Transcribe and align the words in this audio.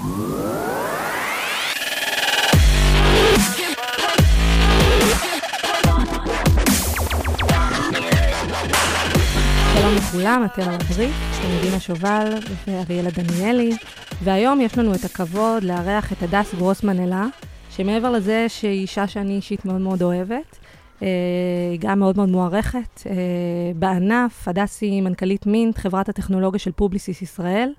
שלום 0.00 0.12
לכולם, 9.96 10.44
אתם 10.44 10.62
על 10.62 10.74
הבריף, 10.74 11.10
אני 11.44 11.60
דינה 11.62 11.80
שובל 11.80 12.34
ואריאלה 12.66 13.10
דניאלי, 13.10 13.70
והיום 14.22 14.60
יש 14.60 14.78
לנו 14.78 14.94
את 14.94 15.04
הכבוד 15.04 15.62
לארח 15.62 16.12
את 16.12 16.22
הדס 16.22 16.54
גרוסמן 16.54 17.00
אלה, 17.00 17.26
שמעבר 17.70 18.10
לזה 18.10 18.46
שהיא 18.48 18.80
אישה 18.80 19.06
שאני 19.06 19.32
אישית 19.32 19.64
מאוד 19.64 19.80
מאוד 19.80 20.02
אוהבת, 20.02 20.58
אה, 21.02 21.08
היא 21.70 21.80
גם 21.80 21.98
מאוד 21.98 22.16
מאוד 22.16 22.28
מוערכת 22.28 23.02
אה, 23.06 23.12
בענף. 23.74 24.48
הדס 24.48 24.80
היא 24.80 25.02
מנכ"לית 25.02 25.46
Mint, 25.46 25.78
חברת 25.78 26.08
הטכנולוגיה 26.08 26.58
של 26.58 26.72
Publicis 26.72 27.22
ישראל. 27.22 27.72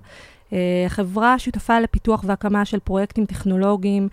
אה, 0.54 0.86
חברה 0.88 1.40
שותפה 1.40 1.80
לפיתוח 1.80 2.24
והקמה 2.28 2.66
של 2.66 2.80
פרויקטים 2.80 3.26
טכנולוגיים, 3.26 4.08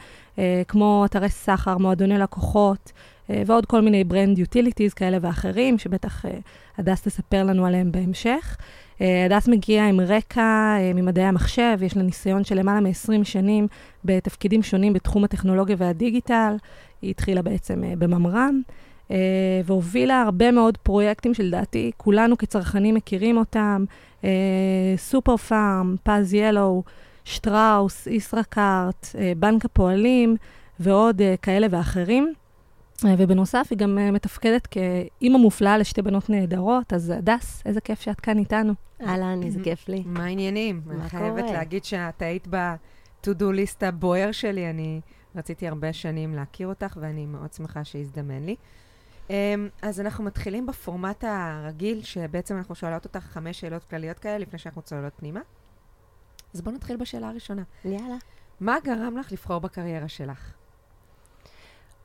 כמו 0.68 1.04
אתרי 1.04 1.28
סחר, 1.28 1.78
מועדוני 1.78 2.18
לקוחות, 2.18 2.92
ועוד 3.28 3.66
כל 3.66 3.80
מיני 3.80 4.04
brand 4.04 4.38
utilities 4.38 4.94
כאלה 4.94 5.18
ואחרים, 5.20 5.78
שבטח 5.78 6.24
הדס 6.78 7.02
תספר 7.02 7.44
לנו 7.44 7.66
עליהם 7.66 7.92
בהמשך. 7.92 8.56
הדס 9.00 9.48
מגיעה 9.48 9.88
עם 9.88 10.00
רקע 10.00 10.76
ממדעי 10.94 11.24
המחשב, 11.24 11.78
יש 11.82 11.96
לה 11.96 12.02
ניסיון 12.02 12.44
של 12.44 12.58
למעלה 12.58 12.80
מ-20 12.80 13.24
שנים 13.24 13.66
בתפקידים 14.04 14.62
שונים 14.62 14.92
בתחום 14.92 15.24
הטכנולוגיה 15.24 15.76
והדיגיטל. 15.78 16.56
היא 17.02 17.10
התחילה 17.10 17.42
בעצם 17.42 17.82
בממר"ם. 17.98 18.60
והובילה 19.64 20.22
הרבה 20.22 20.50
מאוד 20.50 20.76
פרויקטים 20.76 21.34
שלדעתי 21.34 21.90
כולנו 21.96 22.38
כצרכנים 22.38 22.94
מכירים 22.94 23.36
אותם, 23.36 23.84
סופר 24.96 25.36
פארם, 25.36 25.96
פז 26.02 26.34
ילו, 26.34 26.82
שטראוס, 27.24 28.06
ישראכרט, 28.06 29.06
בנק 29.36 29.64
הפועלים 29.64 30.36
ועוד 30.80 31.20
uh, 31.20 31.24
כאלה 31.42 31.66
ואחרים. 31.70 32.32
Uh, 32.96 33.06
ובנוסף, 33.18 33.66
היא 33.70 33.78
גם 33.78 33.98
uh, 33.98 34.12
מתפקדת 34.12 34.66
כאימא 34.66 35.38
מופלאה 35.38 35.78
לשתי 35.78 36.02
בנות 36.02 36.30
נהדרות, 36.30 36.92
אז 36.92 37.10
הדס, 37.10 37.62
איזה 37.66 37.80
כיף 37.80 38.00
שאת 38.00 38.20
כאן 38.20 38.38
איתנו. 38.38 38.72
אהלן, 39.06 39.42
איזה 39.42 39.60
כיף 39.62 39.88
לי. 39.88 40.02
מה 40.06 40.24
העניינים? 40.24 40.80
מה 40.84 40.92
קורה? 40.92 41.02
אני 41.02 41.10
חייבת 41.10 41.50
להגיד 41.50 41.84
שאת 41.84 42.22
היית 42.22 42.46
ב-to-do 42.50 43.42
list 43.42 43.86
הבוער 43.86 44.32
שלי, 44.32 44.70
אני 44.70 45.00
רציתי 45.36 45.68
הרבה 45.68 45.92
שנים 45.92 46.34
להכיר 46.34 46.68
אותך, 46.68 46.96
ואני 47.00 47.26
מאוד 47.26 47.52
שמחה 47.52 47.84
שהזדמן 47.84 48.44
לי. 48.44 48.56
אמ, 49.30 49.68
אז 49.82 50.00
אנחנו 50.00 50.24
מתחילים 50.24 50.66
בפורמט 50.66 51.24
הרגיל, 51.24 52.02
שבעצם 52.02 52.56
אנחנו 52.56 52.74
שואלות 52.74 53.04
אותך 53.04 53.18
חמש 53.18 53.60
שאלות 53.60 53.84
כלליות 53.84 54.18
כאלה 54.18 54.38
לפני 54.38 54.58
שאנחנו 54.58 54.82
צוללות 54.82 55.12
פנימה. 55.16 55.40
אז 56.54 56.60
בואו 56.60 56.74
נתחיל 56.74 56.96
בשאלה 56.96 57.28
הראשונה. 57.28 57.62
יאללה. 57.84 58.16
מה 58.60 58.76
גרם 58.84 59.16
לך 59.18 59.32
לבחור 59.32 59.58
בקריירה 59.58 60.08
שלך? 60.08 60.52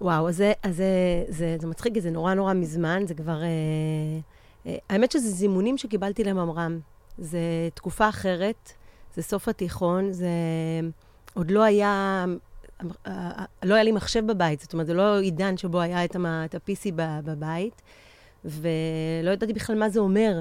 וואו, 0.02 0.30
אז 0.30 0.38
זה, 0.38 0.54
אז 0.64 0.76
זה, 0.76 0.86
זה, 1.28 1.58
זה 1.62 1.68
מצחיק, 1.68 2.00
זה 2.00 2.12
נורא 2.12 2.34
נורא 2.34 2.54
מזמן, 2.54 3.08
זה 3.08 3.14
כבר... 3.14 3.44
אה, 3.44 3.48
אה, 4.66 4.78
האמת 4.90 5.12
שזה 5.12 5.30
זימונים 5.30 5.78
שקיבלתי 5.78 6.24
לממר"ם. 6.24 6.80
זה 7.18 7.40
תקופה 7.74 8.10
אחרת, 8.10 8.72
זה 9.16 9.22
סוף 9.22 9.48
התיכון, 9.48 10.12
זה 10.12 10.30
עוד 11.34 11.52
לא 11.52 11.64
היה 11.64 12.26
לא 13.64 13.76
היה 13.76 13.84
לי 13.84 13.92
מחשב 13.92 14.28
בבית, 14.28 14.60
זאת 14.60 14.74
אומרת, 14.74 14.88
זה 14.88 14.94
לא 14.94 15.20
עידן 15.20 15.58
שבו 15.58 15.82
היה 15.82 16.06
את 16.06 16.16
ה-PC 16.16 16.92
בבית, 16.96 17.82
ולא 18.46 19.32
ידעתי 19.32 19.54
בכלל 19.54 19.80
מה 19.80 19.90
זה 19.90 20.00
אומר. 20.00 20.40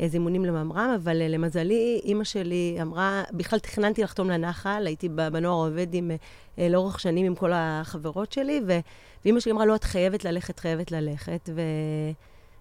איזה 0.00 0.16
אימונים 0.16 0.44
לממר"ם, 0.44 0.96
אבל 1.02 1.22
אה, 1.22 1.28
למזלי, 1.28 2.00
אימא 2.04 2.24
שלי 2.24 2.78
אמרה, 2.82 3.22
בכלל 3.32 3.58
תכננתי 3.58 4.02
לחתום 4.02 4.30
לנחל, 4.30 4.82
הייתי 4.86 5.08
בנוער 5.08 5.66
עובד 5.66 5.94
עם, 5.94 6.10
אה, 6.58 6.68
לאורך 6.68 7.00
שנים 7.00 7.26
עם 7.26 7.34
כל 7.34 7.50
החברות 7.54 8.32
שלי, 8.32 8.60
ו, 8.66 8.78
ואימא 9.24 9.40
שלי 9.40 9.52
אמרה, 9.52 9.66
לא, 9.66 9.74
את 9.74 9.84
חייבת 9.84 10.24
ללכת, 10.24 10.58
חייבת 10.58 10.92
ללכת, 10.92 11.48
ו, 11.54 11.60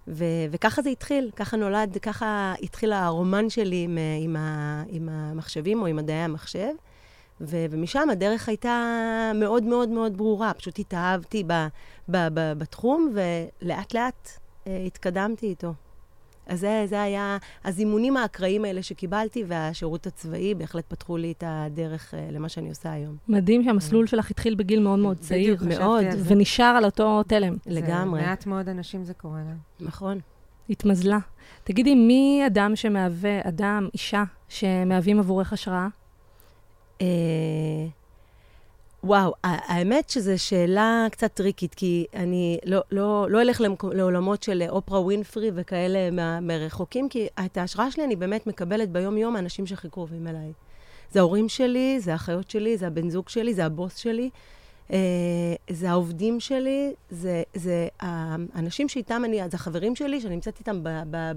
ו, 0.07 0.23
וככה 0.51 0.81
זה 0.81 0.89
התחיל, 0.89 1.31
ככה 1.35 1.57
נולד, 1.57 1.97
ככה 2.01 2.53
התחיל 2.63 2.93
הרומן 2.93 3.49
שלי 3.49 3.83
עם, 3.83 3.97
אה, 3.97 4.17
עם, 4.19 4.35
ה, 4.35 4.83
עם 4.87 5.09
המחשבים 5.09 5.81
או 5.81 5.85
עם 5.85 5.95
מדעי 5.95 6.15
המחשב. 6.15 6.69
ו- 7.41 7.65
ומשם 7.69 8.09
הדרך 8.11 8.49
הייתה 8.49 8.91
מאוד 9.35 9.63
מאוד 9.63 9.89
מאוד 9.89 10.17
ברורה. 10.17 10.53
פשוט 10.53 10.79
התאהבתי 10.79 11.43
ב- 11.47 11.67
ב- 12.09 12.27
ב- 12.33 12.53
בתחום, 12.57 13.13
ולאט 13.13 13.93
לאט 13.93 14.29
אה, 14.67 14.83
התקדמתי 14.87 15.45
איתו. 15.45 15.73
אז 16.47 16.59
זה, 16.59 16.83
זה 16.85 17.01
היה, 17.01 17.37
הזימונים 17.65 18.17
האקראיים 18.17 18.65
האלה 18.65 18.83
שקיבלתי, 18.83 19.43
והשירות 19.47 20.07
הצבאי 20.07 20.55
בהחלט 20.55 20.83
פתחו 20.87 21.17
לי 21.17 21.31
את 21.37 21.43
הדרך 21.47 22.13
אה, 22.13 22.27
למה 22.31 22.49
שאני 22.49 22.69
עושה 22.69 22.91
היום. 22.91 23.15
מדהים 23.27 23.63
שהמסלול 23.63 24.07
שלך 24.07 24.31
התחיל 24.31 24.55
בגיל 24.55 24.79
מאוד 24.79 24.99
מאוד 24.99 25.17
צעיר. 25.17 25.57
מאוד. 25.79 26.03
ונשאר 26.25 26.65
על 26.77 26.85
אותו 26.85 27.23
תלם. 27.23 27.55
לגמרי. 27.65 28.21
מעט 28.21 28.45
מאוד 28.45 28.69
אנשים 28.69 29.03
זה 29.03 29.13
קורה 29.13 29.39
להם. 29.47 29.57
נכון. 29.79 30.19
התמזלה. 30.69 31.19
תגידי, 31.63 31.95
מי 31.95 32.43
אדם 32.47 32.75
שמהווה, 32.75 33.39
אדם, 33.43 33.87
אישה, 33.93 34.23
שמהווים 34.49 35.19
עבורך 35.19 35.53
השראה? 35.53 35.87
אה, 37.03 37.87
וואו, 39.03 39.33
האמת 39.43 40.09
שזו 40.09 40.43
שאלה 40.43 41.07
קצת 41.11 41.33
טריקית, 41.33 41.75
כי 41.75 42.05
אני 42.13 42.57
לא, 42.65 42.81
לא, 42.91 43.27
לא 43.29 43.41
אלך 43.41 43.61
לעולמות 43.91 44.43
של 44.43 44.63
אופרה 44.69 45.01
ווינפרי 45.01 45.51
וכאלה 45.55 46.09
מרחוקים, 46.41 47.09
כי 47.09 47.27
את 47.45 47.57
ההשראה 47.57 47.91
שלי 47.91 48.03
אני 48.03 48.15
באמת 48.15 48.47
מקבלת 48.47 48.89
ביום-יום 48.89 49.35
האנשים 49.35 49.65
שהכי 49.65 49.89
קרובים 49.89 50.27
אליי. 50.27 50.51
זה 51.11 51.19
ההורים 51.19 51.49
שלי, 51.49 51.99
זה 51.99 52.11
האחיות 52.11 52.49
שלי, 52.49 52.77
זה 52.77 52.87
הבן 52.87 53.09
זוג 53.09 53.29
שלי, 53.29 53.53
זה 53.53 53.65
הבוס 53.65 53.95
שלי, 53.95 54.29
אה, 54.91 54.97
זה 55.69 55.89
העובדים 55.89 56.39
שלי, 56.39 56.93
זה, 57.09 57.43
זה 57.53 57.87
האנשים 57.99 58.89
שאיתם 58.89 59.21
אני, 59.25 59.37
זה 59.49 59.57
החברים 59.57 59.95
שלי, 59.95 60.21
שאני 60.21 60.35
נמצאת 60.35 60.59
איתם 60.59 60.83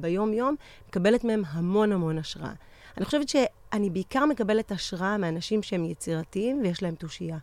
ביום-יום, 0.01 0.55
מקבלת 0.89 1.25
מהם 1.25 1.43
המון 1.47 1.93
המון 1.93 2.19
השראה. 2.19 2.53
אני 2.97 3.05
חושבת 3.05 3.29
שאני 3.73 3.91
בעיקר 3.91 4.27
מקבלת 4.27 4.73
השראה 4.73 5.17
מאנשים 5.17 5.63
שהם 5.63 5.85
יצירתיים 5.85 6.61
ויש 6.63 6.83
להם 6.83 6.95
תושייה. 6.95 7.39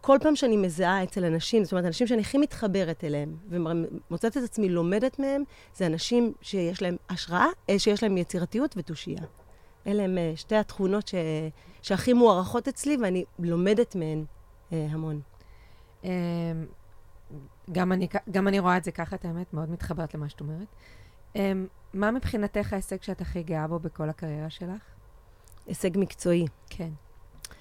כל 0.00 0.18
פעם 0.22 0.36
שאני 0.36 0.56
מזהה 0.56 1.02
אצל 1.02 1.24
אנשים, 1.24 1.64
זאת 1.64 1.72
אומרת, 1.72 1.84
אנשים 1.84 2.06
שאני 2.06 2.20
הכי 2.20 2.38
מתחברת 2.38 3.04
אליהם, 3.04 3.36
ומוצאת 3.48 4.36
את 4.36 4.42
עצמי 4.42 4.68
לומדת 4.68 5.18
מהם, 5.18 5.42
זה 5.74 5.86
אנשים 5.86 6.32
שיש 6.42 6.82
להם 6.82 6.96
השראה, 7.10 7.46
אה, 7.70 7.78
שיש 7.78 8.02
להם 8.02 8.16
יצירתיות 8.16 8.74
ותושייה. 8.76 9.22
אלה 9.86 10.02
הם 10.02 10.18
אה, 10.18 10.32
שתי 10.36 10.56
התכונות 10.56 11.08
ש... 11.08 11.14
שהכי 11.82 12.12
מוערכות 12.12 12.68
אצלי, 12.68 12.96
ואני 13.02 13.24
לומדת 13.38 13.94
מהן 13.94 14.24
אה, 14.72 14.86
המון. 14.90 15.20
אמ, 16.04 16.10
גם 17.72 17.92
אני, 17.92 18.08
גם 18.30 18.48
אני 18.48 18.58
רואה 18.58 18.76
את 18.76 18.84
זה 18.84 18.92
ככה, 18.92 19.16
את 19.16 19.24
האמת, 19.24 19.54
מאוד 19.54 19.70
מתחברת 19.70 20.14
למה 20.14 20.28
שאת 20.28 20.40
אומרת. 20.40 20.68
אמ, 21.36 21.66
מה 21.94 22.10
מבחינתך 22.10 22.72
ההישג 22.72 23.02
שאת 23.02 23.20
הכי 23.20 23.42
גאה 23.42 23.66
בו 23.66 23.78
בכל 23.78 24.08
הקריירה 24.08 24.50
שלך? 24.50 24.99
הישג 25.70 25.98
מקצועי. 25.98 26.46
כן. 26.70 26.88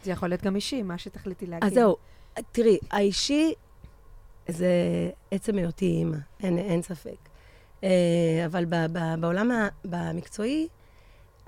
זה 0.04 0.12
יכול 0.12 0.30
להיות 0.30 0.42
גם 0.42 0.56
אישי, 0.56 0.84
מה 0.84 0.98
שתחליטי 0.98 1.46
להגיד. 1.46 1.64
אז 1.64 1.74
זהו, 1.74 1.96
תראי, 2.52 2.78
האישי 2.92 3.54
זה 4.48 4.72
עצם 5.32 5.58
היותי 5.58 5.86
אימא, 5.86 6.18
אין, 6.44 6.58
אין 6.58 6.82
ספק. 6.82 7.30
אה, 7.84 7.90
אבל 8.46 8.66
ב, 8.66 8.76
ב, 8.92 9.00
בעולם 9.20 9.52
המקצועי, 9.92 10.68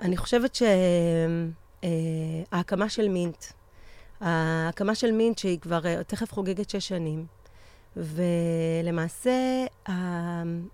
אני 0.00 0.16
חושבת 0.16 0.54
שההקמה 2.52 2.84
אה, 2.84 2.90
של 2.90 3.08
מינט, 3.08 3.44
ההקמה 4.20 4.94
של 4.94 5.12
מינט, 5.12 5.38
שהיא 5.38 5.58
כבר 5.58 5.86
אה, 5.86 6.04
תכף 6.04 6.32
חוגגת 6.32 6.70
שש 6.70 6.88
שנים, 6.88 7.26
ולמעשה 7.96 9.66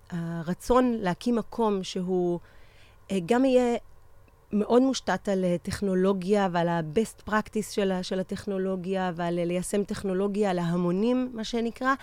הרצון 0.09 0.93
להקים 0.99 1.35
מקום 1.35 1.83
שהוא 1.83 2.39
גם 3.25 3.45
יהיה 3.45 3.77
מאוד 4.53 4.81
מושתת 4.81 5.29
על 5.29 5.45
טכנולוגיה 5.61 6.47
ועל 6.51 6.67
ה-best 6.67 7.29
practice 7.29 7.71
של, 7.71 7.91
של 8.01 8.19
הטכנולוגיה 8.19 9.11
ועל 9.15 9.45
ליישם 9.45 9.83
טכנולוגיה 9.83 10.53
להמונים, 10.53 11.31
מה 11.33 11.43
שנקרא, 11.43 11.93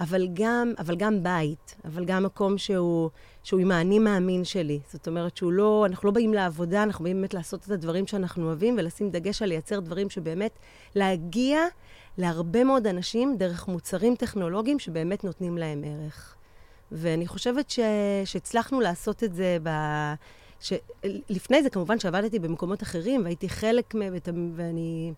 אבל 0.00 0.28
גם, 0.32 0.72
אבל 0.78 0.96
גם 0.96 1.22
בית, 1.22 1.76
אבל 1.84 2.04
גם 2.04 2.22
מקום 2.22 2.58
שהוא, 2.58 3.10
שהוא 3.42 3.60
עם 3.60 3.70
האני 3.70 3.98
מאמין 3.98 4.44
שלי. 4.44 4.80
זאת 4.92 5.08
אומרת 5.08 5.36
שהוא 5.36 5.52
לא, 5.52 5.86
אנחנו 5.86 6.06
לא 6.08 6.14
באים 6.14 6.34
לעבודה, 6.34 6.82
אנחנו 6.82 7.02
באים 7.04 7.16
באמת 7.16 7.34
לעשות 7.34 7.64
את 7.64 7.70
הדברים 7.70 8.06
שאנחנו 8.06 8.46
אוהבים 8.46 8.74
ולשים 8.78 9.10
דגש 9.10 9.42
על 9.42 9.48
לייצר 9.48 9.80
דברים 9.80 10.10
שבאמת 10.10 10.58
להגיע 10.94 11.60
להרבה 12.18 12.64
מאוד 12.64 12.86
אנשים 12.86 13.36
דרך 13.38 13.68
מוצרים 13.68 14.16
טכנולוגיים 14.16 14.78
שבאמת 14.78 15.24
נותנים 15.24 15.58
להם 15.58 15.84
ערך. 15.84 16.34
ואני 16.92 17.26
חושבת 17.26 17.70
ש... 17.70 17.80
שהצלחנו 18.24 18.80
לעשות 18.80 19.24
את 19.24 19.34
זה 19.34 19.58
ב... 19.62 19.70
לפני 21.28 21.62
זה, 21.62 21.70
כמובן 21.70 21.98
שעבדתי 21.98 22.38
במקומות 22.38 22.82
אחרים, 22.82 23.24
והייתי 23.24 23.48
חלק 23.48 23.94
מהם, 23.94 24.14
ואני... 24.54 25.12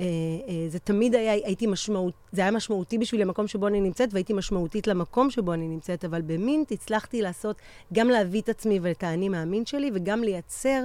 אה, 0.00 0.04
אה, 0.48 0.68
זה 0.68 0.78
תמיד 0.78 1.14
היה, 1.14 1.32
הייתי 1.32 1.66
משמעות, 1.66 2.14
זה 2.32 2.40
היה 2.40 2.50
משמעותי 2.50 2.98
בשביל 2.98 3.22
המקום 3.22 3.48
שבו 3.48 3.68
אני 3.68 3.80
נמצאת, 3.80 4.08
והייתי 4.12 4.32
משמעותית 4.32 4.86
למקום 4.86 5.30
שבו 5.30 5.52
אני 5.52 5.68
נמצאת, 5.68 6.04
אבל 6.04 6.22
במינט 6.22 6.72
הצלחתי 6.72 7.22
לעשות, 7.22 7.56
גם 7.92 8.08
להביא 8.08 8.40
את 8.40 8.48
עצמי 8.48 8.78
ואת 8.82 9.02
האני 9.02 9.28
מאמין 9.28 9.66
שלי, 9.66 9.90
וגם 9.94 10.22
לייצר 10.24 10.82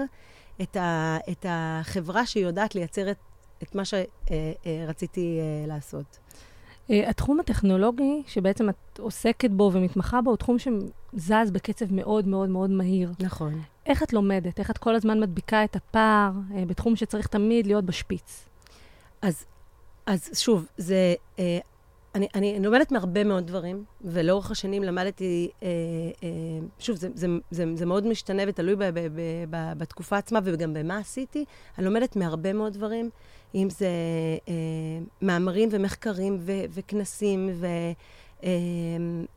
את, 0.62 0.76
ה, 0.76 1.18
את 1.32 1.46
החברה 1.50 2.26
שיודעת 2.26 2.76
לייצר 2.76 3.12
את 3.12 3.18
את 3.64 3.76
מה 3.76 3.84
שרציתי 3.86 5.40
לעשות. 5.68 6.18
התחום 6.90 7.40
הטכנולוגי, 7.40 8.24
שבעצם 8.28 8.70
את 8.70 9.00
עוסקת 9.00 9.50
בו 9.52 9.72
ומתמחה 9.74 10.22
בו, 10.22 10.30
הוא 10.30 10.38
תחום 10.38 10.58
שזז 10.60 11.52
בקצב 11.52 11.94
מאוד 11.94 12.28
מאוד 12.28 12.50
מאוד 12.50 12.70
מהיר. 12.70 13.12
נכון. 13.20 13.62
איך 13.86 14.04
את 14.04 14.14
לומדת? 14.14 14.60
איך 14.60 14.72
את 14.72 14.78
כל 14.78 14.96
הזמן 14.96 15.20
מדביקה 15.20 15.64
את 15.64 15.76
הפער 15.76 16.32
בתחום 16.68 16.96
שצריך 16.96 17.28
תמיד 17.28 17.68
להיות 17.68 17.86
בשפיץ? 17.86 18.46
אז, 19.22 19.46
אז 20.06 20.30
שוב, 20.34 20.66
זה... 20.78 21.16
אני, 22.18 22.28
אני, 22.36 22.58
אני 22.58 22.66
לומדת 22.66 22.92
מהרבה 22.92 23.24
מאוד 23.24 23.48
דברים, 23.48 23.84
ולאורך 24.02 24.52
השנים 24.52 24.84
למדתי, 24.84 25.50
אה, 25.64 25.68
אה, 26.24 26.30
שוב, 26.80 26.96
זה, 26.96 27.10
זה, 27.14 27.28
זה, 27.52 27.66
זה 27.76 27.86
מאוד 27.86 28.08
משתנה 28.08 28.44
ותלוי 28.48 28.76
ב, 28.76 28.84
ב, 28.84 29.00
ב, 29.00 29.22
ב, 29.50 29.74
בתקופה 29.78 30.18
עצמה 30.18 30.40
וגם 30.44 30.74
במה 30.74 30.98
עשיתי. 30.98 31.46
אני 31.78 31.86
לומדת 31.86 32.16
מהרבה 32.16 32.54
מאוד 32.54 32.74
דברים, 32.74 33.10
אם 33.56 33.70
זה 33.70 33.90
אה, 34.48 34.54
מאמרים 35.22 35.70
ומחקרים 35.72 36.38
ו, 36.40 36.52
וכנסים 36.70 37.50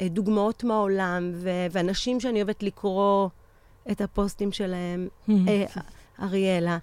ודוגמאות 0.00 0.64
אה, 0.64 0.68
מהעולם, 0.68 1.30
ו, 1.34 1.50
ואנשים 1.70 2.20
שאני 2.20 2.42
אוהבת 2.42 2.62
לקרוא 2.62 3.28
את 3.90 4.00
הפוסטים 4.00 4.52
שלהם, 4.52 5.08
אה, 5.48 5.64
אריאלה. 6.22 6.78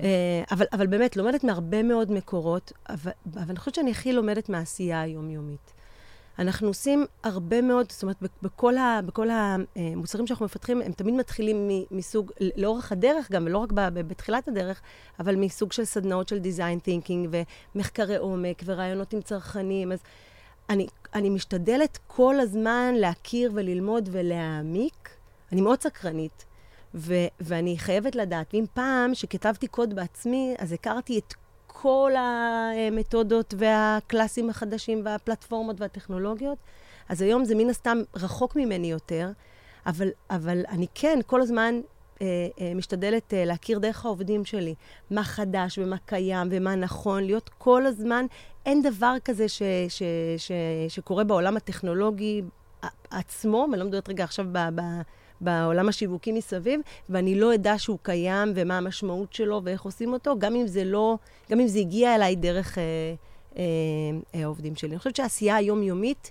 אה, 0.00 0.42
אבל, 0.50 0.66
אבל 0.72 0.86
באמת, 0.86 1.16
לומדת 1.16 1.44
מהרבה 1.44 1.82
מאוד 1.82 2.12
מקורות, 2.12 2.72
אבל, 2.88 3.12
אבל 3.34 3.44
אני 3.48 3.58
חושבת 3.58 3.74
שאני 3.74 3.90
הכי 3.90 4.12
לומדת 4.12 4.48
מהעשייה 4.48 5.00
היומיומית. 5.00 5.72
אנחנו 6.38 6.68
עושים 6.68 7.06
הרבה 7.24 7.62
מאוד, 7.62 7.92
זאת 7.92 8.02
אומרת, 8.02 8.16
בכל, 8.42 8.76
ה, 8.76 9.00
בכל 9.06 9.28
המוצרים 9.30 10.26
שאנחנו 10.26 10.44
מפתחים, 10.44 10.82
הם 10.82 10.92
תמיד 10.92 11.14
מתחילים 11.14 11.68
מסוג, 11.90 12.32
לאורך 12.56 12.92
הדרך 12.92 13.30
גם, 13.30 13.46
ולא 13.46 13.58
רק 13.58 13.72
בתחילת 13.72 14.48
הדרך, 14.48 14.80
אבל 15.20 15.36
מסוג 15.36 15.72
של 15.72 15.84
סדנאות 15.84 16.28
של 16.28 16.38
design 16.38 16.88
thinking 16.88 17.36
ומחקרי 17.74 18.16
עומק 18.16 18.62
ורעיונות 18.64 19.12
עם 19.12 19.20
צרכנים. 19.20 19.92
אז 19.92 19.98
אני, 20.70 20.86
אני 21.14 21.30
משתדלת 21.30 21.98
כל 22.06 22.40
הזמן 22.40 22.94
להכיר 22.96 23.50
וללמוד 23.54 24.08
ולהעמיק. 24.12 25.08
אני 25.52 25.60
מאוד 25.60 25.82
סקרנית. 25.82 26.44
ו- 26.94 27.26
ואני 27.40 27.78
חייבת 27.78 28.14
לדעת, 28.14 28.54
ואם 28.54 28.64
פעם 28.74 29.14
שכתבתי 29.14 29.66
קוד 29.66 29.94
בעצמי, 29.94 30.54
אז 30.58 30.72
הכרתי 30.72 31.18
את 31.18 31.34
כל 31.82 32.12
המתודות 32.16 33.54
והקלאסים 33.58 34.50
החדשים 34.50 35.02
והפלטפורמות 35.04 35.80
והטכנולוגיות, 35.80 36.58
אז 37.08 37.22
היום 37.22 37.44
זה 37.44 37.54
מן 37.54 37.70
הסתם 37.70 37.98
רחוק 38.16 38.56
ממני 38.56 38.90
יותר, 38.90 39.30
אבל, 39.86 40.08
אבל 40.30 40.64
אני 40.68 40.86
כן 40.94 41.18
כל 41.26 41.40
הזמן 41.40 41.80
אה, 42.22 42.26
אה, 42.60 42.74
משתדלת 42.74 43.34
אה, 43.34 43.44
להכיר 43.44 43.78
דרך 43.78 44.04
העובדים 44.04 44.44
שלי, 44.44 44.74
מה 45.10 45.24
חדש 45.24 45.78
ומה 45.78 45.96
קיים 46.06 46.48
ומה 46.50 46.74
נכון, 46.74 47.24
להיות 47.24 47.50
כל 47.58 47.86
הזמן, 47.86 48.26
אין 48.66 48.82
דבר 48.82 49.14
כזה 49.24 49.48
ש, 49.48 49.62
ש, 49.88 50.02
ש, 50.36 50.52
שקורה 50.88 51.24
בעולם 51.24 51.56
הטכנולוגי 51.56 52.42
עצמו, 53.10 53.66
ואני 53.70 53.80
לא 53.80 53.86
מדברת 53.86 54.08
רגע 54.08 54.24
עכשיו 54.24 54.46
ב... 54.52 54.58
ב 54.74 54.80
בעולם 55.42 55.88
השיווקי 55.88 56.32
מסביב, 56.32 56.80
ואני 57.08 57.40
לא 57.40 57.54
אדע 57.54 57.78
שהוא 57.78 57.98
קיים 58.02 58.52
ומה 58.54 58.78
המשמעות 58.78 59.32
שלו 59.32 59.60
ואיך 59.64 59.82
עושים 59.82 60.12
אותו, 60.12 60.38
גם 60.38 60.54
אם 60.54 60.66
זה 60.66 60.84
לא, 60.84 61.18
גם 61.50 61.60
אם 61.60 61.66
זה 61.66 61.78
הגיע 61.78 62.14
אליי 62.14 62.36
דרך 62.36 62.78
אה, 62.78 62.82
אה, 63.56 63.62
אה, 64.34 64.42
העובדים 64.42 64.76
שלי. 64.76 64.90
אני 64.90 64.98
חושבת 64.98 65.16
שהעשייה 65.16 65.56
היומיומית 65.56 66.30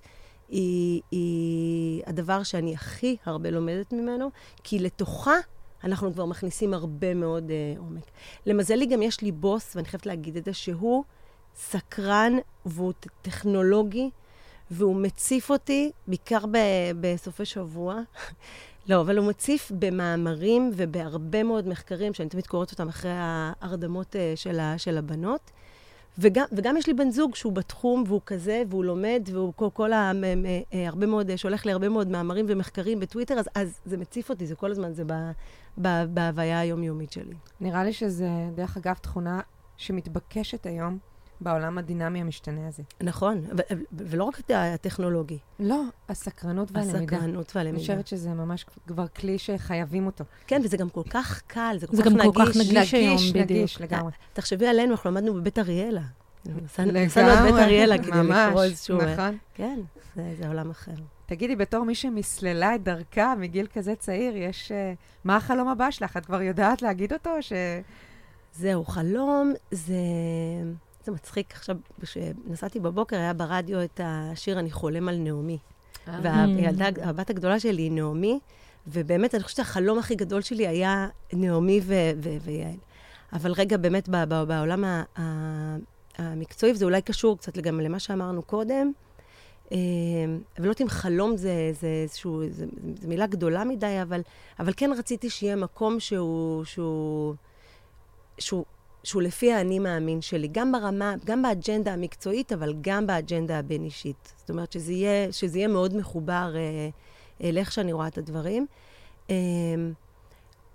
היא, 0.50 1.02
היא 1.12 2.04
הדבר 2.06 2.44
שאני 2.44 2.74
הכי 2.74 3.18
הרבה 3.26 3.50
לומדת 3.50 3.94
ממנו, 3.94 4.30
כי 4.64 4.80
לתוכה 4.80 5.36
אנחנו 5.84 6.14
כבר 6.14 6.26
מכניסים 6.26 6.74
הרבה 6.74 7.14
מאוד 7.14 7.52
אה, 7.52 7.74
עומק. 7.78 8.04
למזלי 8.46 8.86
גם 8.86 9.02
יש 9.02 9.22
לי 9.22 9.32
בוס, 9.32 9.76
ואני 9.76 9.88
חייבת 9.88 10.06
להגיד 10.06 10.38
את 10.38 10.46
זה, 10.46 10.54
שהוא 10.54 11.04
סקרן 11.56 12.38
והוא 12.66 12.94
טכנולוגי. 13.22 14.10
והוא 14.72 14.96
מציף 14.96 15.52
אותי, 15.52 15.92
בעיקר 16.08 16.40
בסופי 17.00 17.46
שבוע, 17.46 18.00
לא, 18.90 19.02
אבל 19.02 19.18
הוא 19.18 19.28
מציף 19.28 19.72
במאמרים 19.80 20.72
ובהרבה 20.76 21.44
מאוד 21.44 21.68
מחקרים, 21.68 22.14
שאני 22.14 22.30
תמיד 22.30 22.48
קוראת 22.48 22.72
אותם 22.72 22.88
אחרי 22.88 23.12
ההרדמות 23.14 24.16
uh, 24.16 24.18
של, 24.36 24.60
ה, 24.60 24.78
של 24.78 24.98
הבנות. 24.98 25.52
וגם, 26.20 26.46
וגם 26.52 26.78
יש 26.78 26.88
לי 26.88 26.94
בן 26.94 27.10
זוג 27.10 27.36
שהוא 27.36 27.54
בתחום, 27.54 28.04
והוא 28.08 28.22
כזה, 28.26 28.64
והוא 28.70 28.86
לומד, 28.86 29.30
והוא 29.32 29.54
כל, 29.56 29.68
כל 29.74 29.94
ה... 29.94 30.12
אה, 30.74 30.88
הרבה 30.88 31.06
מאוד, 31.06 31.36
שולח 31.36 31.66
לי 31.66 31.72
הרבה 31.72 31.90
מאוד 31.90 32.08
מאמרים 32.08 32.46
ומחקרים 32.50 33.00
בטוויטר, 33.00 33.40
אז, 33.40 33.46
אז 33.56 33.80
זה 33.86 33.98
מציף 33.98 34.30
אותי, 34.30 34.48
זה 34.48 34.56
כל 34.56 34.72
הזמן, 34.72 34.94
זה 34.94 35.04
בהוויה 36.08 36.60
היומיומית 36.60 37.12
שלי. 37.12 37.36
נראה 37.62 37.84
לי 37.84 37.94
שזה, 37.94 38.30
דרך 38.56 38.78
אגב, 38.78 38.94
תכונה 38.94 39.40
שמתבקשת 39.78 40.66
היום 40.66 40.98
בעולם 41.42 41.78
הדינמי 41.78 42.22
המשתנה 42.22 42.68
הזה. 42.68 42.84
נכון, 43.02 43.42
ו- 43.58 43.74
ולא 43.92 44.24
רק 44.24 44.42
הטכנולוגי. 44.50 45.38
לא, 45.60 45.82
הסקרנות 46.10 46.72
והלמידה. 46.72 47.00
הסקרנות 47.00 47.56
והלמידה. 47.56 47.78
אני 47.78 47.82
חושבת 47.82 48.08
שזה 48.08 48.30
ממש 48.30 48.66
כבר 48.88 49.08
כלי 49.08 49.38
שחייבים 49.38 50.06
אותו. 50.06 50.24
כן, 50.48 50.62
וזה 50.64 50.78
גם 50.78 50.90
כל 50.90 51.04
כך 51.10 51.42
קל, 51.48 51.76
זה 51.80 51.88
כל 51.88 51.96
זה 51.96 52.04
כך 52.04 52.08
נגיש. 52.08 52.22
זה 52.22 52.28
גם 52.28 52.34
כל 52.34 52.46
כך 52.46 52.58
נגיש 52.58 52.94
היום, 52.94 53.18
בדיוק. 53.18 53.36
נגיש, 53.36 53.52
נגיש, 53.52 53.82
לגמרי. 53.82 54.12
תחשבי 54.34 54.68
עלינו, 54.68 54.92
אנחנו 54.92 55.12
למדנו 55.12 55.34
בבית 55.34 55.60
אריאלה. 55.60 56.02
לגמרי. 56.46 57.06
נסענו 57.06 57.34
את 57.34 57.44
בית 57.44 57.56
אריאלה 57.56 57.98
כדי 57.98 58.24
לקרוא 58.24 58.64
איזשהו... 58.64 58.98
נכון. 58.98 59.38
כן, 59.54 59.80
זה, 60.16 60.34
זה 60.38 60.48
עולם 60.48 60.70
אחר. 60.70 60.92
תגידי, 61.26 61.56
בתור 61.56 61.84
מי 61.84 61.96
שמסללה 61.96 62.76
את 62.76 62.84
דרכה 62.84 63.34
מגיל 63.38 63.68
כזה 63.74 63.96
צעיר, 63.96 64.38
יש... 64.38 64.72
Uh, 64.72 64.98
מה 65.24 65.36
החלום 65.36 65.68
הבא 65.68 65.92
שלך? 65.92 66.18
את 66.18 66.26
כבר 66.26 66.42
יודעת 66.42 66.82
להגיד 66.82 67.14
אותו, 67.14 67.30
ש... 67.42 67.54
זהו, 68.54 68.86
חלום 68.86 69.54
זה... 69.72 69.94
זה 71.04 71.12
מצחיק, 71.12 71.54
עכשיו, 71.54 71.76
כשנסעתי 72.02 72.80
בבוקר, 72.80 73.16
היה 73.16 73.34
ברדיו 73.34 73.84
את 73.84 74.02
השיר 74.04 74.60
"אני 74.60 74.72
חולם 74.72 75.10
על 75.10 75.18
נעמי". 75.18 75.58
אה. 76.08 76.20
והילדה, 76.24 76.88
הבת 77.04 77.30
הגדולה 77.30 77.60
שלי 77.60 77.82
היא 77.82 77.92
נעמי, 77.92 78.40
ובאמת, 78.88 79.36
אני 79.36 79.44
חושבת 79.44 79.58
שהחלום 79.58 80.00
הכי 80.00 80.16
גדול 80.16 80.42
שלי 80.42 80.68
היה 80.68 81.08
נעמי 81.34 81.82
ויעל. 82.42 82.78
אבל 83.34 83.52
רגע, 83.52 83.78
באמת, 83.78 84.10
בעולם 84.48 84.84
המקצועי, 86.18 86.72
וזה 86.72 86.86
אולי 86.86 87.02
קשור 87.02 87.38
קצת 87.38 87.58
גם 87.58 87.80
למה 87.80 88.00
שאמרנו 88.00 88.42
קודם, 88.42 88.92
אה, 89.72 89.78
ולא 90.60 90.66
יודעת 90.66 90.82
אם 90.82 90.90
חלום 90.90 91.38
זה, 91.38 91.72
זה 91.80 91.88
איזשהו, 92.04 92.44
זו 92.52 92.66
מילה 93.08 93.28
גדולה 93.28 93.64
מדי, 93.64 94.02
אבל, 94.02 94.22
אבל 94.60 94.74
כן 94.78 94.92
רציתי 94.98 95.30
שיהיה 95.30 95.56
מקום 95.56 96.00
שהוא, 96.00 96.66
שהוא, 96.66 97.36
שהוא 98.40 98.66
שהוא 99.04 99.22
לפי 99.22 99.54
האני 99.54 99.80
מאמין 99.80 100.22
שלי, 100.22 100.48
גם 100.52 100.72
ברמה, 100.72 101.16
גם 101.26 101.42
באג'נדה 101.42 101.94
המקצועית, 101.94 102.54
אבל 102.54 102.74
גם 102.82 103.08
באג'נדה 103.08 103.60
הבין-אישית. 103.60 104.34
זאת 104.38 104.50
אומרת, 104.50 104.72
שזה 104.72 104.94
יהיה, 104.94 105.32
שזה 105.32 105.58
יהיה 105.58 105.68
מאוד 105.68 105.96
מחובר 105.96 106.54
אה, 107.44 107.52
לאיך 107.52 107.72
שאני 107.72 107.94
רואה 107.94 108.08
את 108.08 108.18
הדברים. 108.18 108.66
אה, 109.30 109.36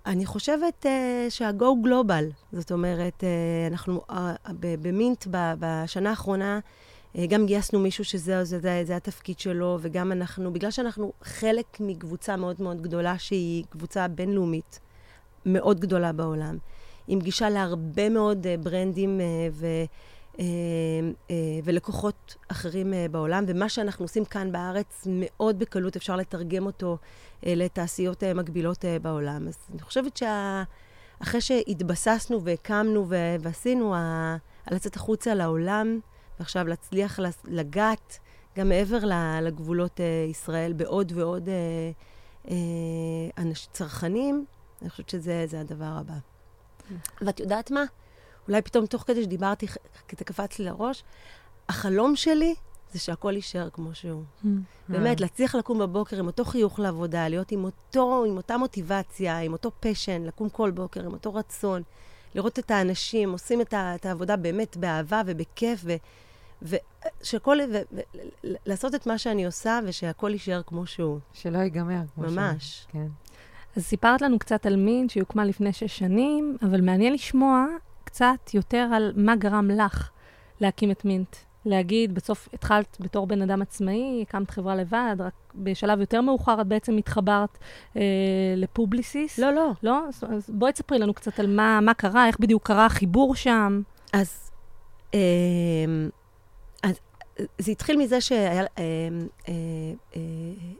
אני 0.05 0.25
חושבת 0.25 0.85
אה, 0.85 1.25
שה-go 1.29 1.85
global, 1.85 2.53
זאת 2.53 2.71
אומרת, 2.71 3.23
אה, 3.23 3.67
אנחנו 3.71 4.01
אה, 4.09 4.35
במינט 4.61 5.27
ב, 5.31 5.53
בשנה 5.59 6.09
האחרונה, 6.09 6.59
אה, 7.15 7.25
גם 7.27 7.45
גייסנו 7.45 7.79
מישהו 7.79 8.05
שזה 8.05 8.43
זה, 8.43 8.59
זה, 8.59 8.81
זה 8.85 8.95
התפקיד 8.95 9.39
שלו, 9.39 9.77
וגם 9.81 10.11
אנחנו, 10.11 10.53
בגלל 10.53 10.71
שאנחנו 10.71 11.11
חלק 11.23 11.77
מקבוצה 11.79 12.35
מאוד 12.35 12.61
מאוד 12.61 12.81
גדולה, 12.81 13.19
שהיא 13.19 13.63
קבוצה 13.69 14.07
בינלאומית, 14.07 14.79
מאוד 15.45 15.79
גדולה 15.79 16.11
בעולם. 16.11 16.57
עם 17.07 17.19
גישה 17.19 17.49
להרבה 17.49 18.09
מאוד 18.09 18.45
uh, 18.45 18.63
ברנדים 18.63 19.19
uh, 19.19 19.23
ו, 19.53 19.67
uh, 20.35 20.39
ולקוחות 21.63 22.35
אחרים 22.47 22.93
בעולם, 23.11 23.43
ומה 23.47 23.69
שאנחנו 23.69 24.05
עושים 24.05 24.25
כאן 24.25 24.51
בארץ, 24.51 25.07
מאוד 25.09 25.59
בקלות 25.59 25.95
אפשר 25.95 26.15
לתרגם 26.15 26.65
אותו 26.65 26.97
לתעשיות 27.43 28.23
מקבילות 28.23 28.85
בעולם. 29.01 29.47
אז 29.47 29.57
אני 29.73 29.81
חושבת 29.81 30.17
שאחרי 30.17 31.41
שהתבססנו 31.41 32.43
והקמנו 32.43 33.05
ו- 33.09 33.35
ועשינו, 33.39 33.95
ה- 33.95 34.37
לצאת 34.71 34.95
החוצה 34.95 35.33
לעולם, 35.33 35.99
ועכשיו 36.39 36.67
להצליח 36.67 37.19
לגעת 37.45 38.19
גם 38.57 38.69
מעבר 38.69 38.99
לגבולות 39.41 39.99
ישראל 40.29 40.73
בעוד 40.73 41.11
ועוד 41.15 41.49
צרכנים, 43.71 44.45
אני 44.81 44.89
חושבת 44.89 45.09
שזה 45.09 45.45
הדבר 45.53 45.85
הבא. 45.85 46.36
ואת 47.21 47.39
יודעת 47.39 47.71
מה? 47.71 47.83
אולי 48.47 48.61
פתאום 48.61 48.85
תוך 48.85 49.03
כדי 49.07 49.23
שדיברתי, 49.23 49.67
זה 50.17 50.25
קפץ 50.25 50.59
לי 50.59 50.65
לראש, 50.65 51.03
החלום 51.69 52.15
שלי 52.15 52.55
זה 52.93 52.99
שהכל 52.99 53.35
יישאר 53.35 53.69
כמו 53.69 53.95
שהוא. 53.95 54.23
Mm. 54.43 54.47
באמת, 54.89 55.21
להצליח 55.21 55.55
לקום 55.55 55.79
בבוקר 55.79 56.19
עם 56.19 56.27
אותו 56.27 56.45
חיוך 56.45 56.79
לעבודה, 56.79 57.27
להיות 57.27 57.51
עם, 57.51 57.63
אותו, 57.63 58.25
עם 58.27 58.37
אותה 58.37 58.57
מוטיבציה, 58.57 59.39
עם 59.39 59.53
אותו 59.53 59.71
פשן, 59.79 60.23
לקום 60.23 60.49
כל 60.49 60.71
בוקר, 60.71 61.05
עם 61.05 61.13
אותו 61.13 61.33
רצון, 61.33 61.81
לראות 62.35 62.59
את 62.59 62.71
האנשים 62.71 63.31
עושים 63.31 63.61
את, 63.61 63.73
ה, 63.73 63.95
את 63.95 64.05
העבודה 64.05 64.35
באמת 64.37 64.77
באהבה 64.77 65.21
ובכיף, 65.25 65.83
ו, 65.83 65.95
ושכל, 66.61 67.57
ו, 67.73 67.77
ו, 67.95 67.99
לעשות 68.43 68.95
את 68.95 69.07
מה 69.07 69.17
שאני 69.17 69.45
עושה, 69.45 69.79
ושהכול 69.85 70.31
יישאר 70.31 70.61
כמו 70.67 70.85
שהוא. 70.85 71.19
שלא 71.33 71.57
ייגמר 71.57 72.01
כמו 72.15 72.23
שהוא. 72.23 72.35
ממש. 72.35 72.87
כן. 72.89 73.07
אז 73.77 73.83
סיפרת 73.83 74.21
לנו 74.21 74.39
קצת 74.39 74.65
על 74.65 74.75
מין 74.75 75.09
שהיא 75.09 75.23
הוקמה 75.23 75.45
לפני 75.45 75.73
שש 75.73 75.97
שנים, 75.97 76.57
אבל 76.61 76.81
מעניין 76.81 77.13
לשמוע 77.13 77.65
קצת 78.03 78.53
יותר 78.53 78.87
על 78.93 79.13
מה 79.15 79.35
גרם 79.35 79.69
לך 79.71 80.09
להקים 80.61 80.91
את 80.91 81.05
מינט. 81.05 81.35
להגיד, 81.65 82.15
בסוף 82.15 82.49
התחלת 82.53 82.97
בתור 82.99 83.27
בן 83.27 83.41
אדם 83.41 83.61
עצמאי, 83.61 84.21
הקמת 84.27 84.51
חברה 84.51 84.75
לבד, 84.75 85.15
רק 85.19 85.33
בשלב 85.55 85.99
יותר 85.99 86.21
מאוחר 86.21 86.61
את 86.61 86.67
בעצם 86.67 86.97
התחברת 86.97 87.57
אה, 87.97 88.01
לפובליסיס. 88.57 89.39
לא, 89.39 89.53
לא. 89.53 89.71
לא? 89.83 90.03
אז 90.07 90.49
בואי 90.49 90.71
תספרי 90.71 90.99
לנו 90.99 91.13
קצת 91.13 91.39
על 91.39 91.55
מה, 91.55 91.79
מה 91.81 91.93
קרה, 91.93 92.27
איך 92.27 92.39
בדיוק 92.39 92.67
קרה 92.67 92.85
החיבור 92.85 93.35
שם. 93.35 93.81
אז, 94.13 94.51
אה, 95.13 95.19
אז 95.19 96.16
זה 97.57 97.71
התחיל 97.71 97.97
מזה 97.97 98.21
שהיה, 98.21 98.61
אה, 98.61 98.65
אה, 98.77 99.53
אה, 100.15 100.21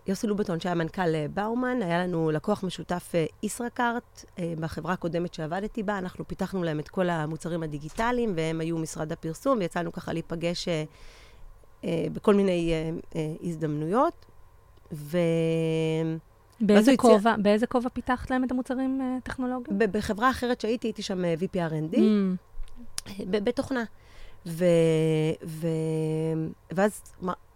יוסי 0.08 0.28
לובטון, 0.28 0.60
שהיה 0.60 0.76
מנכ"ל 0.76 1.28
באומן, 1.34 1.82
היה 1.82 2.04
לנו 2.04 2.32
לקוח 2.32 2.64
משותף 2.64 3.12
ישראכרט, 3.44 4.26
בחברה 4.60 4.94
הקודמת 4.94 5.34
שעבדתי 5.34 5.84
בה, 5.84 5.98
אנחנו 5.98 6.28
פיתחנו 6.28 6.64
להם 6.64 6.80
את 6.80 6.90
כל 6.90 7.10
המוצרים 7.10 7.64
הדיגיטליים, 7.64 8.34
והם 8.36 8.62
היו 8.62 8.78
משרד 8.78 9.12
הפרסום, 9.12 9.58
ויצאנו 9.58 9.92
ככה 9.92 10.14
להיפגש 10.14 10.68
בכל 11.86 12.34
מיני 12.34 12.74
הזדמנויות. 13.44 14.26
ו... 14.94 15.18
באיזה 16.62 16.92
כובע, 16.98 17.18
יצא... 17.18 17.42
באיזה 17.42 17.68
כובע 17.68 17.90
פיתחת 17.90 18.32
להם 18.32 18.44
את 18.44 18.52
המוצרים 18.52 19.02
uh, 19.02 19.24
טכנולוגיים? 19.24 19.80
בחברה 19.92 20.30
אחרת 20.30 20.62
שהייתי, 20.62 20.88
הייתי 20.88 21.02
שם 21.02 21.24
VP 21.40 21.56
R&D, 21.56 21.96
mm. 21.96 23.26
בתוכנה. 23.26 23.84
ו, 24.48 24.66
ו, 25.46 25.68
ואז, 26.72 27.02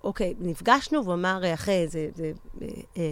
אוקיי, 0.03 0.33
נפגשנו, 0.39 1.03
והוא 1.03 1.13
אמר, 1.13 1.41
אחרי 1.53 1.74
איזה, 1.74 2.10
זה, 2.15 2.31
אה, 2.62 2.67
אה, 2.98 3.03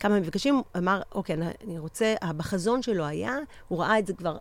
כמה 0.00 0.20
מפגשים, 0.20 0.62
אמר, 0.76 1.02
אוקיי, 1.14 1.36
אני, 1.36 1.78
רוצה, 1.78 2.14
בחזון 2.36 2.82
שלו 2.82 3.04
היה, 3.04 3.36
הוא 3.68 3.80
ראה 3.80 3.98
את 3.98 4.06
זה 4.06 4.12
כבר 4.12 4.36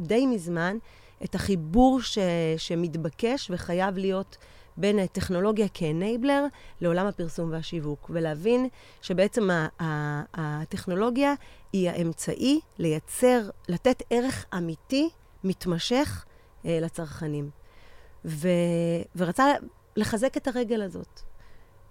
די 0.00 0.26
מזמן, 0.26 0.76
את 1.24 1.34
החיבור 1.34 2.00
ש, 2.02 2.18
שמתבקש 2.56 3.50
וחייב 3.50 3.98
להיות 3.98 4.36
בין 4.76 4.98
הטכנולוגיה 4.98 5.66
כאנייבלר 5.74 6.46
לעולם 6.80 7.06
הפרסום 7.06 7.50
והשיווק, 7.52 8.10
ולהבין 8.14 8.68
שבעצם 9.02 9.48
הטכנולוגיה 10.34 11.34
היא 11.72 11.90
האמצעי 11.90 12.60
לייצר, 12.78 13.50
לתת 13.68 14.02
ערך 14.10 14.46
אמיתי, 14.56 15.08
מתמשך, 15.44 16.24
אה, 16.64 16.78
לצרכנים. 16.80 17.57
ו... 18.24 18.48
ורצה 19.16 19.44
לחזק 19.96 20.36
את 20.36 20.48
הרגל 20.48 20.82
הזאת. 20.82 21.20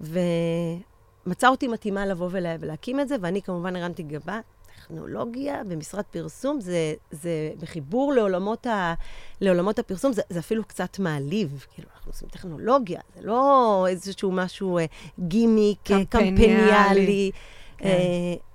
ומצא 0.01 1.47
אותי 1.47 1.67
מתאימה 1.67 2.05
לבוא 2.05 2.29
ולה... 2.31 2.55
ולהקים 2.59 2.99
את 2.99 3.07
זה, 3.07 3.15
ואני 3.21 3.41
כמובן 3.41 3.75
הרמתי 3.75 4.03
גבה. 4.03 4.39
טכנולוגיה 4.87 5.61
ומשרד 5.69 6.03
פרסום, 6.03 6.61
זה, 6.61 6.93
זה 7.11 7.51
בחיבור 7.59 8.13
לעולמות, 8.13 8.67
ה, 8.67 8.93
לעולמות 9.41 9.79
הפרסום, 9.79 10.13
זה, 10.13 10.21
זה 10.29 10.39
אפילו 10.39 10.63
קצת 10.63 10.99
מעליב. 10.99 11.65
כאילו, 11.73 11.87
אנחנו 11.95 12.11
עושים 12.11 12.29
טכנולוגיה, 12.29 13.01
זה 13.15 13.21
לא 13.21 13.85
איזשהו 13.89 14.31
משהו 14.31 14.77
אה, 14.77 14.85
גימיק, 15.19 15.91
אה, 15.91 16.05
קמפניאלי. 16.05 17.31
כן. 17.77 17.85
אה, 17.85 17.93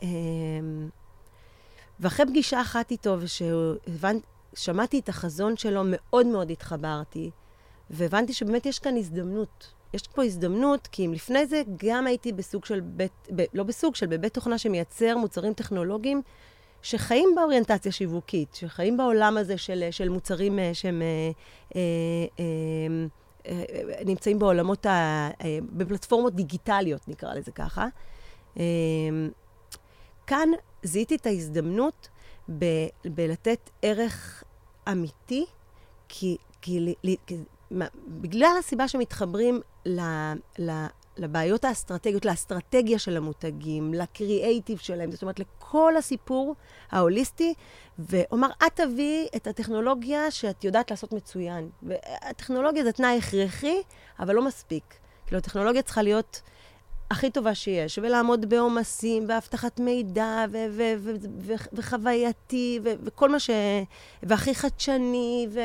אה, 0.02 0.08
ואחרי 2.00 2.26
פגישה 2.26 2.60
אחת 2.60 2.90
איתו, 2.90 3.16
וששמעתי 3.20 4.98
את 4.98 5.08
החזון 5.08 5.56
שלו, 5.56 5.82
מאוד 5.86 6.26
מאוד 6.26 6.50
התחברתי. 6.50 7.30
והבנתי 7.92 8.32
שבאמת 8.32 8.66
יש 8.66 8.78
כאן 8.78 8.96
הזדמנות. 8.96 9.72
יש 9.94 10.02
פה 10.02 10.24
הזדמנות, 10.24 10.86
כי 10.86 11.06
אם 11.06 11.12
לפני 11.12 11.46
זה 11.46 11.62
גם 11.76 12.06
הייתי 12.06 12.32
בסוג 12.32 12.64
של 12.64 12.80
בית, 12.80 13.28
ב, 13.36 13.42
לא 13.54 13.62
בסוג 13.62 13.94
של, 13.94 14.06
בבית 14.06 14.34
תוכנה 14.34 14.58
שמייצר 14.58 15.16
מוצרים 15.16 15.54
טכנולוגיים 15.54 16.22
שחיים 16.82 17.28
באוריינטציה 17.36 17.92
שיווקית, 17.92 18.54
שחיים 18.54 18.96
בעולם 18.96 19.36
הזה 19.36 19.58
של, 19.58 19.88
של 19.90 20.08
מוצרים 20.08 20.58
אה, 20.58 20.70
שהם 20.74 21.02
אה, 21.02 21.30
אה, 21.76 21.80
אה, 22.40 22.44
אה, 23.46 24.04
נמצאים 24.04 24.38
בעולמות, 24.38 24.86
ה, 24.86 24.90
אה, 25.44 25.58
בפלטפורמות 25.62 26.34
דיגיטליות, 26.34 27.08
נקרא 27.08 27.34
לזה 27.34 27.52
ככה. 27.52 27.86
כאן 30.26 30.48
זיהיתי 30.82 31.14
את 31.14 31.26
ההזדמנות 31.26 32.08
ב, 32.58 32.64
בלתת 33.04 33.70
ערך 33.82 34.44
אמיתי, 34.88 35.46
כי, 36.08 36.36
כי 36.60 36.94
בגלל 38.06 38.54
הסיבה 38.58 38.88
שמתחברים 38.88 39.60
ל, 39.86 40.00
ל, 40.58 40.86
לבעיות 41.16 41.64
האסטרטגיות, 41.64 42.24
לאסטרטגיה 42.24 42.98
של 42.98 43.16
המותגים, 43.16 43.94
לקריאייטיב 43.94 44.78
שלהם, 44.78 45.10
זאת 45.10 45.22
אומרת, 45.22 45.40
לכל 45.40 45.96
הסיפור 45.96 46.54
ההוליסטי, 46.90 47.54
ואומר, 47.98 48.48
את 48.66 48.80
תביאי 48.80 49.28
את 49.36 49.46
הטכנולוגיה 49.46 50.30
שאת 50.30 50.64
יודעת 50.64 50.90
לעשות 50.90 51.12
מצוין. 51.12 51.68
והטכנולוגיה 51.82 52.84
זה 52.84 52.92
תנאי 52.92 53.18
הכרחי, 53.18 53.76
אבל 54.18 54.34
לא 54.34 54.42
מספיק. 54.42 54.94
כאילו, 55.26 55.38
הטכנולוגיה 55.38 55.82
צריכה 55.82 56.02
להיות 56.02 56.42
הכי 57.10 57.30
טובה 57.30 57.54
שיש, 57.54 57.98
ולעמוד 57.98 58.48
בעומסים, 58.48 59.24
ואבטחת 59.28 59.80
מידע, 59.80 60.44
ו- 60.52 60.66
ו- 60.70 60.94
ו- 60.98 61.16
ו- 61.40 61.68
וחווייתי, 61.72 62.80
ו- 62.84 62.92
וכל 63.02 63.28
מה 63.28 63.38
ש... 63.38 63.50
והכי 64.22 64.54
חדשני, 64.54 65.48
ו... 65.50 65.60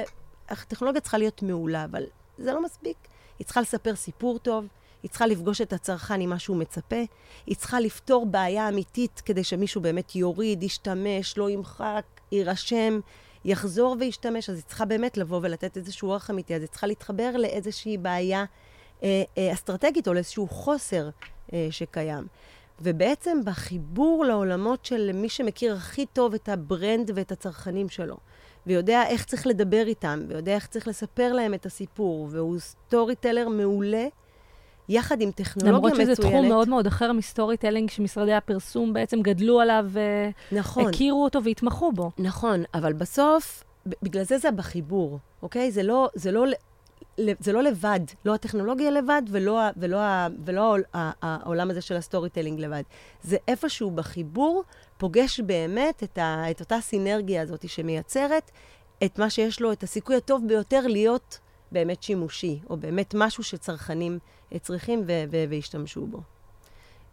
הטכנולוגיה 0.50 1.02
צריכה 1.02 1.18
להיות 1.18 1.44
מעולה, 1.44 1.84
אבל 1.84 2.04
זה 2.38 2.54
לא 2.54 2.64
מספיק. 2.64 2.98
היא 3.40 3.46
צריכה 3.46 3.62
לספר 3.62 3.96
סיפור 3.96 4.40
טוב, 4.40 4.66
היא 5.04 5.10
צריכה 5.10 5.28
לפגוש 5.28 5.62
את 5.62 5.74
הצרכן 5.74 6.22
עם 6.22 6.30
מה 6.30 6.40
שהוא 6.40 6.58
מצפה, 6.58 7.04
היא 7.46 7.56
צריכה 7.56 7.80
לפתור 7.80 8.26
בעיה 8.26 8.70
אמיתית 8.70 9.22
כדי 9.26 9.44
שמישהו 9.44 9.82
באמת 9.82 10.16
יוריד, 10.16 10.64
ישתמש, 10.64 11.38
לא 11.38 11.50
ימחק, 11.50 12.06
יירשם, 12.32 13.00
יחזור 13.46 13.96
וישתמש, 14.00 14.50
אז 14.50 14.56
היא 14.56 14.64
צריכה 14.64 14.86
באמת 14.86 15.18
לבוא 15.18 15.40
ולתת 15.44 15.78
איזשהו 15.78 16.12
ערך 16.12 16.30
אמיתי, 16.30 16.56
אז 16.56 16.62
היא 16.62 16.70
צריכה 16.70 16.88
להתחבר 16.88 17.38
לאיזושהי 17.38 17.98
בעיה 17.98 18.46
אה, 19.04 19.24
אה, 19.38 19.54
אסטרטגית 19.54 20.08
או 20.08 20.14
לאיזשהו 20.14 20.48
חוסר 20.48 21.10
אה, 21.54 21.68
שקיים. 21.72 22.28
ובעצם 22.82 23.38
בחיבור 23.46 24.26
לעולמות 24.26 24.86
של 24.86 25.12
מי 25.14 25.30
שמכיר 25.30 25.76
הכי 25.76 26.06
טוב 26.06 26.34
את 26.34 26.50
ה 26.50 26.60
brand 26.60 27.12
ואת 27.16 27.32
הצרכנים 27.32 27.90
שלו, 27.90 28.18
ויודע 28.68 29.04
איך 29.08 29.26
צריך 29.26 29.48
לדבר 29.48 29.84
איתם, 29.88 30.22
ויודע 30.28 30.52
איך 30.52 30.68
צריך 30.68 30.88
לספר 30.88 31.34
להם 31.34 31.54
את 31.54 31.66
הסיפור, 31.66 32.28
והוא 32.32 32.60
story 32.60 33.16
teller 33.16 33.50
מעולה, 33.50 34.08
יחד 34.90 35.22
עם 35.22 35.32
טכנולוגיה 35.32 35.90
מצוינת. 35.90 36.00
למרות 36.00 36.18
שזה 36.18 36.30
תחום 36.30 36.48
מאוד 36.48 36.70
מאוד 36.70 36.88
אחר 36.88 37.12
מ 37.12 37.19
story 37.19 37.58
telling, 37.58 37.90
שמשרדי 37.90 38.34
הפרסום 38.34 38.94
בעצם 38.94 39.22
גדלו 39.22 39.60
עליו, 39.60 39.86
נכון. 40.52 40.88
הכירו 40.90 41.24
אותו 41.24 41.44
והתמחו 41.44 41.92
בו. 41.92 42.12
נכון, 42.18 42.64
אבל 42.74 42.94
בסוף, 42.94 43.64
בגלל 44.04 44.24
זה 44.24 44.38
זה 44.38 44.52
בחיבור, 44.52 45.20
אוקיי? 45.42 45.72
זה 45.72 45.84
לא, 45.84 46.10
זה 46.14 46.32
לא 46.32 46.46
זה 47.40 47.54
לא 47.54 47.64
לבד, 47.64 48.00
לא 48.26 48.34
הטכנולוגיה 48.34 48.92
לבד 48.92 49.22
ולא, 49.30 49.62
ולא, 49.78 50.00
ולא 50.46 50.76
העולם 50.94 51.70
הזה 51.70 51.82
של 51.82 51.96
ה 51.96 52.01
story 52.01 52.30
telling 52.30 52.60
לבד. 52.60 52.84
זה 53.24 53.38
איפשהו 53.48 53.92
בחיבור 53.92 54.64
פוגש 54.98 55.40
באמת 55.40 56.04
את, 56.04 56.18
ה, 56.18 56.52
את 56.52 56.60
אותה 56.60 56.82
סינרגיה 56.82 57.42
הזאת 57.42 57.70
שמייצרת 57.70 58.52
את 59.06 59.20
מה 59.20 59.30
שיש 59.30 59.62
לו, 59.62 59.72
את 59.72 59.84
הסיכוי 59.84 60.16
הטוב 60.16 60.48
ביותר 60.48 60.88
להיות 60.88 61.40
באמת 61.72 62.04
שימושי, 62.04 62.60
או 62.70 62.78
באמת 62.78 63.14
משהו 63.18 63.44
שצרכנים 63.44 64.20
צריכים 64.62 65.04
ו- 65.08 65.24
ו- 65.32 65.46
וישתמשו 65.50 66.06
בו. 66.06 66.22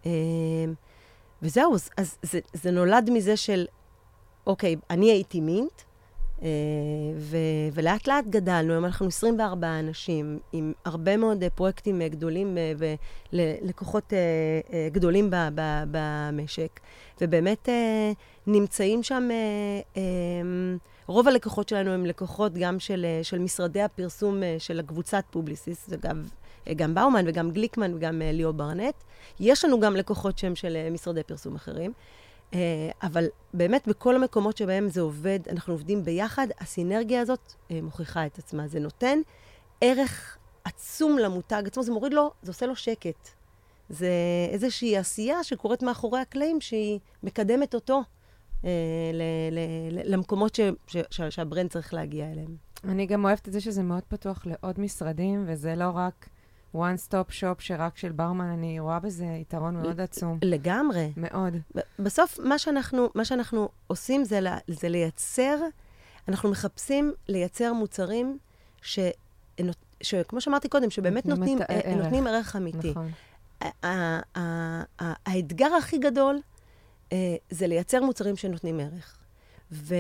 אמ, 0.07 0.11
וזהו, 1.43 1.75
אז 1.97 2.19
זה, 2.23 2.41
זה 2.53 2.71
נולד 2.71 3.11
מזה 3.13 3.37
של, 3.37 3.67
אוקיי, 4.47 4.77
אני 4.91 5.11
הייתי 5.11 5.41
מינט, 5.41 5.73
אה, 5.73 5.85
ו, 7.19 7.37
ולאט 7.73 8.09
לאט 8.09 8.25
גדלנו, 8.31 8.73
היום 8.73 8.85
אנחנו 8.85 9.07
24 9.07 9.79
אנשים, 9.79 10.39
עם 10.53 10.73
הרבה 10.85 11.17
מאוד 11.17 11.43
אה, 11.43 11.51
פרויקטים 11.51 12.03
אה, 12.03 12.09
גדולים 12.09 12.59
ולקוחות 13.33 14.13
גדולים 14.93 15.31
ב, 15.31 15.37
ב, 15.55 15.61
במשק, 15.91 16.81
ובאמת 17.21 17.69
נמצאים 18.47 19.03
שם, 19.03 19.29
רוב 21.07 21.29
הלקוחות 21.29 21.69
שלנו 21.69 21.91
הם 21.91 22.07
לקוחות 22.07 22.53
גם 22.55 22.81
של, 22.81 23.07
של 23.23 23.39
משרדי 23.39 23.83
הפרסום 23.83 24.43
של 24.59 24.81
הקבוצת 24.81 25.25
פובליסיס, 25.31 25.93
אגב, 25.93 26.31
גם 26.77 26.95
באומן 26.95 27.25
וגם 27.29 27.51
גליקמן 27.51 27.95
וגם 27.95 28.23
ליאור 28.25 28.53
ברנט. 28.53 28.95
יש 29.41 29.65
לנו 29.65 29.81
גם 29.81 29.97
לקוחות 29.97 30.39
שהם 30.39 30.55
של 30.55 30.91
משרדי 30.91 31.23
פרסום 31.23 31.55
אחרים. 31.55 31.93
אה, 32.55 32.91
אבל 33.03 33.27
באמת, 33.55 33.89
בכל 33.89 34.17
המקומות 34.17 34.57
שבהם 34.57 34.89
זה 34.89 35.01
עובד, 35.01 35.39
אנחנו 35.51 35.75
עובדים 35.75 36.05
ביחד, 36.05 36.47
הסינרגיה 36.61 37.21
הזאת 37.21 37.53
אה, 37.71 37.83
מוכיחה 37.83 38.27
את 38.27 38.39
עצמה. 38.39 38.69
זה 38.69 38.81
נותן 38.81 39.19
ערך 39.81 40.39
עצום 40.65 41.19
למותג 41.19 41.63
עצמו, 41.67 41.83
זה 41.83 41.93
מוריד 41.93 42.13
לו, 42.13 42.31
זה 42.43 42.51
עושה 42.51 42.67
לו 42.67 42.77
שקט. 42.77 43.29
זה 43.89 44.09
איזושהי 44.51 44.97
עשייה 44.97 45.45
שקורית 45.45 45.83
מאחורי 45.83 46.21
הקלעים, 46.21 46.61
שהיא 46.61 46.99
מקדמת 47.23 47.75
אותו 47.75 48.03
אה, 48.65 48.71
למקומות 50.05 50.59
שהברנד 51.11 51.71
צריך 51.71 51.95
להגיע 51.95 52.33
אליהם. 52.33 52.57
אני 52.85 53.07
גם 53.07 53.25
אוהבת 53.25 53.49
את 53.49 53.53
זה 53.53 53.61
שזה 53.61 53.83
מאוד 53.83 54.03
פתוח 54.09 54.47
לעוד 54.47 54.81
משרדים, 54.81 55.45
וזה 55.47 55.75
לא 55.75 55.91
רק... 55.95 56.29
one 56.75 57.09
stop 57.09 57.31
shop 57.31 57.59
שרק 57.59 57.97
של 57.97 58.13
ברמן, 58.13 58.45
אני 58.49 58.81
רואה 58.81 58.99
בזה 58.99 59.25
יתרון 59.25 59.77
מאוד 59.77 60.01
עצום. 60.01 60.39
לגמרי. 60.43 61.13
מאוד. 61.17 61.57
בסוף, 61.99 62.39
מה 62.39 62.59
שאנחנו, 62.59 63.11
מה 63.15 63.25
שאנחנו 63.25 63.69
עושים 63.87 64.25
זה, 64.25 64.41
זה 64.69 64.89
לייצר, 64.89 65.59
אנחנו 66.29 66.51
מחפשים 66.51 67.13
לייצר 67.29 67.73
מוצרים 67.73 68.39
ש... 68.83 68.99
שכמו 70.01 70.41
שאמרתי 70.41 70.69
קודם, 70.69 70.91
שבאמת 70.91 71.27
נותנים, 71.27 71.59
נותנים, 71.59 71.79
ערך. 71.87 72.05
נותנים 72.05 72.27
ערך 72.27 72.57
אמיתי. 72.57 72.91
נכון. 72.91 73.11
האתגר 75.27 75.75
הכי 75.79 75.99
גדול 75.99 76.41
זה 77.51 77.67
לייצר 77.67 78.03
מוצרים 78.03 78.37
שנותנים 78.37 78.81
ערך. 78.81 79.19
ו, 79.75 79.95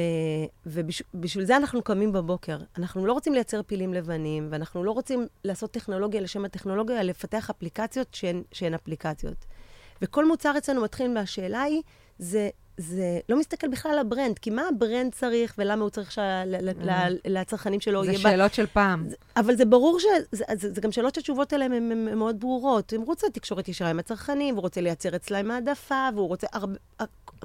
ובשביל 0.66 1.45
זה 1.45 1.57
אנחנו 1.57 1.83
קמים 1.83 2.12
בבוקר. 2.12 2.59
אנחנו 2.78 3.07
לא 3.07 3.12
רוצים 3.12 3.35
לייצר 3.35 3.62
פילים 3.62 3.95
לבנים, 3.95 4.49
ואנחנו 4.50 4.85
לא 4.85 4.90
רוצים 4.90 5.26
לעשות 5.45 5.71
טכנולוגיה 5.71 6.21
לשם 6.21 6.45
הטכנולוגיה, 6.45 7.02
לפתח 7.02 7.50
אפליקציות 7.50 8.09
שהן, 8.14 8.43
שהן 8.52 8.75
אפליקציות. 8.75 9.45
וכל 10.02 10.26
מוצר 10.28 10.59
אצלנו 10.59 10.83
מתחיל 10.83 11.09
מהשאלה 11.09 11.62
היא, 11.62 11.83
זה, 12.19 12.49
זה 12.76 13.19
לא 13.28 13.38
מסתכל 13.38 13.69
בכלל 13.69 13.93
על 13.93 13.99
ה 13.99 14.04
brand, 14.04 14.38
כי 14.38 14.50
מה 14.50 14.62
ה 14.69 14.76
brand 14.76 15.12
צריך 15.12 15.54
ולמה 15.59 15.83
הוא 15.83 15.90
צריך 15.90 16.12
שלצרכנים 16.12 17.81
שלו 17.81 18.04
יהיה... 18.04 18.16
זה 18.16 18.23
שאלות. 18.23 18.54
של 18.54 18.66
פעם. 18.66 19.09
אבל 19.37 19.57
זה 19.57 19.64
ברור 19.64 20.00
ש... 20.00 20.04
זה, 20.33 20.81
גם 20.81 20.93
שאלות 20.93 21.14
שהתשובות 21.14 21.52
עליהן 21.52 21.73
הן 21.73 22.19
מאוד 22.19 22.40
ברורות. 22.40 22.93
הם 22.93 23.02
רוצים 23.02 23.28
תקשורת 23.33 23.69
ישרה 23.69 23.90
עם 23.90 23.99
הצרכנים, 23.99 24.54
והוא 24.54 24.62
רוצה 24.62 24.81
לייצר 24.81 25.16
אצלם 25.16 25.50
העדפה, 25.50 26.09
והוא 26.14 26.28
רוצה... 26.28 26.47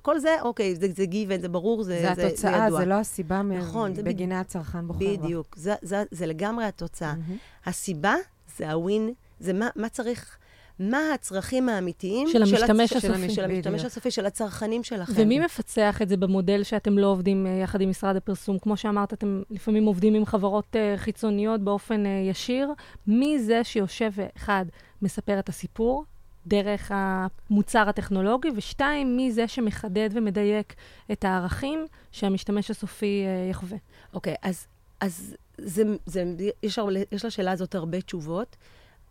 כל 0.01 0.19
זה, 0.19 0.35
אוקיי, 0.41 0.75
זה, 0.75 0.87
זה 0.95 1.05
given, 1.05 1.41
זה 1.41 1.49
ברור, 1.49 1.83
זה, 1.83 1.99
זה, 2.01 2.13
זה, 2.15 2.27
התוצאה, 2.27 2.59
זה 2.59 2.65
ידוע. 2.65 2.79
זה 2.79 2.85
לא 2.85 2.93
הסיבה 2.93 3.41
נכון, 3.41 3.93
בגינה 3.93 4.37
ב... 4.37 4.41
הצרכן 4.41 4.87
בוחר 4.87 4.99
בה. 4.99 5.17
בדיוק, 5.17 5.55
זה, 5.57 5.75
זה, 5.81 6.03
זה 6.11 6.25
לגמרי 6.25 6.65
התוצאה. 6.65 7.13
Mm-hmm. 7.13 7.69
הסיבה 7.69 8.15
זה 8.57 8.71
ה 8.71 8.80
win, 8.80 9.13
זה 9.39 9.53
מה, 9.53 9.69
מה 9.75 9.89
צריך... 9.89 10.37
מה 10.79 11.13
הצרכים 11.13 11.69
האמיתיים 11.69 12.27
של 12.27 12.41
המשתמש 12.41 12.93
הסופי. 12.93 13.29
של, 13.29 13.35
של 13.35 13.43
המשתמש 13.43 13.85
הסופי, 13.85 14.11
של 14.11 14.25
הצרכנים 14.25 14.83
שלכם. 14.83 15.13
ומי 15.15 15.39
מפצח 15.39 16.01
את 16.01 16.09
זה 16.09 16.17
במודל 16.17 16.63
שאתם 16.63 16.97
לא 16.97 17.07
עובדים 17.07 17.45
uh, 17.45 17.63
יחד 17.63 17.81
עם 17.81 17.89
משרד 17.89 18.15
הפרסום? 18.15 18.59
כמו 18.59 18.77
שאמרת, 18.77 19.13
אתם 19.13 19.41
לפעמים 19.49 19.85
עובדים 19.85 20.13
עם 20.13 20.25
חברות 20.25 20.75
uh, 20.75 20.97
חיצוניות 20.97 21.61
באופן 21.61 22.03
uh, 22.05 22.29
ישיר. 22.29 22.73
מי 23.07 23.39
זה 23.39 23.63
שיושב 23.63 24.11
ואחד, 24.15 24.65
מספר 25.01 25.39
את 25.39 25.49
הסיפור, 25.49 26.05
דרך 26.47 26.91
המוצר 26.93 27.89
הטכנולוגי, 27.89 28.49
ושתיים, 28.55 29.17
מי 29.17 29.31
זה 29.31 29.47
שמחדד 29.47 30.09
ומדייק 30.13 30.75
את 31.11 31.25
הערכים 31.25 31.85
שהמשתמש 32.11 32.71
הסופי 32.71 33.23
uh, 33.25 33.51
יחווה. 33.51 33.77
אוקיי, 34.13 34.33
okay, 34.33 34.37
אז, 34.41 34.67
אז 34.99 35.35
זה, 35.57 35.83
זה, 36.05 36.23
יש, 36.63 36.79
יש 37.11 37.25
לשאלה 37.25 37.51
הזאת 37.51 37.75
הרבה 37.75 38.01
תשובות. 38.01 38.55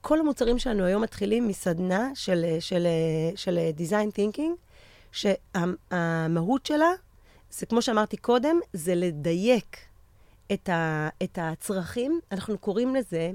כל 0.01 0.21
המוצרים 0.21 0.59
שלנו 0.59 0.85
היום 0.85 1.03
מתחילים 1.03 1.49
מסדנה 1.49 2.11
של, 2.15 2.57
של, 2.61 2.87
של 3.37 3.59
design 3.79 4.19
thinking, 4.19 4.51
שהמהות 5.13 6.67
שלה, 6.67 6.91
זה 7.51 7.67
כמו 7.67 7.83
שאמרתי 7.83 8.17
קודם, 8.17 8.57
זה 8.73 8.95
לדייק 8.95 9.77
את, 10.53 10.69
ה, 10.69 11.09
את 11.23 11.39
הצרכים. 11.43 12.21
אנחנו 12.33 12.59
קוראים 12.59 12.95
לזה, 12.95 13.31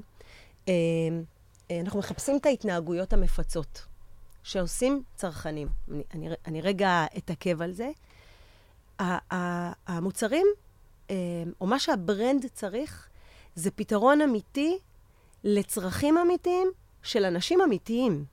אה, 0.67 0.73
אה, 0.73 0.73
אנחנו 1.71 1.99
מחפשים 1.99 2.37
את 2.37 2.45
ההתנהגויות 2.45 3.13
המפצות 3.13 3.85
שעושים 4.43 5.03
צרכנים. 5.15 5.67
אני, 5.91 6.03
אני, 6.13 6.29
אני 6.47 6.61
רגע 6.61 7.05
אתעכב 7.17 7.61
על 7.61 7.71
זה. 7.71 7.89
המוצרים, 9.87 10.47
אה, 11.09 11.15
או 11.61 11.67
מה 11.67 11.79
שה 11.79 12.04
brand 12.04 12.45
צריך, 12.53 13.09
זה 13.55 13.71
פתרון 13.71 14.21
אמיתי 14.21 14.77
לצרכים 15.43 16.17
אמיתיים 16.17 16.71
של 17.03 17.25
אנשים 17.25 17.61
אמיתיים. 17.61 18.25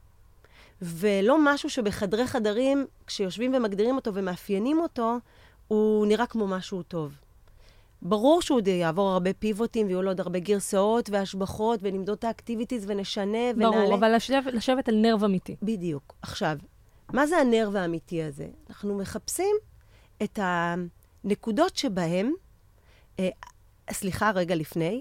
ולא 0.82 1.36
משהו 1.44 1.70
שבחדרי 1.70 2.26
חדרים, 2.26 2.86
כשיושבים 3.06 3.54
ומגדירים 3.54 3.96
אותו 3.96 4.14
ומאפיינים 4.14 4.78
אותו, 4.78 5.16
הוא 5.68 6.06
נראה 6.06 6.26
כמו 6.26 6.46
משהו 6.46 6.82
טוב. 6.82 7.19
ברור 8.02 8.42
שהוא 8.42 8.60
יעבור 8.66 9.10
הרבה 9.10 9.32
פיבוטים 9.32 9.86
ויהיו 9.86 10.02
לו 10.02 10.10
עוד 10.10 10.20
הרבה 10.20 10.38
גרסאות 10.38 11.10
והשבחות 11.10 11.80
ונמדוד 11.82 12.18
את 12.18 12.24
ה 12.24 12.30
activities 12.30 12.84
ונשנה 12.88 13.38
ונעלה. 13.56 13.70
ברור, 13.70 13.94
אבל 13.94 14.16
לשבת, 14.16 14.52
לשבת 14.52 14.88
על 14.88 14.94
nerve 14.94 15.24
אמיתי. 15.24 15.56
בדיוק. 15.62 16.14
עכשיו, 16.22 16.56
מה 17.12 17.26
זה 17.26 17.36
ה 17.36 17.43
nerve 17.43 17.76
האמיתי 17.76 18.22
הזה? 18.22 18.48
אנחנו 18.70 18.98
מחפשים 18.98 19.56
את 20.22 20.38
הנקודות 20.42 21.76
שבהן, 21.76 22.32
אה, 23.18 23.28
סליחה, 23.90 24.30
רגע 24.30 24.54
לפני, 24.54 25.00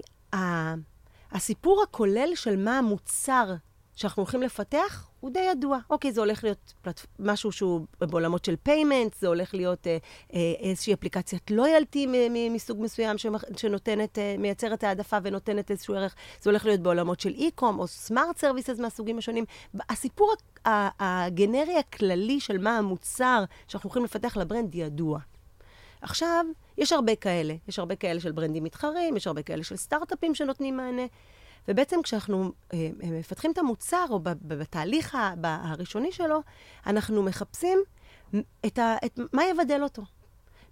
הסיפור 1.32 1.82
הכולל 1.82 2.30
של 2.34 2.56
מה 2.56 2.78
המוצר 2.78 3.54
שאנחנו 3.96 4.22
הולכים 4.22 4.42
לפתח 4.42 5.10
הוא 5.20 5.30
די 5.30 5.40
ידוע. 5.40 5.78
אוקיי, 5.90 6.12
זה 6.12 6.20
הולך 6.20 6.44
להיות 6.44 6.72
פלט... 6.82 7.06
משהו 7.18 7.52
שהוא 7.52 7.86
בעולמות 8.00 8.44
של 8.44 8.56
payment, 8.62 9.14
זה 9.14 9.28
הולך 9.28 9.54
להיות 9.54 9.86
אה, 9.86 9.96
אה, 10.34 10.52
איזושהי 10.60 10.94
אפליקציית 10.94 11.50
loyalty 11.50 12.06
מסוג 12.50 12.82
מסוים 12.82 13.16
שנותנת, 13.56 14.18
אה, 14.18 14.34
מייצרת 14.38 14.84
העדפה 14.84 15.16
ונותנת 15.22 15.70
איזשהו 15.70 15.94
ערך. 15.94 16.14
זה 16.40 16.50
הולך 16.50 16.64
להיות 16.64 16.80
בעולמות 16.80 17.20
של 17.20 17.34
e-com 17.34 17.78
או 17.78 17.86
smart 17.86 18.38
services 18.38 18.78
מהסוגים 18.78 19.18
השונים. 19.18 19.44
הסיפור 19.90 20.34
הגנרי 20.64 21.78
הכללי 21.78 22.40
של 22.40 22.58
מה 22.58 22.78
המוצר 22.78 23.44
שאנחנו 23.68 23.88
הולכים 23.88 24.04
לפתח 24.04 24.36
לברנד 24.36 24.74
ידוע. 24.74 25.18
עכשיו, 26.02 26.44
יש 26.78 26.92
הרבה 26.92 27.14
כאלה. 27.14 27.54
יש 27.68 27.78
הרבה 27.78 27.96
כאלה 27.96 28.20
של 28.20 28.32
ברנדים 28.32 28.64
מתחרים, 28.64 29.16
יש 29.16 29.26
הרבה 29.26 29.42
כאלה 29.42 29.64
של 29.64 29.76
סטארט-אפים 29.76 30.34
שנותנים 30.34 30.76
מענה. 30.76 31.02
ובעצם 31.68 32.02
כשאנחנו 32.02 32.52
אה, 32.72 32.90
אה 33.02 33.10
מפתחים 33.10 33.52
את 33.52 33.58
המוצר, 33.58 34.04
או 34.10 34.20
בתהליך 34.42 35.18
הראשוני 35.42 36.12
שלו, 36.12 36.40
אנחנו 36.86 37.22
מחפשים 37.22 37.78
את 38.66 38.78
ה, 38.78 38.96
את, 39.04 39.18
מה 39.32 39.44
יבדל 39.44 39.82
אותו. 39.82 40.02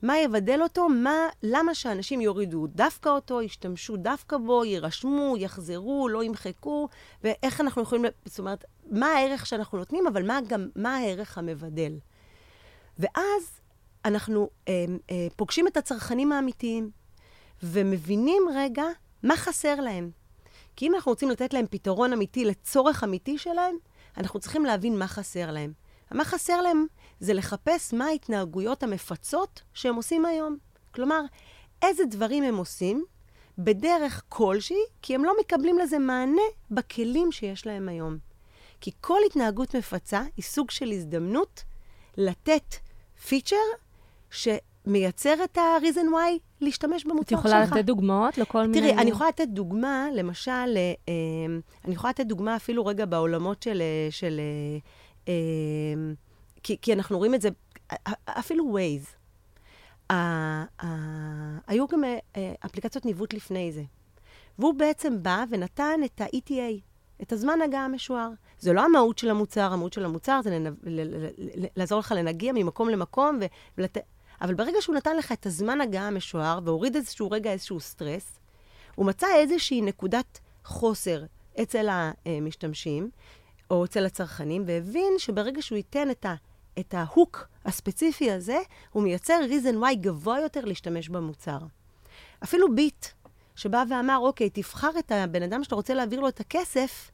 מה 0.02 0.18
יבדל 0.18 0.62
אותו, 0.62 0.88
מה, 0.88 1.28
למה 1.42 1.74
שאנשים 1.74 2.20
יורידו 2.20 2.66
דווקא 2.66 3.08
אותו, 3.08 3.42
ישתמשו 3.42 3.96
דווקא 3.96 4.36
בו, 4.36 4.64
יירשמו, 4.64 5.34
יחזרו, 5.38 6.08
לא 6.08 6.24
ימחקו, 6.24 6.88
ואיך 7.24 7.60
אנחנו 7.60 7.82
יכולים, 7.82 8.04
זאת 8.24 8.38
אומרת, 8.38 8.64
מה 8.90 9.06
הערך 9.06 9.46
שאנחנו 9.46 9.78
נותנים, 9.78 10.06
אבל 10.06 10.26
מה 10.26 10.38
גם, 10.48 10.68
מה 10.76 10.96
הערך 10.96 11.38
המבדל. 11.38 11.92
ואז 12.98 13.60
אנחנו 14.04 14.50
אה, 14.68 14.84
אה, 15.10 15.26
פוגשים 15.36 15.66
את 15.66 15.76
הצרכנים 15.76 16.32
האמיתיים, 16.32 16.90
ומבינים 17.62 18.42
רגע 18.54 18.84
מה 19.22 19.36
חסר 19.36 19.80
להם. 19.80 20.10
כי 20.78 20.86
אם 20.86 20.94
אנחנו 20.94 21.12
רוצים 21.12 21.30
לתת 21.30 21.54
להם 21.54 21.66
פתרון 21.70 22.12
אמיתי 22.12 22.44
לצורך 22.44 23.04
אמיתי 23.04 23.38
שלהם, 23.38 23.76
אנחנו 24.16 24.40
צריכים 24.40 24.64
להבין 24.64 24.98
מה 24.98 25.06
חסר 25.08 25.50
להם. 25.50 25.72
מה 26.10 26.24
חסר 26.24 26.60
להם 26.62 26.86
זה 27.20 27.34
לחפש 27.34 27.94
מה 27.94 28.04
ההתנהגויות 28.04 28.82
המפצות 28.82 29.62
שהם 29.74 29.94
עושים 29.94 30.24
היום. 30.26 30.56
כלומר, 30.94 31.20
איזה 31.82 32.04
דברים 32.04 32.44
הם 32.44 32.56
עושים 32.56 33.04
בדרך 33.58 34.22
כלשהי, 34.28 34.80
כי 35.02 35.14
הם 35.14 35.24
לא 35.24 35.32
מקבלים 35.40 35.78
לזה 35.78 35.98
מענה 35.98 36.42
בכלים 36.70 37.32
שיש 37.32 37.66
להם 37.66 37.88
היום. 37.88 38.18
כי 38.80 38.90
כל 39.00 39.18
התנהגות 39.26 39.76
מפצה 39.76 40.22
היא 40.36 40.44
סוג 40.44 40.70
של 40.70 40.90
הזדמנות 40.90 41.64
לתת 42.16 42.74
פיצ'ר 43.28 43.56
שמייצר 44.88 45.44
את 45.44 45.58
ה-reason 45.58 46.06
why 46.12 46.38
להשתמש 46.60 47.04
במוצר 47.04 47.36
שלך. 47.36 47.40
את 47.40 47.44
יכולה 47.44 47.64
לתת 47.64 47.84
דוגמאות 47.84 48.38
לכל 48.38 48.58
תראי, 48.58 48.66
מיני... 48.66 48.80
תראי, 48.80 49.02
אני 49.02 49.10
יכולה 49.10 49.28
לתת 49.28 49.48
דוגמה, 49.48 50.06
למשל, 50.14 50.50
אה, 50.50 51.14
אני 51.84 51.94
יכולה 51.94 52.10
לתת 52.10 52.26
דוגמה 52.26 52.56
אפילו 52.56 52.86
רגע 52.86 53.06
בעולמות 53.06 53.62
של... 53.62 53.80
אה, 53.80 54.08
של 54.10 54.40
אה, 55.28 55.34
כי, 56.62 56.76
כי 56.82 56.92
אנחנו 56.92 57.18
רואים 57.18 57.34
את 57.34 57.40
זה, 57.40 57.48
אפילו 58.24 58.76
Waze. 58.76 59.08
היו 61.66 61.86
גם 61.86 62.04
אפליקציות 62.66 63.06
ניווט 63.06 63.34
לפני 63.34 63.72
זה. 63.72 63.82
והוא 64.58 64.74
בעצם 64.74 65.22
בא 65.22 65.44
ונתן 65.50 66.00
את 66.04 66.20
ה-ETA, 66.20 66.80
את 67.22 67.32
הזמן 67.32 67.58
הגעה 67.64 67.84
המשוער. 67.84 68.30
זה 68.58 68.72
לא 68.72 68.84
המהות 68.84 69.18
של 69.18 69.30
המוצר, 69.30 69.72
המהות 69.72 69.92
של 69.92 70.04
המוצר 70.04 70.40
זה. 70.42 70.58
לעזור 71.76 71.98
לך 71.98 72.14
לנגיע 72.16 72.52
ממקום 72.52 72.88
למקום 72.88 73.38
ולת... 73.78 73.98
אבל 74.40 74.54
ברגע 74.54 74.78
שהוא 74.80 74.96
נתן 74.96 75.16
לך 75.16 75.32
את 75.32 75.46
הזמן 75.46 75.80
הגעה 75.80 76.06
המשוער 76.06 76.60
והוריד 76.64 76.96
איזשהו 76.96 77.30
רגע 77.30 77.52
איזשהו 77.52 77.80
סטרס, 77.80 78.40
הוא 78.94 79.06
מצא 79.06 79.26
איזושהי 79.36 79.80
נקודת 79.80 80.38
חוסר 80.64 81.24
אצל 81.62 81.88
המשתמשים 81.90 83.10
או 83.70 83.84
אצל 83.84 84.06
הצרכנים, 84.06 84.62
והבין 84.66 85.12
שברגע 85.18 85.62
שהוא 85.62 85.76
ייתן 85.76 86.10
את, 86.10 86.26
ה, 86.26 86.34
את 86.78 86.94
ה 86.94 87.05
hook 87.05 87.48
הספציפי 87.64 88.30
הזה, 88.30 88.58
הוא 88.90 89.02
מייצר 89.02 89.40
reason 89.48 89.74
why 89.82 89.94
גבוה 89.94 90.40
יותר 90.40 90.64
להשתמש 90.64 91.08
במוצר. 91.08 91.58
אפילו 92.44 92.74
ביט, 92.74 93.06
שבא 93.56 93.84
ואמר, 93.90 94.18
אוקיי, 94.18 94.50
תבחר 94.50 94.90
את 94.98 95.12
הבן 95.12 95.42
אדם 95.42 95.64
שאתה 95.64 95.74
רוצה 95.74 95.94
להעביר 95.94 96.20
לו 96.20 96.28
את 96.28 96.40
הכסף 96.40 97.10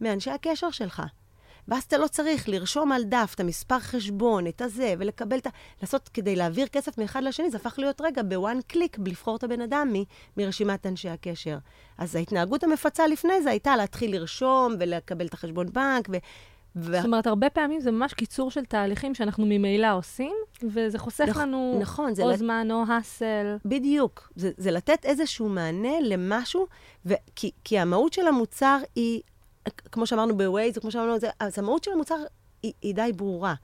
מאנשי 0.00 0.30
הקשר 0.30 0.70
שלך. 0.70 1.02
ואז 1.68 1.82
אתה 1.82 1.98
לא 1.98 2.06
צריך 2.06 2.48
לרשום 2.48 2.92
על 2.92 3.04
דף 3.04 3.32
את 3.34 3.40
המספר 3.40 3.78
חשבון, 3.78 4.46
את 4.46 4.62
הזה, 4.62 4.94
ולקבל 4.98 5.38
את 5.38 5.46
ה... 5.46 5.50
לעשות, 5.82 6.08
כדי 6.08 6.36
להעביר 6.36 6.66
כסף 6.66 6.98
מאחד 6.98 7.22
לשני, 7.22 7.50
זה 7.50 7.56
הפך 7.56 7.74
להיות 7.78 8.00
רגע 8.00 8.22
ב 8.22 8.31
one 8.31 8.58
click, 8.66 8.96
לבחור 9.06 9.36
את 9.36 9.44
הבן 9.44 9.60
אדם 9.60 9.92
מ, 9.92 10.02
מרשימת 10.36 10.86
אנשי 10.86 11.08
הקשר. 11.08 11.58
אז 11.98 12.16
ההתנהגות 12.16 12.64
המפצה 12.64 13.06
לפני 13.06 13.42
זה 13.42 13.50
הייתה 13.50 13.76
להתחיל 13.76 14.12
לרשום 14.16 14.74
ולקבל 14.80 15.26
את 15.26 15.34
החשבון 15.34 15.72
בנק, 15.72 16.08
ו... 16.12 16.16
ו... 16.76 16.96
זאת 16.96 17.04
אומרת, 17.04 17.26
הרבה 17.26 17.50
פעמים 17.50 17.80
זה 17.80 17.90
ממש 17.90 18.14
קיצור 18.14 18.50
של 18.50 18.64
תהליכים 18.64 19.14
שאנחנו 19.14 19.46
ממילא 19.46 19.96
עושים, 19.96 20.36
וזה 20.62 20.98
חוסך 20.98 21.28
נכ... 21.28 21.36
לנו 21.36 21.78
נכון, 21.80 22.12
או 22.22 22.30
לת... 22.30 22.38
זמן 22.38 22.68
או 22.70 22.84
האסל. 22.88 23.56
בדיוק. 23.64 24.32
זה, 24.36 24.50
זה 24.56 24.70
לתת 24.70 25.04
איזשהו 25.04 25.48
מענה 25.48 26.00
למשהו, 26.00 26.66
ו... 27.06 27.14
כי, 27.36 27.50
כי 27.64 27.78
המהות 27.78 28.12
של 28.12 28.26
המוצר 28.26 28.78
היא, 28.96 29.20
כמו 29.92 30.06
שאמרנו 30.06 30.36
בווייז, 30.36 30.78
כמו 30.78 30.90
שאמרנו, 30.90 31.18
זה, 31.18 31.30
אז 31.40 31.58
המהות 31.58 31.84
של 31.84 31.92
המוצר 31.92 32.16
היא, 32.62 32.72
היא 32.82 32.94
די 32.94 33.12
ברורה. 33.16 33.54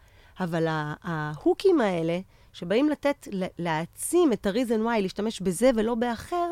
אבל 0.41 0.67
ההוקים 1.03 1.81
האלה, 1.81 2.21
שבאים 2.53 2.89
לתת, 2.89 3.29
להעצים 3.59 4.33
את 4.33 4.47
ה-reason 4.47 4.87
why, 4.87 5.01
להשתמש 5.01 5.41
בזה 5.41 5.71
ולא 5.77 5.95
באחר, 5.95 6.51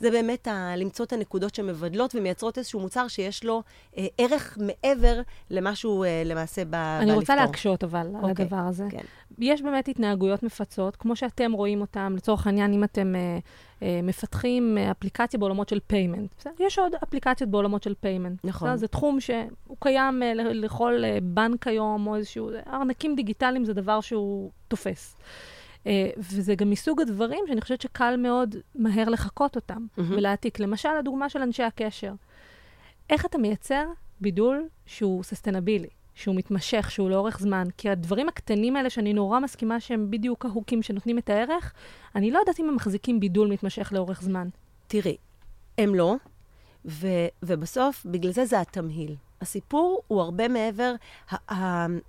זה 0.00 0.10
באמת 0.10 0.48
ה- 0.48 0.76
למצוא 0.76 1.04
את 1.04 1.12
הנקודות 1.12 1.54
שמבדלות 1.54 2.14
ומייצרות 2.14 2.58
איזשהו 2.58 2.80
מוצר 2.80 3.08
שיש 3.08 3.44
לו 3.44 3.62
אה, 3.98 4.06
ערך 4.18 4.58
מעבר 4.60 5.20
למה 5.50 5.74
שהוא 5.74 6.04
אה, 6.04 6.22
למעשה 6.24 6.64
בא, 6.64 6.98
אני 7.02 7.12
רוצה 7.12 7.36
להקשות 7.36 7.84
אבל 7.84 8.06
okay. 8.14 8.18
על 8.18 8.30
אוקיי, 8.30 8.44
הדבר 8.44 8.56
הזה. 8.56 8.84
כן. 8.90 9.02
יש 9.38 9.62
באמת 9.62 9.88
התנהגויות 9.88 10.42
מפצות, 10.42 10.96
כמו 10.96 11.16
שאתם 11.16 11.52
רואים 11.52 11.80
אותן, 11.80 12.12
לצורך 12.16 12.46
העניין, 12.46 12.72
אם 12.72 12.84
אתם 12.84 13.14
אה, 13.14 13.38
אה, 13.82 14.00
מפתחים 14.02 14.78
אה, 14.78 14.90
אפליקציה 14.90 15.40
בעולמות 15.40 15.68
של 15.68 15.78
payment. 15.86 16.30
בסדר? 16.38 16.52
יש 16.60 16.78
עוד 16.78 16.92
אפליקציות 17.02 17.50
בעולמות 17.50 17.82
של 17.82 17.94
payment. 18.00 18.44
נכון. 18.44 18.68
בסדר? 18.68 18.76
זה 18.76 18.88
תחום 18.88 19.20
שהוא 19.20 19.76
קיים 19.78 20.22
אה, 20.22 20.34
לכל 20.34 21.04
אה, 21.04 21.18
בנק 21.22 21.66
היום, 21.66 22.06
או 22.06 22.16
איזשהו... 22.16 22.50
ארנקים 22.72 23.14
דיגיטליים 23.16 23.64
זה 23.64 23.72
דבר 23.72 24.00
שהוא 24.00 24.50
תופס. 24.68 25.16
Uh, 25.84 25.86
וזה 26.18 26.54
גם 26.54 26.70
מסוג 26.70 27.00
הדברים 27.00 27.44
שאני 27.48 27.60
חושבת 27.60 27.80
שקל 27.80 28.16
מאוד 28.16 28.56
מהר 28.74 29.08
לחקות 29.08 29.56
אותם 29.56 29.86
mm-hmm. 29.96 30.02
ולהעתיק. 30.08 30.60
למשל, 30.60 30.88
הדוגמה 30.98 31.28
של 31.28 31.42
אנשי 31.42 31.62
הקשר. 31.62 32.12
איך 33.10 33.26
אתה 33.26 33.38
מייצר 33.38 33.86
בידול 34.20 34.68
שהוא 34.86 35.22
ססטנבילי, 35.22 35.88
שהוא 36.14 36.34
מתמשך, 36.36 36.90
שהוא 36.90 37.10
לאורך 37.10 37.38
זמן? 37.38 37.68
כי 37.76 37.90
הדברים 37.90 38.28
הקטנים 38.28 38.76
האלה, 38.76 38.90
שאני 38.90 39.12
נורא 39.12 39.40
מסכימה 39.40 39.80
שהם 39.80 40.10
בדיוק 40.10 40.44
ההוקים 40.44 40.82
שנותנים 40.82 41.18
את 41.18 41.30
הערך, 41.30 41.72
אני 42.14 42.30
לא 42.30 42.38
יודעת 42.38 42.60
אם 42.60 42.68
הם 42.68 42.74
מחזיקים 42.76 43.20
בידול 43.20 43.48
מתמשך 43.48 43.92
לאורך 43.92 44.22
זמן. 44.22 44.48
תראי, 44.86 45.16
הם 45.78 45.94
לא, 45.94 46.16
ו- 46.84 47.28
ובסוף, 47.42 48.06
בגלל 48.06 48.32
זה 48.32 48.44
זה 48.44 48.60
התמהיל. 48.60 49.16
הסיפור 49.40 50.02
הוא 50.08 50.20
הרבה 50.20 50.48
מעבר, 50.48 50.94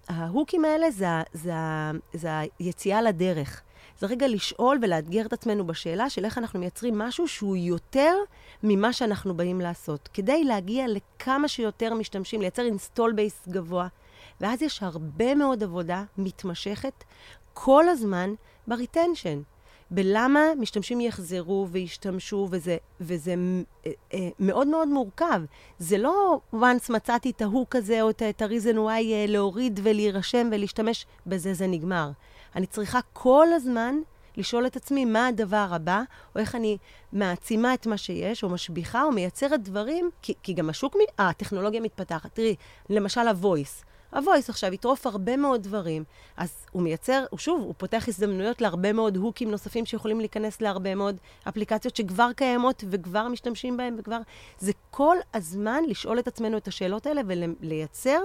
ההוקים 0.10 0.66
האלה 0.66 0.92
זה, 0.92 1.08
זה, 1.34 1.54
זה 2.14 2.30
היציאה 2.60 3.02
לדרך. 3.02 3.62
זה 4.00 4.08
רגע 4.08 4.28
לשאול 4.28 4.80
ולאתגר 4.82 5.26
את 5.26 5.34
עצמנו 5.34 5.68
בשאלה 5.68 6.10
של 6.10 6.26
איך 6.26 6.38
אנחנו 6.38 6.60
מייצרים 6.60 6.98
משהו 6.98 7.28
שהוא 7.28 7.56
יותר 7.56 8.16
ממה 8.64 8.94
שאנחנו 8.94 9.34
באים 9.34 9.62
לעשות. 9.62 10.10
כדי 10.14 10.44
להגיע 10.44 10.86
לכמה 10.88 11.48
שיותר 11.48 11.94
משתמשים, 11.94 12.42
לייצר 12.42 12.66
install 12.66 13.14
base 13.14 13.48
גבוה. 13.48 13.88
ואז 14.42 14.62
יש 14.62 14.84
הרבה 14.84 15.36
מאוד 15.36 15.64
עבודה 15.64 16.04
מתמשכת 16.18 17.04
כל 17.54 17.90
הזמן 17.90 18.34
ב 18.68 18.75
retention. 18.75 19.42
בלמה 19.92 20.46
משתמשים 20.60 21.02
יחזרו 21.02 21.68
וישתמשו, 21.72 22.48
וזה, 22.52 22.78
וזה 23.02 23.36
אה, 23.86 23.92
אה, 24.14 24.30
מאוד 24.40 24.68
מאוד 24.68 24.88
מורכב. 24.88 25.42
זה 25.80 25.98
לא 25.98 26.40
once 26.54 26.94
מצאתי 26.94 27.30
את 27.30 27.42
ה 27.42 27.66
hook 27.70 27.86
הזה, 27.86 28.02
או 28.02 28.10
את 28.10 28.42
ה-reason 28.42 28.76
why 28.76 29.12
אה, 29.12 29.26
להוריד 29.28 29.80
ולהירשם 29.84 30.50
ולהשתמש, 30.52 31.06
בזה 31.28 31.54
זה 31.54 31.68
נגמר. 31.68 32.12
אני 32.56 32.66
צריכה 32.66 33.00
כל 33.14 33.48
הזמן 33.54 33.96
לשאול 34.38 34.68
את 34.68 34.76
עצמי 34.76 35.06
מה 35.06 35.28
הדבר 35.28 35.68
הבא, 35.72 36.02
או 36.36 36.42
איך 36.42 36.56
אני 36.56 36.78
מעצימה 37.14 37.74
את 37.74 37.88
מה 37.88 37.98
שיש, 37.98 38.44
או 38.44 38.50
משביחה, 38.50 39.04
או 39.04 39.12
מייצרת 39.12 39.64
דברים, 39.64 40.10
כי, 40.22 40.34
כי 40.44 40.54
גם 40.54 40.70
השוק, 40.70 40.96
הטכנולוגיה 41.18 41.82
מתפתחת. 41.82 42.36
תראי, 42.36 42.56
למשל 42.90 43.28
ה-voice. 43.28 43.91
ה-voice 44.14 44.50
עכשיו 44.50 44.74
יטרוף 44.74 45.08
הרבה 45.08 45.38
מאוד 45.38 45.64
דברים, 45.64 46.04
אז 46.38 46.66
הוא 46.72 46.82
מייצר, 46.82 47.26
הוא 47.30 47.40
שוב, 47.40 47.62
הוא 47.62 47.74
פותח 47.78 48.06
הזדמנויות 48.08 48.62
להרבה 48.62 48.94
מאוד 48.94 49.18
הוקים 49.18 49.52
נוספים 49.52 49.86
שיכולים 49.86 50.20
להיכנס 50.20 50.62
להרבה 50.62 50.96
מאוד 50.96 51.18
אפליקציות 51.48 51.96
שכבר 51.96 52.30
קיימות 52.36 52.84
וכבר 52.90 53.28
משתמשים 53.28 53.78
בהן 53.78 53.96
וכבר... 54.00 54.18
זה 54.60 54.72
כל 54.92 55.18
הזמן 55.34 55.84
לשאול 55.88 56.20
את 56.20 56.28
עצמנו 56.28 56.58
את 56.58 56.68
השאלות 56.68 57.06
האלה 57.06 57.22
ולייצר 57.28 58.20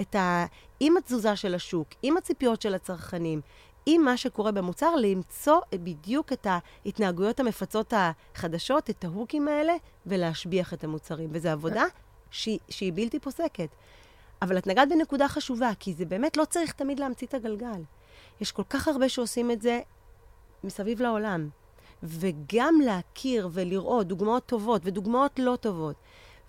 את 0.00 0.14
ה... 0.14 0.46
עם 0.80 0.96
התזוזה 0.96 1.36
של 1.36 1.54
השוק, 1.54 1.88
עם 2.02 2.16
הציפיות 2.16 2.62
של 2.62 2.74
הצרכנים, 2.74 3.40
עם 3.86 4.04
מה 4.04 4.16
שקורה 4.16 4.52
במוצר, 4.52 4.96
למצוא 4.96 5.58
בדיוק 5.72 6.32
את 6.32 6.46
ההתנהגויות 6.50 7.40
המפצות 7.40 7.92
החדשות, 7.96 8.90
את 8.90 9.04
ההוקים 9.04 9.48
האלה, 9.48 9.72
ולהשביח 10.06 10.74
את 10.74 10.84
המוצרים. 10.84 11.28
וזו 11.32 11.48
עבודה 11.48 11.84
שהיא, 12.30 12.58
שהיא 12.68 12.92
בלתי 12.94 13.20
פוסקת. 13.20 13.68
אבל 14.42 14.58
את 14.58 14.66
נגעת 14.66 14.88
בנקודה 14.88 15.28
חשובה, 15.28 15.70
כי 15.80 15.94
זה 15.94 16.04
באמת 16.04 16.36
לא 16.36 16.44
צריך 16.44 16.72
תמיד 16.72 17.00
להמציא 17.00 17.26
את 17.26 17.34
הגלגל. 17.34 17.82
יש 18.40 18.52
כל 18.52 18.62
כך 18.70 18.88
הרבה 18.88 19.08
שעושים 19.08 19.50
את 19.50 19.62
זה 19.62 19.80
מסביב 20.64 21.02
לעולם. 21.02 21.48
וגם 22.02 22.74
להכיר 22.84 23.48
ולראות 23.52 24.06
דוגמאות 24.06 24.46
טובות 24.46 24.82
ודוגמאות 24.84 25.38
לא 25.38 25.56
טובות, 25.60 25.96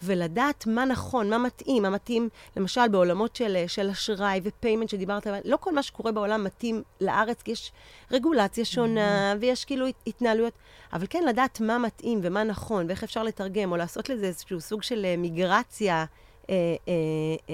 ולדעת 0.04 0.68
מה 0.68 0.86
נכון, 0.86 1.30
מה 1.30 1.38
מתאים, 1.38 1.84
מה 1.84 1.90
מתאים, 1.90 2.30
למשל 2.58 2.88
בעולמות 2.88 3.36
של, 3.36 3.64
של 3.68 3.90
אשראי 3.90 4.42
ו 4.44 4.49
payment 4.50 4.90
שדיברת 4.90 5.28
עליו, 5.28 5.40
לא 5.46 5.58
כל 5.58 5.74
מה 5.74 5.84
שקורה 5.84 6.12
בעולם 6.12 6.44
מתאים 6.44 6.84
לארץ, 7.02 7.42
כי 7.42 7.52
יש 7.52 7.72
רגולציה 8.12 8.66
שונה, 8.66 9.34
mm-hmm. 9.34 9.38
ויש 9.42 9.66
כאילו 9.66 9.86
התנהלויות, 10.08 10.54
אבל 10.94 11.06
כן 11.10 11.24
לדעת 11.24 11.62
מה 11.62 11.78
מתאים 11.78 12.20
ומה 12.24 12.44
נכון, 12.44 12.86
ואיך 12.88 13.04
אפשר 13.04 13.24
לתרגם, 13.24 13.72
או 13.72 13.78
לעשות 13.78 14.10
לזה 14.10 14.26
איזשהו 14.26 14.62
סוג 14.62 14.84
של 14.84 15.06
אה, 15.06 15.18
מיגרציה. 15.18 16.06
אה, 16.50 16.56
אה, 16.88 17.54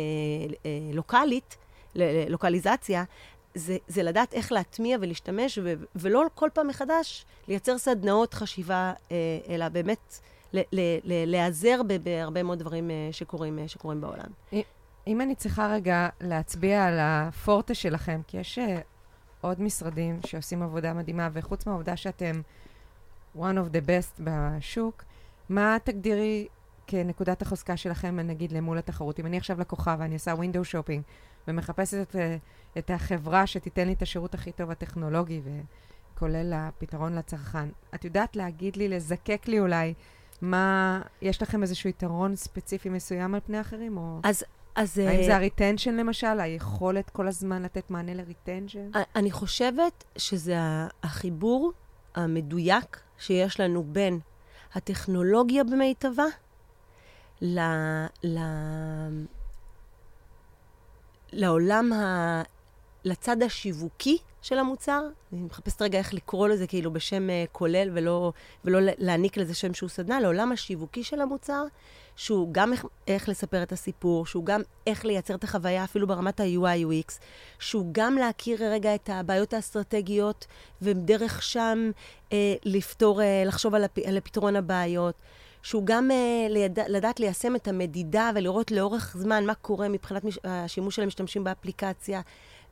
אה, 0.65 0.71
לוקאלית, 0.93 1.58
לוקליזציה, 2.29 3.03
זה, 3.53 3.77
זה 3.88 4.03
לדעת 4.03 4.34
איך 4.34 4.51
להטמיע 4.51 4.97
ולהשתמש, 5.01 5.60
ו, 5.63 5.73
ולא 5.95 6.23
כל 6.36 6.49
פעם 6.53 6.67
מחדש 6.67 7.25
לייצר 7.47 7.77
סדנאות 7.77 8.34
חשיבה, 8.34 8.93
אלא 9.49 9.69
באמת 9.69 10.19
להיעזר 11.03 11.81
בהרבה 12.03 12.43
מאוד 12.43 12.60
דברים 12.60 12.91
שקורים, 13.12 13.60
שקורים 13.67 14.01
בעולם. 14.01 14.29
אם 15.08 15.21
אני 15.21 15.36
צריכה 15.36 15.67
רגע 15.67 16.10
להצביע 16.21 16.86
על 16.86 16.97
הפורטה 16.99 17.73
שלכם, 17.73 18.21
כי 18.27 18.38
יש 18.38 18.60
עוד 19.41 19.62
משרדים 19.62 20.19
שעושים 20.25 20.63
עבודה 20.63 20.93
מדהימה, 20.93 21.29
וחוץ 21.34 21.65
מהעובדה 21.65 21.97
שאתם 21.97 22.41
one 23.38 23.55
of 23.55 23.73
the 23.73 23.88
best 23.88 24.21
בשוק, 24.23 25.03
מה 25.49 25.77
תגדירי 25.84 26.47
כנקודת 26.87 27.41
החוזקה 27.41 27.77
שלכם, 27.77 28.19
נגיד, 28.19 28.51
למול 28.51 28.77
התחרות. 28.77 29.19
אם 29.19 29.25
אני 29.25 29.37
עכשיו 29.37 29.59
לקוחה 29.59 29.95
ואני 29.99 30.13
עושה 30.13 30.31
ווינדו 30.31 30.65
שופינג 30.65 31.03
ומחפשת 31.47 32.01
את, 32.01 32.15
אה, 32.15 32.37
את 32.77 32.91
החברה 32.91 33.47
שתיתן 33.47 33.87
לי 33.87 33.93
את 33.93 34.01
השירות 34.01 34.33
הכי 34.33 34.51
טוב 34.51 34.71
הטכנולוגי, 34.71 35.41
וכולל 36.13 36.53
הפתרון 36.55 37.15
לצרכן, 37.15 37.69
את 37.95 38.05
יודעת 38.05 38.35
להגיד 38.35 38.75
לי, 38.75 38.87
לזקק 38.87 39.47
לי 39.47 39.59
אולי, 39.59 39.93
מה, 40.41 41.01
יש 41.21 41.41
לכם 41.41 41.61
איזשהו 41.61 41.89
יתרון 41.89 42.35
ספציפי 42.35 42.89
מסוים 42.89 43.35
על 43.35 43.39
פני 43.45 43.61
אחרים? 43.61 43.97
או... 43.97 44.19
אז... 44.23 44.43
אז... 44.75 44.97
האם 44.97 45.23
זה 45.23 45.35
ה 45.35 45.41
retention 45.41 45.95
למשל? 45.95 46.39
היכולת 46.39 47.09
כל 47.09 47.27
הזמן 47.27 47.61
לתת 47.61 47.91
מענה 47.91 48.13
ל 48.13 48.20
retention? 48.20 48.89
אני 49.15 49.31
חושבת 49.31 50.03
שזה 50.17 50.57
החיבור 51.03 51.73
המדויק 52.15 52.99
שיש 53.17 53.59
לנו 53.59 53.83
בין 53.83 54.19
הטכנולוגיה 54.73 55.63
במיטבה 55.63 56.25
ל, 57.41 57.59
ל, 58.23 58.39
לעולם, 61.31 61.93
ה, 61.93 62.41
לצד 63.05 63.43
השיווקי 63.43 64.17
של 64.41 64.57
המוצר. 64.57 65.01
אני 65.33 65.41
מחפשת 65.41 65.81
רגע 65.81 65.97
איך 65.97 66.13
לקרוא 66.13 66.47
לזה 66.47 66.67
כאילו 66.67 66.93
בשם 66.93 67.29
uh, 67.29 67.49
כולל 67.51 67.89
ולא, 67.93 68.31
ולא 68.65 68.79
להעניק 68.81 69.37
לזה 69.37 69.53
שם 69.53 69.73
שהוא 69.73 69.89
סדנה, 69.89 70.19
לעולם 70.19 70.51
השיווקי 70.51 71.03
של 71.03 71.21
המוצר, 71.21 71.63
שהוא 72.15 72.49
גם 72.51 72.73
איך, 72.73 72.85
איך 73.07 73.29
לספר 73.29 73.63
את 73.63 73.71
הסיפור, 73.71 74.25
שהוא 74.25 74.45
גם 74.45 74.61
איך 74.87 75.05
לייצר 75.05 75.35
את 75.35 75.43
החוויה 75.43 75.83
אפילו 75.83 76.07
ברמת 76.07 76.39
ה-UI/UX, 76.39 77.13
שהוא 77.59 77.85
גם 77.91 78.15
להכיר 78.15 78.71
רגע 78.71 78.95
את 78.95 79.09
הבעיות 79.13 79.53
האסטרטגיות, 79.53 80.45
ודרך 80.81 81.43
שם 81.43 81.91
uh, 82.29 82.33
לפתור, 82.65 83.21
uh, 83.21 83.23
לחשוב 83.45 83.75
על, 83.75 83.83
הפ, 83.83 83.97
על 84.05 84.17
הפתרון 84.17 84.55
הבעיות. 84.55 85.15
שהוא 85.65 85.82
גם 85.86 86.12
uh, 86.12 86.51
ליד, 86.51 86.80
לדעת 86.88 87.19
ליישם 87.19 87.56
את 87.56 87.67
המדידה 87.67 88.32
ולראות 88.36 88.71
לאורך 88.71 89.15
זמן 89.19 89.45
מה 89.45 89.54
קורה 89.54 89.89
מבחינת 89.89 90.23
מש, 90.23 90.39
השימוש 90.43 90.95
של 90.95 91.01
המשתמשים 91.01 91.43
באפליקציה. 91.43 92.21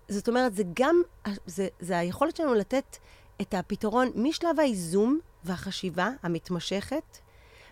זאת 0.07 0.27
אומרת, 0.27 0.55
זה 0.55 0.63
גם, 0.73 1.01
זה, 1.45 1.67
זה 1.79 1.97
היכולת 1.97 2.35
שלנו 2.35 2.53
לתת 2.53 2.97
את 3.41 3.53
הפתרון 3.53 4.11
משלב 4.15 4.59
הייזום 4.59 5.19
והחשיבה 5.43 6.09
המתמשכת, 6.23 7.17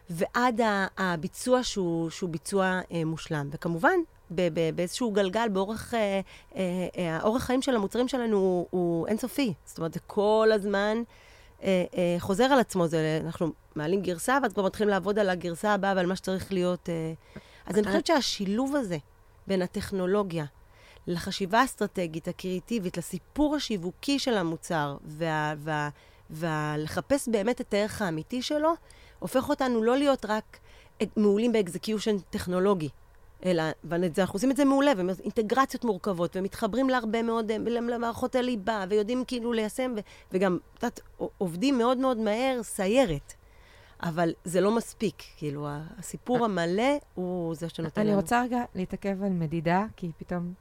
ועד 0.09 0.61
הביצוע 0.97 1.63
שהוא, 1.63 2.09
שהוא 2.09 2.29
ביצוע 2.29 2.79
uh, 2.83 2.93
מושלם. 3.05 3.49
וכמובן, 3.51 3.99
באיזשהו 4.75 5.11
גלגל, 5.11 5.49
באורך, 5.49 5.93
אה, 5.93 5.99
אה, 6.55 6.61
אה, 6.97 7.17
האורח 7.17 7.43
חיים 7.43 7.61
של 7.61 7.75
המוצרים 7.75 8.07
שלנו 8.07 8.37
הוא, 8.37 8.67
הוא 8.69 9.07
אינסופי. 9.07 9.53
זאת 9.65 9.77
אומרת, 9.77 9.93
זה 9.93 9.99
כל 10.07 10.49
הזמן 10.53 11.03
אה, 11.63 11.83
אה, 11.97 12.15
חוזר 12.19 12.43
על 12.43 12.59
עצמו. 12.59 12.87
זה, 12.87 13.19
אנחנו 13.25 13.51
מעלים 13.75 14.01
גרסה, 14.01 14.37
ואז 14.43 14.53
כבר 14.53 14.65
מתחילים 14.65 14.89
לעבוד 14.89 15.19
על 15.19 15.29
הגרסה 15.29 15.73
הבאה 15.73 15.93
ועל 15.95 16.05
מה 16.05 16.15
שצריך 16.15 16.53
להיות. 16.53 16.89
אה... 16.89 17.13
אז 17.65 17.77
אני 17.77 17.87
חושבת 17.87 18.07
שהשילוב 18.07 18.75
הזה 18.75 18.97
בין 19.47 19.61
הטכנולוגיה 19.61 20.45
לחשיבה 21.07 21.59
האסטרטגית, 21.59 22.27
הקריאיטיבית, 22.27 22.97
לסיפור 22.97 23.55
השיווקי 23.55 24.19
של 24.19 24.37
המוצר, 24.37 24.97
וה, 25.05 25.53
וה, 25.57 25.89
ולחפש 26.29 27.27
באמת 27.27 27.61
את 27.61 27.73
הערך 27.73 28.01
האמיתי 28.01 28.41
שלו, 28.41 28.73
הופך 29.19 29.49
אותנו 29.49 29.83
לא 29.83 29.97
להיות 29.97 30.25
רק 30.25 30.59
מעולים 31.17 31.51
באקזקיושן 31.51 32.17
טכנולוגי, 32.29 32.89
אלא, 33.45 33.63
ואנחנו 33.83 34.35
עושים 34.35 34.51
את 34.51 34.57
זה 34.57 34.65
מעולה, 34.65 34.91
ואינטגרציות 34.97 35.85
מורכבות, 35.85 36.35
ומתחברים 36.35 36.89
להרבה 36.89 37.21
מאוד, 37.21 37.51
למערכות 37.51 38.35
הליבה, 38.35 38.85
ויודעים 38.89 39.23
כאילו 39.27 39.53
ליישם, 39.53 39.93
ו, 39.97 39.99
וגם, 40.31 40.57
את 40.73 40.83
יודעת, 40.83 40.99
עובדים 41.37 41.77
מאוד 41.77 41.97
מאוד 41.97 42.17
מהר, 42.17 42.59
סיירת. 42.63 43.33
אבל 44.03 44.33
זה 44.43 44.61
לא 44.61 44.75
מספיק, 44.75 45.23
כאילו, 45.37 45.67
הסיפור 45.97 46.39
אה. 46.39 46.45
המלא 46.45 46.97
הוא 47.15 47.55
זה 47.55 47.69
שנותן 47.69 48.01
לנו. 48.01 48.09
אני 48.09 48.15
רוצה 48.21 48.43
רגע 48.43 48.63
להתעכב 48.75 49.23
על 49.23 49.29
מדידה, 49.29 49.85
כי 49.95 50.11
פתאום 50.17 50.53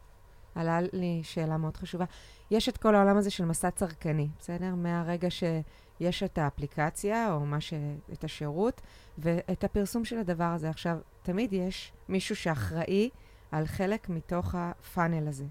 עלה 0.54 0.80
לי 0.92 1.20
שאלה 1.22 1.56
מאוד 1.56 1.76
חשובה. 1.76 2.04
יש 2.50 2.68
את 2.68 2.76
כל 2.76 2.94
העולם 2.94 3.16
הזה 3.16 3.30
של 3.30 3.44
מסע 3.44 3.70
צרכני, 3.70 4.28
בסדר? 4.38 4.74
מהרגע 4.74 5.28
שיש 5.30 6.22
את 6.22 6.38
האפליקציה, 6.38 7.32
או 7.32 7.40
מה 7.40 7.60
ש... 7.60 7.74
את 8.12 8.24
השירות, 8.24 8.80
ואת 9.20 9.64
הפרסום 9.64 10.04
של 10.04 10.18
הדבר 10.18 10.44
הזה. 10.44 10.70
עכשיו, 10.70 10.96
תמיד 11.22 11.52
יש 11.52 11.92
מישהו 12.08 12.36
שאחראי 12.36 13.10
על 13.52 13.66
חלק 13.66 14.08
מתוך 14.08 14.54
הפאנל 14.58 15.28
הזה. 15.28 15.44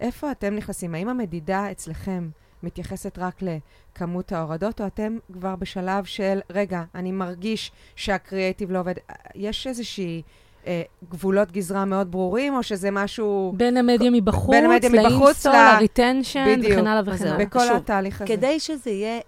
איפה 0.00 0.30
אתם 0.30 0.54
נכנסים? 0.54 0.94
האם 0.94 1.08
המדידה 1.08 1.70
אצלכם 1.70 2.28
מתייחסת 2.62 3.18
רק 3.18 3.40
לכמות 3.42 4.32
ההורדות, 4.32 4.80
או 4.80 4.86
אתם 4.86 5.18
כבר 5.32 5.56
בשלב 5.56 6.04
של, 6.04 6.40
רגע, 6.50 6.82
אני 6.94 7.12
מרגיש 7.12 7.72
שהקריאייטיב 7.96 8.70
לא 8.70 8.80
עובד? 8.80 8.94
יש 9.34 9.66
איזושהי... 9.66 10.22
אה, 10.66 10.82
גבולות 11.10 11.52
גזרה 11.52 11.84
מאוד 11.84 12.10
ברורים, 12.10 12.54
או 12.54 12.62
שזה 12.62 12.90
משהו... 12.90 13.52
בין 13.56 13.76
המדיה 13.76 14.10
מבחוץ, 14.10 14.50
בין 14.50 14.64
המדיה 14.64 14.90
מבחוץ, 14.90 15.46
ל 15.46 15.47
install, 15.47 15.52
ל 15.52 15.62
retention, 15.62 16.60
וכן 16.64 16.86
הלאה 16.86 17.14
וכן 17.14 17.26
הלאה. 17.26 17.38
בכל 17.38 17.66
שוב, 17.66 17.76
התהליך 17.76 18.22
הזה. 18.22 18.36
כדי 18.36 18.60
שזה 18.60 18.90
יהיה... 18.90 19.20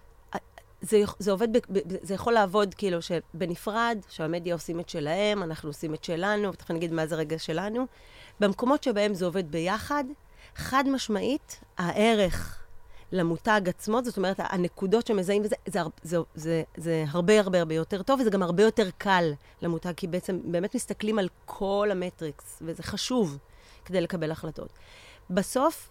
זה, 0.82 1.02
זה 1.18 1.30
עובד, 1.30 1.48
זה 2.02 2.14
יכול 2.14 2.32
לעבוד 2.32 2.74
כאילו 2.74 2.98
שבנפרד, 3.02 3.98
שהמדיה 4.08 4.54
עושים 4.54 4.80
את 4.80 4.88
שלהם, 4.88 5.42
אנחנו 5.42 5.68
עושים 5.68 5.94
את 5.94 6.04
שלנו, 6.04 6.52
ותכף 6.52 6.70
נגיד 6.70 6.92
מה 6.92 7.06
זה 7.06 7.16
רגע 7.16 7.38
שלנו. 7.38 7.86
במקומות 8.40 8.82
שבהם 8.82 9.14
זה 9.14 9.24
עובד 9.24 9.50
ביחד, 9.50 10.04
חד 10.54 10.84
משמעית, 10.88 11.60
הערך 11.78 12.60
למותג 13.12 13.60
עצמו, 13.68 14.00
זאת 14.04 14.16
אומרת, 14.16 14.36
הנקודות 14.38 15.06
שמזהים 15.06 15.42
בזה, 15.42 15.56
זה, 15.66 15.80
זה, 16.02 16.18
זה, 16.34 16.62
זה, 16.76 17.04
הרבה 17.08 17.40
הרבה 17.40 17.58
הרבה 17.58 17.74
יותר 17.74 18.02
טוב, 18.02 18.20
וזה 18.20 18.30
גם 18.30 18.42
הרבה 18.42 18.62
יותר 18.62 18.88
קל 18.98 19.32
למותג, 19.62 19.92
כי 19.96 20.06
בעצם 20.06 20.40
באמת 20.44 20.74
מסתכלים 20.74 21.18
על 21.18 21.28
כל 21.44 21.88
המטריקס, 21.90 22.62
וזה 22.62 22.82
חשוב 22.82 23.38
כדי 23.84 24.00
לקבל 24.00 24.30
החלטות. 24.30 24.68
בסוף, 25.30 25.88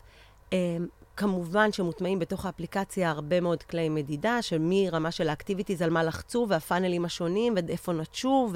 אה, 0.54 0.78
כמובן 1.20 1.72
שמוטמעים 1.72 2.20
בתוך 2.20 2.46
האפליקציה 2.46 3.10
הרבה 3.10 3.42
מאוד 3.42 3.64
כלי 3.64 3.90
מדידה, 3.90 4.42
של 4.42 4.58
מרמה 4.60 5.12
של 5.12 5.30
האקטיביטיז 5.30 5.82
על 5.82 5.90
מה 5.90 6.04
לחצו, 6.04 6.46
והפאנלים 6.50 7.06
השונים, 7.06 7.54
ואיפה 7.68 7.94
נטשו, 7.94 8.52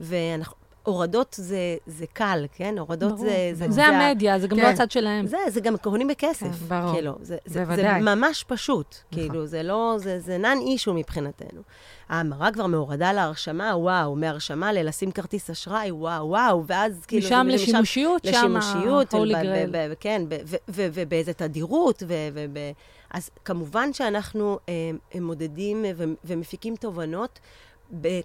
ואנחנו... 0.00 0.63
הורדות 0.84 1.36
זה, 1.38 1.76
זה 1.86 2.06
קל, 2.12 2.46
כן? 2.56 2.78
הורדות 2.78 3.12
ברור. 3.12 3.24
זה... 3.24 3.50
זה, 3.52 3.70
זה, 3.70 3.86
המדיה, 3.86 4.38
זה 4.38 4.48
גם 4.48 4.56
כן. 4.56 4.62
לא 4.62 4.68
הצד 4.68 4.90
שלהם. 4.90 5.26
זה, 5.26 5.36
זה 5.48 5.60
גם 5.60 5.76
קונים 5.76 6.08
בכסף. 6.08 6.40
כן, 6.40 6.50
ברור. 6.68 6.94
כאילו, 6.94 7.14
זה, 7.20 7.36
זה, 7.46 7.64
זה 7.76 7.92
ממש 8.00 8.44
פשוט. 8.48 8.94
נכון. 9.12 9.28
כאילו, 9.28 9.46
זה 9.46 9.62
לא... 9.62 9.94
זה, 9.98 10.20
זה 10.20 10.38
נאן 10.38 10.58
אישו 10.60 10.94
מבחינתנו. 10.94 11.62
ההמרה 12.08 12.52
כבר 12.52 12.66
מהורדה 12.66 13.12
להרשמה, 13.12 13.76
וואו, 13.76 14.16
מהרשמה 14.16 14.72
ללשים 14.72 15.12
כרטיס 15.12 15.50
אשראי, 15.50 15.90
וואו, 15.90 16.28
וואו, 16.28 16.64
ואז 16.66 17.06
כאילו... 17.06 17.26
משם 17.26 17.46
לשימושיות, 17.50 18.24
שם 18.24 18.56
לשימושיות, 18.56 19.14
כן, 20.00 20.22
ובאיזה 20.68 21.32
תדירות, 21.32 22.02
וב... 22.06 22.56
אז 23.10 23.30
כמובן 23.44 23.92
שאנחנו 23.92 24.58
אה, 24.68 25.20
מודדים 25.20 25.84
ומפיקים 26.24 26.76
תובנות. 26.76 27.38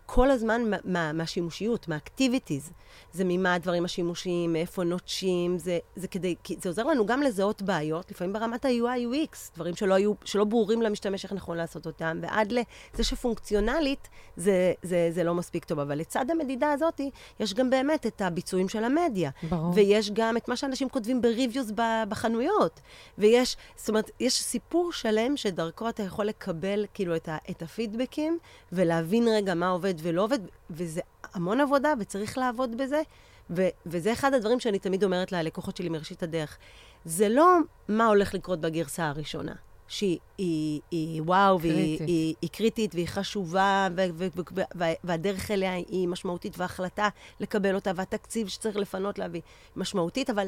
כל 0.05 0.31
הזמן 0.31 0.61
מה, 0.83 1.13
מהשימושיות, 1.13 1.87
מהאקטיביטיז. 1.87 2.71
זה 3.13 3.23
ממה 3.25 3.53
הדברים 3.53 3.85
השימושיים, 3.85 4.53
מאיפה 4.53 4.83
נוטשים, 4.83 5.57
זה, 5.57 5.79
זה 5.95 6.07
כדי, 6.07 6.35
זה 6.61 6.69
עוזר 6.69 6.83
לנו 6.83 7.05
גם 7.05 7.21
לזהות 7.21 7.61
בעיות, 7.61 8.11
לפעמים 8.11 8.33
ברמת 8.33 8.65
ה-UI/UX, 8.65 9.55
דברים 9.55 9.75
שלא, 9.75 9.93
היו, 9.93 10.13
שלא 10.25 10.43
ברורים 10.43 10.81
למשתמש 10.81 11.23
איך 11.23 11.33
נכון 11.33 11.57
לעשות 11.57 11.85
אותם, 11.85 12.19
ועד 12.21 12.51
לזה 12.51 13.03
שפונקציונלית 13.03 14.09
זה, 14.37 14.73
זה, 14.83 15.09
זה 15.11 15.23
לא 15.23 15.35
מספיק 15.35 15.65
טוב. 15.65 15.79
אבל 15.79 15.97
לצד 15.97 16.25
המדידה 16.31 16.71
הזאת, 16.71 17.01
יש 17.39 17.53
גם 17.53 17.69
באמת 17.69 18.05
את 18.05 18.21
הביצועים 18.21 18.69
של 18.69 18.83
המדיה. 18.83 19.29
ברור. 19.49 19.71
ויש 19.75 20.11
גם 20.11 20.37
את 20.37 20.47
מה 20.47 20.55
שאנשים 20.55 20.89
כותבים 20.89 21.21
בריוויוז 21.21 21.73
בחנויות. 22.09 22.79
ויש, 23.17 23.57
זאת 23.75 23.89
אומרת, 23.89 24.11
יש 24.19 24.41
סיפור 24.41 24.91
שלם 24.91 25.37
שדרכו 25.37 25.89
אתה 25.89 26.03
יכול 26.03 26.25
לקבל 26.25 26.85
כאילו 26.93 27.15
את, 27.15 27.29
ה, 27.29 27.37
את 27.49 27.61
הפידבקים, 27.61 28.37
ולהבין 28.71 29.27
רגע 29.27 29.48
מה 29.53 29.69
עובד 29.69 29.93
ולא 30.01 30.23
עובד, 30.23 30.39
וזה 30.69 31.01
המון 31.33 31.61
עבודה 31.61 31.93
וצריך 31.99 32.37
לעבוד 32.37 32.77
בזה. 32.77 33.01
ו- 33.49 33.67
וזה 33.85 34.13
אחד 34.13 34.33
הדברים 34.33 34.59
שאני 34.59 34.79
תמיד 34.79 35.03
אומרת 35.03 35.31
ללקוחות 35.31 35.77
שלי 35.77 35.89
מראשית 35.89 36.23
הדרך. 36.23 36.57
זה 37.05 37.29
לא 37.29 37.57
מה 37.87 38.07
הולך 38.07 38.33
לקרות 38.33 38.61
בגרסה 38.61 39.07
הראשונה, 39.07 39.53
שהיא 39.87 40.19
היא, 40.37 40.81
היא, 40.91 41.21
וואו, 41.21 41.59
והיא 41.61 41.99
היא, 42.07 42.35
היא 42.41 42.49
קריטית 42.49 42.95
והיא 42.95 43.07
חשובה, 43.07 43.87
ו- 43.95 44.05
ו- 44.13 44.27
ו- 44.35 44.61
ו- 44.79 44.93
והדרך 45.03 45.51
אליה 45.51 45.73
היא 45.73 46.07
משמעותית, 46.07 46.57
וההחלטה 46.57 47.09
לקבל 47.39 47.75
אותה, 47.75 47.91
והתקציב 47.95 48.47
שצריך 48.47 48.75
לפנות 48.75 49.19
להביא 49.19 49.41
משמעותית, 49.75 50.29
אבל, 50.29 50.47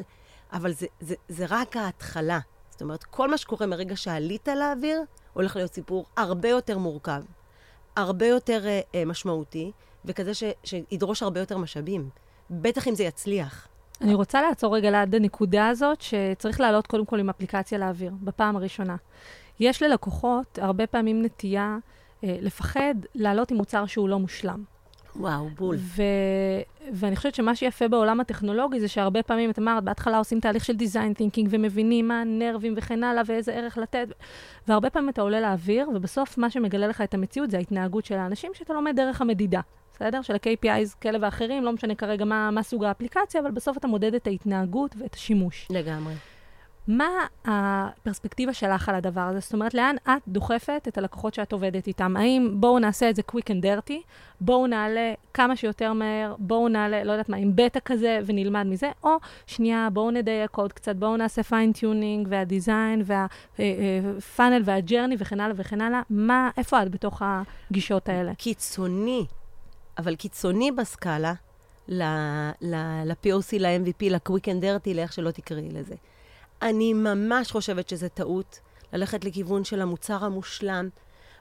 אבל 0.52 0.72
זה, 0.72 0.86
זה, 1.00 1.14
זה 1.28 1.44
רק 1.48 1.76
ההתחלה. 1.76 2.38
זאת 2.70 2.82
אומרת, 2.82 3.04
כל 3.04 3.30
מה 3.30 3.38
שקורה 3.38 3.66
מרגע 3.66 3.96
שעלית 3.96 4.48
לאוויר, 4.48 5.02
הולך 5.32 5.56
להיות 5.56 5.74
סיפור 5.74 6.06
הרבה 6.16 6.48
יותר 6.48 6.78
מורכב. 6.78 7.22
הרבה 7.96 8.26
יותר 8.26 8.64
uh, 8.64 8.96
משמעותי, 9.06 9.72
וכזה 10.04 10.34
ש, 10.34 10.44
שידרוש 10.64 11.22
הרבה 11.22 11.40
יותר 11.40 11.58
משאבים. 11.58 12.08
בטח 12.50 12.88
אם 12.88 12.94
זה 12.94 13.04
יצליח. 13.04 13.68
אני 14.00 14.14
רוצה 14.14 14.42
לעצור 14.42 14.76
רגע 14.76 14.90
ליד 14.90 15.14
הנקודה 15.14 15.68
הזאת, 15.68 16.00
שצריך 16.00 16.60
לעלות 16.60 16.86
קודם 16.86 17.06
כל 17.06 17.20
עם 17.20 17.30
אפליקציה 17.30 17.78
לאוויר, 17.78 18.12
בפעם 18.22 18.56
הראשונה. 18.56 18.96
יש 19.60 19.82
ללקוחות 19.82 20.58
הרבה 20.62 20.86
פעמים 20.86 21.22
נטייה 21.22 21.78
אה, 22.24 22.36
לפחד 22.40 22.94
לעלות 23.14 23.50
עם 23.50 23.56
מוצר 23.56 23.86
שהוא 23.86 24.08
לא 24.08 24.18
מושלם. 24.18 24.64
וואו, 25.16 25.48
בול. 25.48 25.76
ו... 25.78 26.02
ואני 26.92 27.16
חושבת 27.16 27.34
שמה 27.34 27.56
שיפה 27.56 27.88
בעולם 27.88 28.20
הטכנולוגי 28.20 28.80
זה 28.80 28.88
שהרבה 28.88 29.22
פעמים, 29.22 29.50
את 29.50 29.58
אמרת, 29.58 29.84
בהתחלה 29.84 30.18
עושים 30.18 30.40
תהליך 30.40 30.64
של 30.64 30.72
design 30.72 31.18
thinking 31.18 31.46
ומבינים 31.50 32.08
מה 32.08 32.20
הנרבים 32.20 32.74
וכן 32.76 33.04
הלאה 33.04 33.22
ואיזה 33.26 33.52
ערך 33.52 33.78
לתת, 33.78 34.08
והרבה 34.68 34.90
פעמים 34.90 35.08
אתה 35.08 35.22
עולה 35.22 35.40
לאוויר, 35.40 35.88
ובסוף 35.94 36.38
מה 36.38 36.50
שמגלה 36.50 36.86
לך 36.86 37.00
את 37.00 37.14
המציאות 37.14 37.50
זה 37.50 37.56
ההתנהגות 37.56 38.04
של 38.04 38.14
האנשים 38.14 38.50
שאתה 38.54 38.72
לומד 38.72 38.96
דרך 38.96 39.20
המדידה. 39.20 39.60
בסדר? 39.94 40.22
של 40.22 40.34
ה-KPIs 40.34 40.96
כאלה 41.00 41.18
ואחרים, 41.20 41.64
לא 41.64 41.72
משנה 41.72 41.94
כרגע 41.94 42.24
מה, 42.24 42.50
מה 42.50 42.62
סוג 42.62 42.84
האפליקציה, 42.84 43.40
אבל 43.40 43.50
בסוף 43.50 43.76
אתה 43.76 43.86
מודד 43.86 44.14
את 44.14 44.26
ההתנהגות 44.26 44.94
ואת 44.98 45.14
השימוש. 45.14 45.68
לגמרי. 45.70 46.14
מה 46.88 47.08
הפרספקטיבה 47.44 48.52
שלך 48.52 48.88
על 48.88 48.94
הדבר 48.94 49.20
הזה? 49.20 49.40
זאת 49.40 49.52
אומרת, 49.52 49.74
לאן 49.74 49.96
את 50.04 50.22
דוחפת 50.28 50.84
את 50.88 50.98
הלקוחות 50.98 51.34
שאת 51.34 51.52
עובדת 51.52 51.86
איתם? 51.86 52.16
האם 52.16 52.54
בואו 52.54 52.78
נעשה 52.78 53.10
את 53.10 53.16
זה 53.16 53.22
quick 53.32 53.44
and 53.44 53.64
dirty, 53.64 53.94
בואו 54.40 54.66
נעלה 54.66 55.14
כמה 55.34 55.56
שיותר 55.56 55.92
מהר, 55.92 56.34
בואו 56.38 56.68
נעלה, 56.68 57.04
לא 57.04 57.12
יודעת 57.12 57.28
מה, 57.28 57.36
עם 57.36 57.52
בטא 57.54 57.78
כזה 57.84 58.20
ונלמד 58.26 58.62
מזה, 58.62 58.90
או 59.04 59.16
שנייה, 59.46 59.88
בואו 59.92 60.10
נדייק 60.10 60.56
עוד 60.56 60.72
קצת, 60.72 60.96
בואו 60.96 61.16
נעשה 61.16 61.42
fine 61.42 61.76
tuning 61.76 62.28
וה 62.30 62.48
design 62.48 63.02
וה 63.04 63.44
funnel 63.44 64.62
וה 64.64 64.76
journey 64.76 65.16
וכן 65.18 65.40
הלאה 65.40 65.54
וכן 65.56 65.80
הלאה. 65.80 66.02
מה, 66.10 66.50
איפה 66.56 66.82
את 66.82 66.90
בתוך 66.90 67.22
הגישות 67.24 68.08
האלה? 68.08 68.34
קיצוני, 68.34 69.26
אבל 69.98 70.16
קיצוני 70.16 70.72
בסקאלה 70.72 71.32
ל-POC, 71.88 73.58
ל-MVP, 73.58 74.10
ל-Quick 74.10 74.44
and 74.44 74.62
Dirty, 74.62 74.94
לאיך 74.94 75.12
שלא 75.12 75.30
תקראי 75.30 75.68
לזה. 75.70 75.94
אני 76.62 76.92
ממש 76.92 77.52
חושבת 77.52 77.88
שזה 77.88 78.08
טעות 78.08 78.60
ללכת 78.92 79.24
לכיוון 79.24 79.64
של 79.64 79.80
המוצר 79.80 80.24
המושלם. 80.24 80.88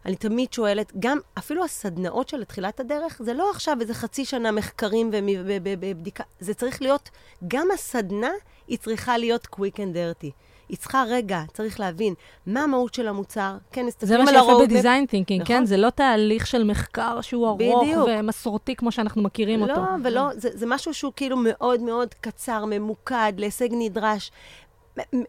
אני 0.05 0.15
תמיד 0.15 0.53
שואלת, 0.53 0.91
גם 0.99 1.17
אפילו 1.37 1.63
הסדנאות 1.63 2.29
של 2.29 2.43
תחילת 2.43 2.79
הדרך, 2.79 3.21
זה 3.23 3.33
לא 3.33 3.51
עכשיו 3.51 3.77
איזה 3.81 3.93
חצי 3.93 4.25
שנה 4.25 4.51
מחקרים 4.51 5.09
ובדיקה, 5.13 6.23
זה 6.39 6.53
צריך 6.53 6.81
להיות, 6.81 7.09
גם 7.47 7.67
הסדנה 7.73 8.31
היא 8.67 8.77
צריכה 8.77 9.17
להיות 9.17 9.47
quick 9.55 9.75
and 9.75 9.95
dirty. 9.95 10.31
היא 10.71 10.77
צריכה, 10.77 11.03
רגע, 11.07 11.41
צריך 11.53 11.79
להבין 11.79 12.13
מה 12.45 12.63
המהות 12.63 12.93
של 12.93 13.07
המוצר, 13.07 13.57
כן, 13.71 13.85
מסתכלים 13.85 14.27
על 14.27 14.35
ה 14.35 14.35
roadmap. 14.35 14.37
זה 14.37 14.45
מה 14.45 14.59
שיפה 14.59 14.73
ב 14.73 14.78
design 14.78 15.05
thinking, 15.05 15.43
כן? 15.45 15.53
נכון? 15.53 15.65
זה 15.65 15.77
לא 15.77 15.89
תהליך 15.89 16.47
של 16.47 16.63
מחקר 16.63 17.21
שהוא 17.21 17.47
ארוך 17.47 17.83
בדיוק. 17.83 18.09
ומסורתי 18.19 18.75
כמו 18.75 18.91
שאנחנו 18.91 19.21
מכירים 19.21 19.59
לא, 19.59 19.65
אותו. 19.65 19.81
לא, 19.81 19.87
ולא, 20.03 20.29
זה, 20.35 20.49
זה 20.53 20.65
משהו 20.65 20.93
שהוא 20.93 21.13
כאילו 21.15 21.37
מאוד 21.37 21.81
מאוד 21.81 22.13
קצר, 22.21 22.65
ממוקד, 22.65 23.33
להישג 23.37 23.67
נדרש. 23.71 24.31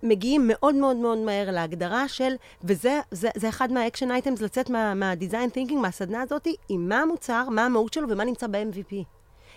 מגיעים 0.03 0.42
מאוד 0.44 0.75
מאוד 0.75 0.96
מאוד 0.96 1.18
מהר 1.18 1.51
להגדרה 1.51 2.09
של, 2.09 2.35
וזה 2.64 3.01
זה, 3.11 3.29
זה 3.37 3.48
אחד 3.48 3.72
מה 3.72 3.82
action 3.82 4.11
items, 4.11 4.40
לצאת 4.40 4.70
מה 4.70 5.50
design 5.50 5.62
thinking, 5.62 5.80
מהסדנה 5.81 6.22
הזאת, 6.22 6.48
עם 6.68 6.88
מה 6.88 7.01
המוצר, 7.01 7.48
מה 7.48 7.64
המהות 7.64 7.92
שלו 7.92 8.09
ומה 8.09 8.25
נמצא 8.25 8.46
ב-MVP. 8.46 8.94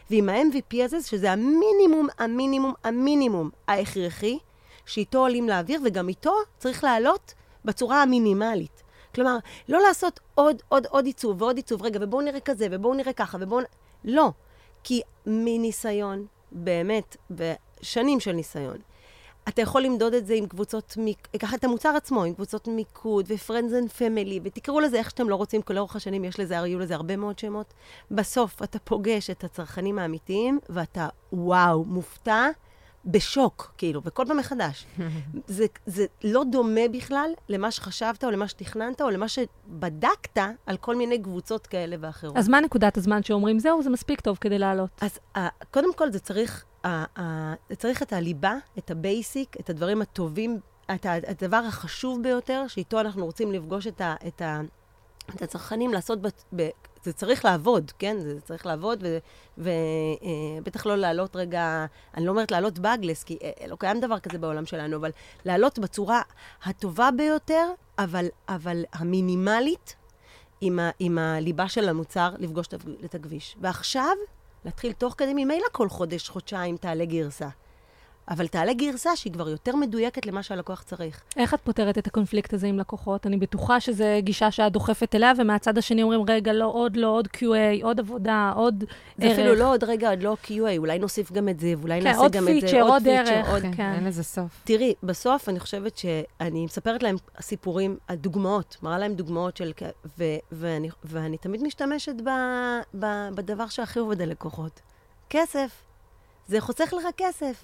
ועם 0.10 0.30
ה-MVP 0.30 0.84
הזה, 0.84 1.02
שזה 1.02 1.32
המינימום, 1.32 2.08
המינימום, 2.18 2.74
המינימום 2.84 3.50
ההכרחי, 3.68 4.40
שאיתו 4.86 5.18
עולים 5.18 5.50
לאוויר, 5.50 5.80
וגם 5.86 6.10
איתו 6.10 6.34
צריך 6.58 6.84
לעלות 6.84 7.34
בצורה 7.66 8.02
המינימלית. 8.02 8.84
כלומר, 9.16 9.38
לא 9.70 9.82
לעשות 9.82 10.20
עוד, 10.36 10.62
עוד, 10.70 10.88
עוד 10.90 11.06
עיצוב 11.06 11.42
ועוד 11.42 11.56
עיצוב, 11.58 11.84
רגע, 11.84 12.00
ובואו 12.02 12.22
נראה 12.22 12.40
כזה, 12.40 12.68
ובואו 12.72 12.94
נראה 12.94 13.14
ככה, 13.14 13.38
ובואו... 13.42 13.62
לא. 14.04 14.32
כי 14.84 15.02
מניסיון, 15.26 16.26
באמת, 16.52 17.18
ושנים 17.32 18.20
של 18.20 18.32
ניסיון, 18.32 18.78
אתה 19.50 19.62
יכול 19.62 19.82
למדוד 19.82 20.14
את 20.14 20.28
זה 20.28 20.34
עם 20.34 20.46
קבוצות, 20.48 20.98
קח 21.38 21.54
את 21.54 21.64
המוצר 21.64 21.90
עצמו, 21.90 22.24
עם 22.24 22.34
קבוצות 22.34 22.68
מיקוד 22.68 23.26
ו-Friends 23.28 23.72
and 23.84 24.00
Family, 24.00 24.40
ותקראו 24.44 24.80
לזה 24.80 24.98
איך 24.98 25.10
שאתם 25.10 25.30
לא 25.30 25.36
רוצים, 25.36 25.62
כל 25.62 25.74
לאורך 25.74 25.96
השנים 25.96 26.26
יש 26.26 26.40
לזה, 26.40 26.62
היו 26.62 26.80
לזה 26.80 26.96
הרבה 26.96 27.16
מאוד 27.16 27.40
שמות. 27.40 27.74
בסוף 28.12 28.64
אתה 28.64 28.80
פוגש 28.80 29.30
את 29.30 29.44
הצרכנים 29.44 30.00
האמיתיים, 30.00 30.60
ואתה, 30.70 31.08
וואו, 31.34 31.86
מופתע, 31.86 32.48
בשוק, 33.06 33.74
כאילו, 33.78 34.02
וכל 34.04 34.26
פעם 34.28 34.38
מחדש. 34.38 34.86
זה, 35.48 35.66
זה 35.86 36.06
לא 36.24 36.44
דומה 36.44 36.88
בכלל 36.94 37.30
למה 37.50 37.72
שחשבת, 37.72 38.24
או 38.24 38.32
למה 38.32 38.48
שתכננת, 38.48 39.02
או 39.02 39.10
למה 39.10 39.28
שבדקת 39.28 40.38
על 40.66 40.78
כל 40.78 40.96
מיני 40.96 41.22
קבוצות 41.22 41.68
כאלה 41.68 41.96
ואחרות. 42.00 42.38
אז 42.38 42.50
מה 42.50 42.62
נקודת 42.62 42.98
הזמן 42.98 43.24
שאומרים, 43.24 43.60
זהו, 43.60 43.84
זה 43.84 43.90
מספיק 43.90 44.22
טוב 44.22 44.38
כדי 44.42 44.60
לעלות? 44.60 44.90
אז 45.02 45.20
uh, 45.38 45.40
קודם 45.72 45.94
כל, 45.94 46.12
זה 46.12 46.20
צריך 46.20 46.66
צריך 47.78 48.02
את 48.02 48.14
הליבה, 48.14 48.56
את 48.78 48.92
ה 48.92 49.01
basic, 49.01 49.56
את 49.60 49.70
הדברים 49.70 50.02
הטובים, 50.02 50.60
את 50.92 51.06
הדבר 51.06 51.62
החשוב 51.68 52.24
ביותר, 52.24 52.68
שאיתו 52.68 53.00
אנחנו 53.00 53.26
רוצים 53.26 53.52
לפגוש 53.52 53.88
את, 53.88 54.02
ה, 54.02 54.16
את, 54.28 54.42
ה, 54.42 54.62
את 55.36 55.42
הצרכנים, 55.42 55.94
לעשות, 55.94 56.22
ב, 56.22 56.28
ב, 56.56 56.70
זה 57.04 57.14
צריך 57.14 57.46
לעבוד, 57.46 57.92
כן? 58.00 58.18
זה 58.20 58.42
צריך 58.42 58.66
לעבוד, 58.66 59.04
ובטח 59.58 60.86
אה, 60.86 60.92
לא 60.92 60.96
לעלות 60.96 61.36
רגע, 61.36 61.86
אני 62.18 62.26
לא 62.26 62.32
אומרת 62.32 62.52
לעלות 62.52 62.80
bugless, 62.80 63.24
כי 63.24 63.38
אה, 63.44 63.68
לא 63.68 63.76
קיים 63.76 64.00
דבר 64.00 64.20
כזה 64.20 64.38
בעולם 64.38 64.66
שלנו, 64.66 64.98
אבל 64.98 65.12
לעלות 65.46 65.80
בצורה 65.80 66.22
הטובה 66.64 67.10
ביותר, 67.18 67.72
אבל, 68.00 68.26
אבל 68.50 68.84
המינימלית, 68.94 69.96
עם, 70.62 70.80
ה, 70.80 70.90
עם 71.00 71.18
הליבה 71.18 71.70
של 71.70 71.90
המוצר, 71.90 72.30
לפגוש 72.40 72.68
את 73.06 73.16
הכביש. 73.16 73.56
ועכשיו, 73.62 74.16
להתחיל 74.66 74.94
תוך 74.94 75.16
כדי, 75.18 75.34
ממילא 75.34 75.68
כל 75.72 75.90
חודש, 75.90 76.30
חודשיים 76.30 76.78
תעלה 76.78 77.06
גרסה. 77.06 77.50
אבל 78.30 78.48
תעלה 78.48 78.74
גרסה 78.74 79.16
שהיא 79.16 79.34
כבר 79.34 79.50
יותר 79.50 79.76
מדויקת 79.76 80.26
למה 80.26 80.44
שהלקוח 80.44 80.84
צריך. 80.84 81.24
איך 81.38 81.54
את 81.54 81.60
פותרת 81.64 81.98
את 81.98 82.08
הקונפליקט 82.08 82.54
הזה 82.54 82.68
עם 82.68 82.80
לקוחות? 82.80 83.28
אני 83.28 83.38
בטוחה 83.38 83.80
שזו 83.80 84.04
גישה 84.20 84.52
שאת 84.52 84.72
דוחפת 84.72 85.16
אליה, 85.16 85.32
ומהצד 85.38 85.78
השני 85.78 86.04
אומרים, 86.04 86.22
רגע, 86.28 86.54
לא 86.54 86.66
עוד, 86.66 86.98
לא 86.98 87.08
עוד 87.08 87.28
QA, 87.28 87.84
עוד 87.84 88.00
עבודה, 88.00 88.54
עוד 88.56 88.80
זה 89.18 89.26
ערך. 89.26 89.36
זה 89.36 89.42
אפילו 89.42 89.56
לא 89.56 89.72
עוד 89.74 89.84
רגע, 89.84 90.10
עוד 90.10 90.24
לא 90.24 90.38
QA, 90.46 90.78
אולי 90.78 91.00
נוסיף 91.00 91.32
גם 91.32 91.50
את 91.50 91.60
זה, 91.60 91.74
ואולי 91.78 92.02
כן, 92.02 92.08
נעשה 92.08 92.28
גם 92.30 92.46
פיצ'ר, 92.46 92.68
את 92.68 92.72
זה, 92.72 92.82
עוד 92.82 93.04
פיצ'ר, 93.04 93.22
עוד 93.22 93.30
ערך. 93.30 93.50
עוד 93.50 93.62
כן, 93.62 93.76
כן. 93.76 93.94
אין 93.96 94.06
לזה 94.06 94.24
סוף. 94.24 94.62
תראי, 94.64 94.94
בסוף 95.04 95.50
אני 95.50 95.60
חושבת 95.60 95.98
שאני 95.98 96.66
מספרת 96.66 97.04
להם 97.04 97.16
סיפורים, 97.42 97.98
דוגמאות, 98.12 98.78
מראה 98.84 98.98
להם 98.98 99.14
דוגמאות 99.14 99.58
של... 99.58 99.72
ו, 100.18 100.24
ואני, 100.52 100.90
ואני 101.04 101.38
תמיד 101.38 101.64
משתמשת 101.64 102.16
ב, 102.24 102.30
ב, 103.00 103.06
בדבר 103.36 103.68
שהכי 103.68 104.00
עובד 104.00 104.22
הלקוחות. 104.22 104.82
כסף. 105.30 105.84
זה 106.48 106.62
חוסך 106.62 106.94
לך 106.98 107.08
כסף. 107.18 107.64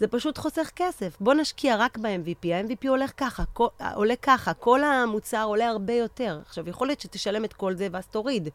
זה 0.00 0.08
פשוט 0.08 0.38
חוסך 0.38 0.70
כסף. 0.76 1.16
בוא 1.20 1.34
נשקיע 1.34 1.76
רק 1.76 1.98
ב-MVP, 1.98 2.48
ה-MVP 2.54 2.88
הולך 2.88 3.12
ככה, 3.16 3.44
כל, 3.52 3.66
עולה 3.94 4.16
ככה, 4.22 4.54
כל 4.54 4.84
המוצר 4.84 5.44
עולה 5.44 5.68
הרבה 5.68 5.92
יותר. 5.92 6.40
עכשיו, 6.46 6.68
יכול 6.68 6.86
להיות 6.86 7.00
שתשלם 7.00 7.44
את 7.44 7.52
כל 7.52 7.74
זה 7.74 7.88
ואז 7.92 8.06
תוריד. 8.06 8.48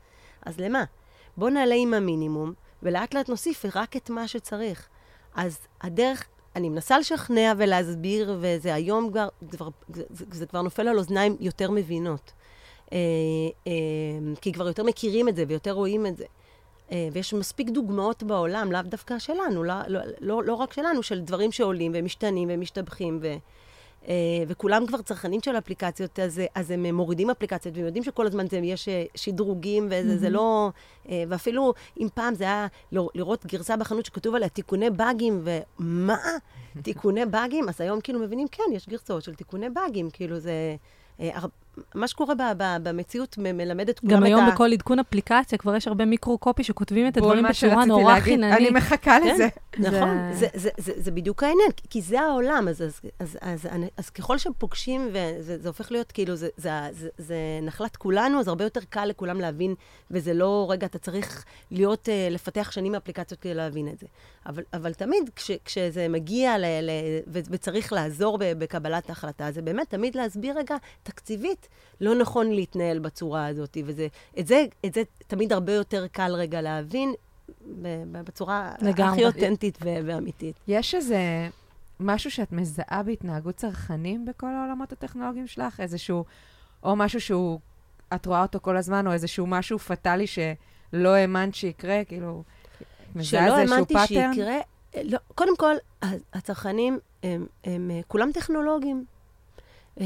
אז 0.45 0.59
למה? 0.59 0.83
בוא 1.37 1.49
נעלה 1.49 1.75
עם 1.75 1.93
המינימום, 1.93 2.53
ולאט 2.83 3.13
לאט 3.13 3.29
נוסיף 3.29 3.65
רק 3.75 3.97
את 3.97 4.09
מה 4.09 4.27
שצריך. 4.27 4.87
אז 5.35 5.59
הדרך, 5.81 6.27
אני 6.55 6.69
מנסה 6.69 6.99
לשכנע 6.99 7.53
ולהסביר, 7.57 8.37
וזה 8.39 8.73
היום 8.73 9.11
כבר, 9.11 9.27
כבר, 9.51 9.69
זה, 9.93 10.03
זה 10.31 10.45
כבר 10.45 10.61
נופל 10.61 10.87
על 10.87 10.97
אוזניים 10.97 11.37
יותר 11.39 11.71
מבינות. 11.71 12.31
אה, 12.93 12.97
אה, 13.67 13.71
כי 14.41 14.51
כבר 14.51 14.67
יותר 14.67 14.83
מכירים 14.83 15.29
את 15.29 15.35
זה 15.35 15.43
ויותר 15.47 15.71
רואים 15.71 16.05
את 16.05 16.17
זה. 16.17 16.25
אה, 16.91 17.09
ויש 17.13 17.33
מספיק 17.33 17.69
דוגמאות 17.69 18.23
בעולם, 18.23 18.71
לאו 18.71 18.81
דווקא 18.81 19.19
שלנו, 19.19 19.63
לא, 19.63 19.73
לא, 19.87 19.99
לא, 20.19 20.43
לא 20.43 20.53
רק 20.53 20.73
שלנו, 20.73 21.03
של 21.03 21.21
דברים 21.21 21.51
שעולים 21.51 21.91
ומשתנים 21.95 22.49
ומשתבחים, 22.51 23.19
ו, 23.21 23.35
אה, 24.07 24.13
וכולם 24.47 24.85
כבר 24.87 25.01
צרכנים 25.01 25.41
של 25.41 25.57
אפליקציות, 25.57 26.19
אז, 26.19 26.41
אז 26.55 26.71
הם 26.71 26.95
מורידים 26.95 27.29
אפליקציות, 27.29 27.75
והם 27.75 27.85
יודעים 27.85 28.03
שכל 28.03 28.27
הזמן 28.27 28.47
זה, 28.47 28.57
יש 28.57 28.89
אה, 28.89 29.03
שדרוגים, 29.15 29.87
וזה 29.91 30.27
mm-hmm. 30.27 30.29
לא... 30.29 30.71
ואפילו 31.27 31.73
אם 31.99 32.07
פעם 32.13 32.35
זה 32.35 32.43
היה 32.43 32.67
לראות 32.91 33.45
גרסה 33.45 33.77
בחנות 33.77 34.05
שכתוב 34.05 34.35
עליה 34.35 34.49
תיקוני 34.49 34.89
באגים, 34.89 35.43
ומה? 35.43 36.17
תיקוני 36.83 37.25
באגים? 37.25 37.69
אז 37.69 37.81
היום 37.81 38.01
כאילו 38.01 38.19
מבינים, 38.19 38.47
כן, 38.47 38.63
יש 38.73 38.89
גרסאות 38.89 39.23
של 39.23 39.35
תיקוני 39.35 39.69
באגים, 39.69 40.09
כאילו 40.09 40.39
זה... 40.39 40.75
מה 41.95 42.07
שקורה 42.07 42.35
ב, 42.35 42.41
ב, 42.57 42.63
במציאות 42.83 43.37
מלמד 43.37 43.89
את 43.89 43.99
כולם 43.99 44.11
את 44.11 44.15
ה... 44.15 44.19
גם 44.19 44.23
היום 44.23 44.51
בכל 44.51 44.73
עדכון 44.73 44.99
אפליקציה 44.99 45.57
כבר 45.57 45.75
יש 45.75 45.87
הרבה 45.87 46.05
מיקרו-קופי 46.05 46.63
שכותבים 46.63 47.07
את 47.07 47.17
הדברים 47.17 47.45
בצורה 47.49 47.85
נורא 47.85 48.19
חיננית. 48.19 48.57
אני 48.57 48.69
מחכה 48.69 48.97
כן, 49.01 49.27
לזה. 49.33 49.47
נכון, 49.77 50.17
זה... 50.33 50.39
זה, 50.39 50.47
זה, 50.53 50.69
זה, 50.77 50.93
זה 50.97 51.11
בדיוק 51.11 51.43
העניין, 51.43 51.69
כי 51.89 52.01
זה 52.01 52.21
העולם, 52.21 52.67
אז, 52.67 52.81
אז, 52.81 53.01
אז, 53.19 53.37
אז, 53.41 53.65
אז, 53.65 53.81
אז 53.97 54.09
ככל 54.09 54.37
שהם 54.37 54.53
פוגשים, 54.57 55.09
וזה 55.13 55.67
הופך 55.69 55.91
להיות 55.91 56.11
כאילו, 56.11 56.35
זה, 56.35 56.47
זה, 56.57 56.71
זה, 56.91 57.09
זה 57.17 57.35
נחלת 57.61 57.95
כולנו, 57.95 58.39
אז 58.39 58.47
הרבה 58.47 58.63
יותר 58.63 58.81
קל 58.89 59.05
לכולם 59.05 59.39
להבין, 59.39 59.75
וזה 60.11 60.33
לא, 60.33 60.67
רגע, 60.69 60.87
אתה 60.87 60.97
צריך 60.97 61.45
להיות, 61.71 62.07
uh, 62.07 62.33
לפתח 62.33 62.71
שנים 62.71 62.91
מאפליקציות 62.91 63.39
כדי 63.39 63.53
להבין 63.53 63.87
את 63.87 63.99
זה. 63.99 64.07
אבל, 64.45 64.63
אבל 64.73 64.93
תמיד, 64.93 65.29
כש, 65.35 65.51
כשזה 65.65 66.07
מגיע 66.07 66.57
ל, 66.57 66.65
ל, 66.65 66.89
וצריך 67.27 67.93
לעזור 67.93 68.37
בקבלת 68.41 69.09
ההחלטה, 69.09 69.51
זה 69.51 69.61
באמת 69.61 69.89
תמיד 69.89 70.15
להסביר 70.15 70.57
רגע, 70.57 70.75
תקציבית, 71.03 71.58
לא 72.01 72.15
נכון 72.15 72.51
להתנהל 72.51 72.99
בצורה 72.99 73.47
הזאת, 73.47 73.77
וזה, 73.85 74.07
את 74.39 74.47
זה, 74.47 74.65
את 74.85 74.93
זה 74.93 75.03
תמיד 75.27 75.53
הרבה 75.53 75.73
יותר 75.73 76.07
קל 76.07 76.31
רגע 76.35 76.61
להבין 76.61 77.13
בצורה 78.11 78.71
לגמרי. 78.81 79.11
הכי 79.11 79.25
אותנטית 79.25 79.77
ואמיתית. 79.81 80.55
יש 80.67 80.95
איזה 80.95 81.49
משהו 81.99 82.31
שאת 82.31 82.51
מזהה 82.51 83.03
בהתנהגות 83.03 83.55
צרכנים 83.55 84.25
בכל 84.25 84.47
העולמות 84.47 84.91
הטכנולוגיים 84.91 85.47
שלך? 85.47 85.79
איזשהו, 85.79 86.25
או 86.83 86.95
משהו 86.95 87.21
שהוא, 87.21 87.59
את 88.15 88.25
רואה 88.25 88.41
אותו 88.41 88.59
כל 88.61 88.77
הזמן, 88.77 89.07
או 89.07 89.11
איזשהו 89.11 89.47
משהו 89.47 89.79
פטאלי 89.79 90.27
שלא 90.27 91.09
האמנת 91.09 91.55
שיקרה, 91.55 92.03
כאילו, 92.03 92.43
מזהה 93.15 93.61
איזשהו 93.61 93.85
pattern? 93.85 94.07
שלא 94.07 94.19
האמנתי 94.19 94.33
שיקרה, 94.35 94.57
לא, 95.03 95.19
קודם 95.35 95.57
כל, 95.57 95.75
הצרכנים 96.33 96.99
הם, 97.23 97.45
הם, 97.63 97.91
הם 97.91 98.01
כולם 98.07 98.31
טכנולוגים. 98.31 99.05
אה, 99.97 100.01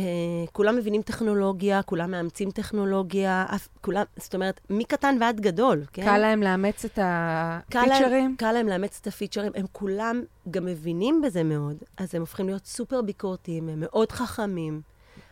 כולם 0.51 0.75
מבינים 0.75 1.01
טכנולוגיה, 1.01 1.81
כולם 1.81 2.11
מאמצים 2.11 2.51
טכנולוגיה, 2.51 3.45
אף, 3.55 3.67
כולם, 3.81 4.03
זאת 4.17 4.35
אומרת, 4.35 4.61
מקטן 4.69 5.17
ועד 5.19 5.41
גדול, 5.41 5.83
כן? 5.93 6.03
קל 6.03 6.17
להם 6.17 6.43
לאמץ 6.43 6.85
את 6.85 6.99
הפיצ'רים? 7.01 8.35
קל 8.37 8.45
קל 8.45 8.51
להם 8.51 8.67
לאמץ 8.67 8.99
את 9.01 9.07
הפיצ'רים, 9.07 9.51
הם 9.55 9.65
כולם 9.71 10.21
גם 10.51 10.65
מבינים 10.65 11.21
בזה 11.21 11.43
מאוד, 11.43 11.77
אז 11.97 12.15
הם 12.15 12.21
הופכים 12.21 12.45
להיות 12.45 12.65
סופר 12.65 13.01
ביקורתיים, 13.01 13.69
הם 13.69 13.79
מאוד 13.79 14.11
חכמים. 14.11 14.81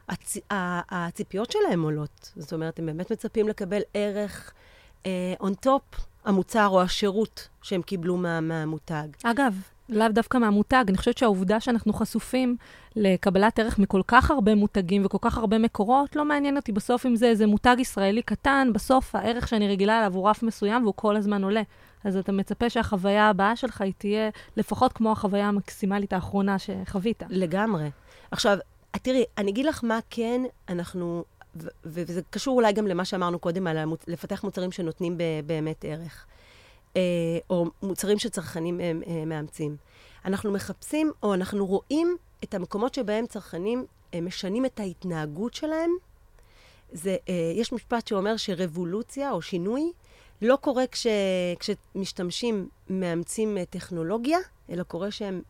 הצ... 0.09 0.37
הציפיות 0.89 1.51
שלהם 1.51 1.83
עולות, 1.83 2.31
זאת 2.35 2.53
אומרת, 2.53 2.79
הם 2.79 2.85
באמת 2.85 3.11
מצפים 3.11 3.47
לקבל 3.47 3.81
ערך 3.93 4.53
uh, 5.03 5.07
on 5.41 5.65
top 5.65 5.97
המוצר 6.25 6.67
או 6.67 6.81
השירות 6.81 7.47
שהם 7.61 7.81
קיבלו 7.81 8.17
מה, 8.17 8.41
מהמותג. 8.41 9.07
אגב, 9.23 9.61
לאו 9.89 10.07
דווקא 10.09 10.37
מהמותג. 10.37 10.85
אני 10.87 10.97
חושבת 10.97 11.17
שהעובדה 11.17 11.59
שאנחנו 11.59 11.93
חשופים 11.93 12.57
לקבלת 12.95 13.60
ערך 13.60 13.80
מכל 13.80 14.01
כך 14.08 14.32
הרבה 14.32 14.56
מותגים 14.56 15.06
וכל 15.06 15.17
כך 15.21 15.38
הרבה 15.38 15.58
מקורות, 15.58 16.15
לא 16.15 16.25
מעניין 16.25 16.58
אותי 16.58 16.71
בסוף 16.71 17.06
אם 17.06 17.15
זה 17.15 17.25
איזה 17.25 17.47
מותג 17.47 17.75
ישראלי 17.80 18.21
קטן, 18.21 18.69
בסוף 18.73 19.15
הערך 19.15 19.47
שאני 19.47 19.67
רגילה 19.67 19.99
אליו 19.99 20.15
הוא 20.15 20.30
רף 20.30 20.43
מסוים 20.43 20.84
והוא 20.84 20.93
כל 20.95 21.15
הזמן 21.15 21.43
עולה. 21.43 21.62
אז 22.04 22.17
אתה 22.17 22.32
מצפה 22.32 22.69
שהחוויה 22.69 23.30
הבאה 23.30 23.56
שלך 23.56 23.82
היא 23.82 23.93
תהיה 23.97 24.30
לפחות 24.58 24.93
כמו 24.93 25.12
החוויה 25.12 25.47
המקסימלית 25.47 26.13
האחרונה 26.13 26.56
שחווית. 26.60 27.23
לגמרי. 27.30 27.89
עכשיו, 28.32 28.58
תראי, 28.91 29.23
אני 29.38 29.51
אגיד 29.51 29.65
לך 29.65 29.84
מה 29.84 29.99
כן 30.10 30.42
אנחנו, 30.69 31.23
וזה 31.85 32.21
קשור 32.29 32.56
אולי 32.56 32.73
גם 32.73 32.87
למה 32.87 33.06
שאמרנו 33.06 33.39
קודם, 33.39 33.67
על 33.67 33.77
המוצ... 33.77 34.04
לפתח 34.08 34.44
מוצרים 34.44 34.71
שנותנים 34.71 35.17
באמת 35.46 35.85
ערך. 35.87 36.25
אה, 36.96 37.02
או 37.50 37.65
מוצרים 37.83 38.19
שצרכנים 38.19 38.81
אה, 38.81 38.92
אה, 39.08 39.25
מאמצים. 39.25 39.75
אנחנו 40.25 40.52
מחפשים, 40.52 41.12
או 41.23 41.33
אנחנו 41.33 41.65
רואים 41.65 42.17
את 42.44 42.54
המקומות 42.54 42.94
שבהם 42.94 43.27
צרכנים 43.27 43.85
משנים 44.21 44.65
את 44.65 44.79
ההתנהגות 44.79 45.54
שלהם. 45.54 45.92
זה, 46.92 47.17
יש 47.56 47.73
משפט 47.73 48.08
שאומר 48.08 48.37
שרבולוציה 48.37 49.31
או 49.31 49.42
שינוי 49.42 49.92
לא 50.42 50.56
קורה 50.62 50.87
כש, 50.87 51.08
כשמשתמשים 51.60 52.69
מאמצים 52.89 53.58
טכנולוגיה, 53.69 54.39
אלא 54.69 54.83
קורה 54.83 55.12
שהם, 55.12 55.42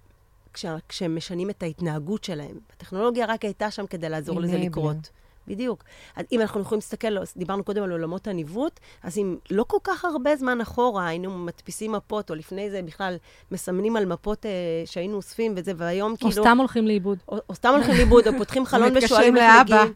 כש, 0.54 0.66
כשהם 0.89 1.16
משנים 1.16 1.50
את 1.50 1.64
ההתנהגות 1.64 2.24
שלהם. 2.24 2.60
הטכנולוגיה 2.74 3.26
רק 3.26 3.46
הייתה 3.46 3.72
שם 3.72 3.88
כדי 3.88 4.10
לעזור 4.10 4.42
לזה 4.42 4.58
לקרות. 4.58 5.10
בדיוק. 5.48 5.84
אז 6.16 6.26
אם 6.32 6.42
אנחנו 6.42 6.62
יכולים 6.62 6.78
להסתכל, 6.80 7.18
דיברנו 7.38 7.64
קודם 7.64 7.84
על 7.84 7.92
עולמות 7.92 8.28
הניווט, 8.28 8.80
אז 9.04 9.18
אם 9.18 9.38
לא 9.52 9.64
כל 9.64 9.78
כך 9.84 10.06
הרבה 10.06 10.36
זמן 10.36 10.62
אחורה 10.62 11.08
היינו 11.08 11.38
מדפיסים 11.38 11.92
מפות, 11.92 12.30
או 12.30 12.36
לפני 12.36 12.70
זה 12.70 12.82
בכלל 12.82 13.18
מסמנים 13.52 13.96
על 13.96 14.06
מפות 14.06 14.46
אה, 14.46 14.52
שהיינו 14.86 15.16
אוספים 15.16 15.54
וזה, 15.58 15.74
והיום 15.78 16.12
או 16.12 16.18
כאילו... 16.18 16.44
סתם 16.44 16.58
הולכים 16.58 16.88
לאיבוד. 16.88 17.18
או, 17.28 17.38
או 17.50 17.56
סתם 17.56 17.70
הולכים 17.70 17.96
לאיבוד, 17.96 18.28
או 18.28 18.34
פותחים 18.38 18.66
חלון 18.72 18.98
ושואלים 18.98 19.38
איך 19.38 19.44
לאבא, 19.46 19.64
מגיעים. 19.64 19.94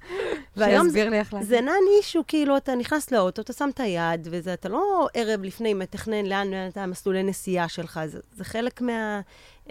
והיום 0.55 0.85
שיסביר 0.85 1.09
לי 1.09 1.19
איך 1.19 1.33
להגיד. 1.33 1.49
זה 1.49 1.61
נע 1.61 1.71
נישהו, 1.95 2.23
כאילו, 2.27 2.57
אתה 2.57 2.75
נכנס 2.75 3.11
לאוטו, 3.11 3.41
אתה 3.41 3.53
שם 3.53 3.69
את 3.73 3.79
היד, 3.79 4.27
וזה, 4.31 4.53
אתה 4.53 4.69
לא 4.69 5.07
ערב 5.13 5.43
לפני 5.43 5.73
מתכנן 5.73 6.25
לאן 6.25 6.47
אתה 6.67 6.83
המסלולי 6.83 7.23
נסיעה 7.23 7.69
שלך, 7.69 7.99
זה, 8.05 8.19
זה 8.35 8.43
חלק 8.43 8.81
מה... 8.81 9.21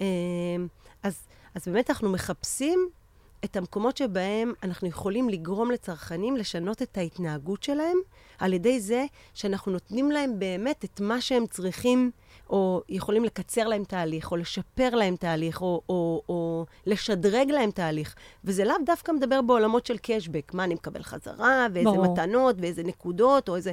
אה, 0.01 0.07
אז, 1.03 1.27
אז 1.55 1.63
באמת 1.67 1.91
אנחנו 1.91 2.13
מחפשים 2.13 2.89
את 3.45 3.57
המקומות 3.57 3.97
שבהם 3.97 4.53
אנחנו 4.63 4.89
יכולים 4.89 5.29
לגרום 5.29 5.71
לצרכנים 5.71 6.37
לשנות 6.37 6.83
את 6.83 6.99
ההתנהגות 6.99 7.63
שלהם, 7.63 7.97
על 8.39 8.53
ידי 8.53 8.81
זה 8.81 9.05
שאנחנו 9.35 9.73
נותנים 9.73 10.11
להם 10.11 10.39
באמת 10.39 10.85
את 10.85 11.01
מה 11.01 11.21
שהם 11.21 11.47
צריכים, 11.47 12.11
או 12.51 12.83
יכולים 12.89 13.25
לקצר 13.25 13.69
להם 13.69 13.85
תהליך, 13.85 14.31
או 14.31 14.37
לשפר 14.37 14.95
להם 14.95 15.17
תהליך, 15.17 15.63
או, 15.63 15.83
או, 15.89 16.23
או 16.29 16.67
לשדרג 16.87 17.51
להם 17.51 17.71
תהליך. 17.71 18.15
וזה 18.45 18.65
לאו 18.65 18.75
דווקא 18.87 19.13
מדבר 19.13 19.43
בעולמות 19.43 19.87
של 19.87 19.97
קשבק, 20.03 20.55
מה 20.55 20.65
אני 20.65 20.75
מקבל 20.75 21.03
חזרה, 21.03 21.67
ואיזה 21.73 21.91
ברור. 21.91 22.13
מתנות, 22.13 22.57
ואיזה 22.59 22.83
נקודות, 22.83 23.49
או 23.49 23.57
איזה... 23.57 23.73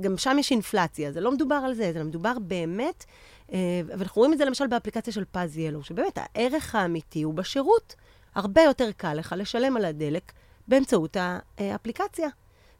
גם 0.00 0.18
שם 0.18 0.36
יש 0.38 0.50
אינפלציה, 0.50 1.12
זה 1.12 1.20
לא 1.20 1.32
מדובר 1.32 1.60
על 1.64 1.74
זה, 1.74 1.92
זה 1.92 2.04
מדובר 2.04 2.38
באמת, 2.40 3.04
אה, 3.52 3.58
ואנחנו 3.86 4.20
רואים 4.20 4.32
את 4.32 4.38
זה 4.38 4.44
למשל 4.44 4.66
באפליקציה 4.66 5.12
של 5.12 5.24
פז 5.30 5.58
ילו, 5.58 5.82
שבאמת 5.82 6.18
הערך 6.18 6.74
האמיתי 6.74 7.22
הוא 7.22 7.34
בשירות. 7.34 7.94
הרבה 8.36 8.62
יותר 8.62 8.90
קל 8.96 9.14
לך 9.14 9.34
לשלם 9.38 9.76
על 9.76 9.84
הדלק 9.84 10.32
באמצעות 10.68 11.16
האפליקציה. 11.58 12.28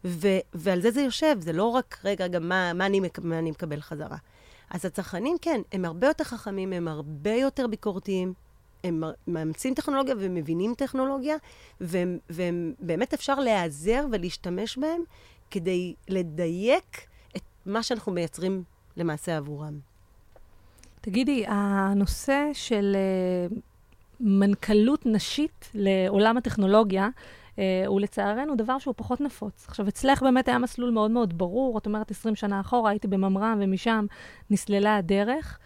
ו- 0.05 0.39
ועל 0.55 0.81
זה 0.81 0.91
זה 0.91 1.01
יושב, 1.01 1.37
זה 1.41 1.53
לא 1.53 1.65
רק, 1.65 1.99
רגע, 2.05 2.27
גם 2.29 2.49
מה, 2.49 2.73
מה, 2.73 2.87
אני, 2.87 3.01
מק- 3.01 3.19
מה 3.19 3.39
אני 3.39 3.51
מקבל 3.51 3.81
חזרה. 3.81 4.17
אז 4.71 4.85
הצרכנים, 4.85 5.37
כן, 5.43 5.61
הם 5.73 5.85
הרבה 5.85 6.07
יותר 6.07 6.25
חכמים, 6.25 6.73
הם 6.73 6.89
הרבה 6.89 7.35
יותר 7.35 7.67
ביקורתיים, 7.67 8.33
הם 8.85 9.03
מאמצים 9.27 9.75
טכנולוגיה 9.75 10.15
ומבינים 10.19 10.75
טכנולוגיה, 10.75 11.37
והם, 11.81 12.19
והם 12.31 12.75
באמת 12.79 13.15
אפשר 13.15 13.35
להיעזר 13.35 14.07
ולהשתמש 14.13 14.79
בהם 14.79 15.01
כדי 15.51 15.95
לדייק 16.09 17.07
את 17.37 17.43
מה 17.67 17.83
שאנחנו 17.83 18.13
מייצרים 18.13 18.63
למעשה 18.97 19.37
עבורם. 19.37 19.79
תגידי, 21.01 21.45
הנושא 21.49 22.51
של 22.53 22.97
אה, 22.97 23.57
מנכ"לות 24.21 25.07
נשית 25.07 25.71
לעולם 25.75 26.37
הטכנולוגיה, 26.37 27.09
אה, 27.59 27.85
הוא 27.87 28.01
לצערנו 28.01 28.57
דבר 28.57 28.79
שהוא 28.79 28.95
פחות 28.97 29.21
נפוץ. 29.21 29.65
עכשיו, 29.69 29.89
אצלך 29.89 30.23
באמת 30.23 30.49
היה 30.49 30.59
מסלול 30.59 30.91
מאוד 30.91 31.11
מאוד 31.11 31.39
ברור, 31.39 31.79
את 31.79 31.87
אומרת 31.87 32.11
20 32.11 32.37
שנה 32.37 32.61
אחורה, 32.61 32.91
הייתי 32.91 33.09
בממר"ם 33.09 33.59
ומשם 33.63 34.07
נסללה 34.51 34.97
הדרך. 34.97 35.59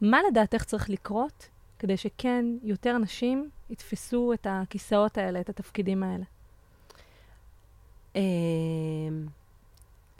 מה 0.00 0.18
לדעתך 0.30 0.64
צריך 0.64 0.90
לקרות 0.90 1.48
כדי 1.78 1.96
שכן 1.96 2.44
יותר 2.62 2.98
נשים 2.98 3.50
יתפסו 3.70 4.32
את 4.32 4.46
הכיסאות 4.50 5.18
האלה, 5.18 5.40
את 5.40 5.48
התפקידים 5.48 6.02
האלה? 6.02 6.24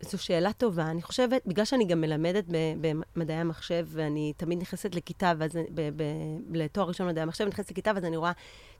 זו 0.01 0.19
שאלה 0.23 0.53
טובה. 0.53 0.91
אני 0.91 1.03
חושבת, 1.03 1.43
בגלל 1.47 1.65
שאני 1.65 1.85
גם 1.85 2.01
מלמדת 2.01 2.45
במדעי 2.81 3.37
המחשב, 3.37 3.87
ואני 3.89 4.33
תמיד 4.37 4.61
נכנסת 4.61 4.95
לכיתה, 4.95 5.33
ואז 5.39 5.51
ב- 5.75 5.91
ב- 5.97 6.57
לתואר 6.57 6.89
ראשון 6.89 7.07
במדעי 7.07 7.23
המחשב, 7.23 7.45
אני 7.45 7.51
נכנסת 7.51 7.71
לכיתה, 7.71 7.91
ואז 7.95 8.05
אני 8.05 8.17
רואה 8.17 8.33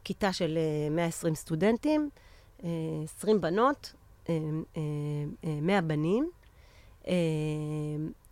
כיתה 0.05 0.33
של 0.33 0.59
אה, 0.59 0.91
120 0.91 1.35
סטודנטים, 1.35 2.11
אה, 2.65 2.69
20 3.05 3.41
בנות, 3.41 3.93
אה, 4.29 4.35
אה, 4.77 4.81
100 5.63 5.81
בנים, 5.81 6.31
אה, 7.09 7.15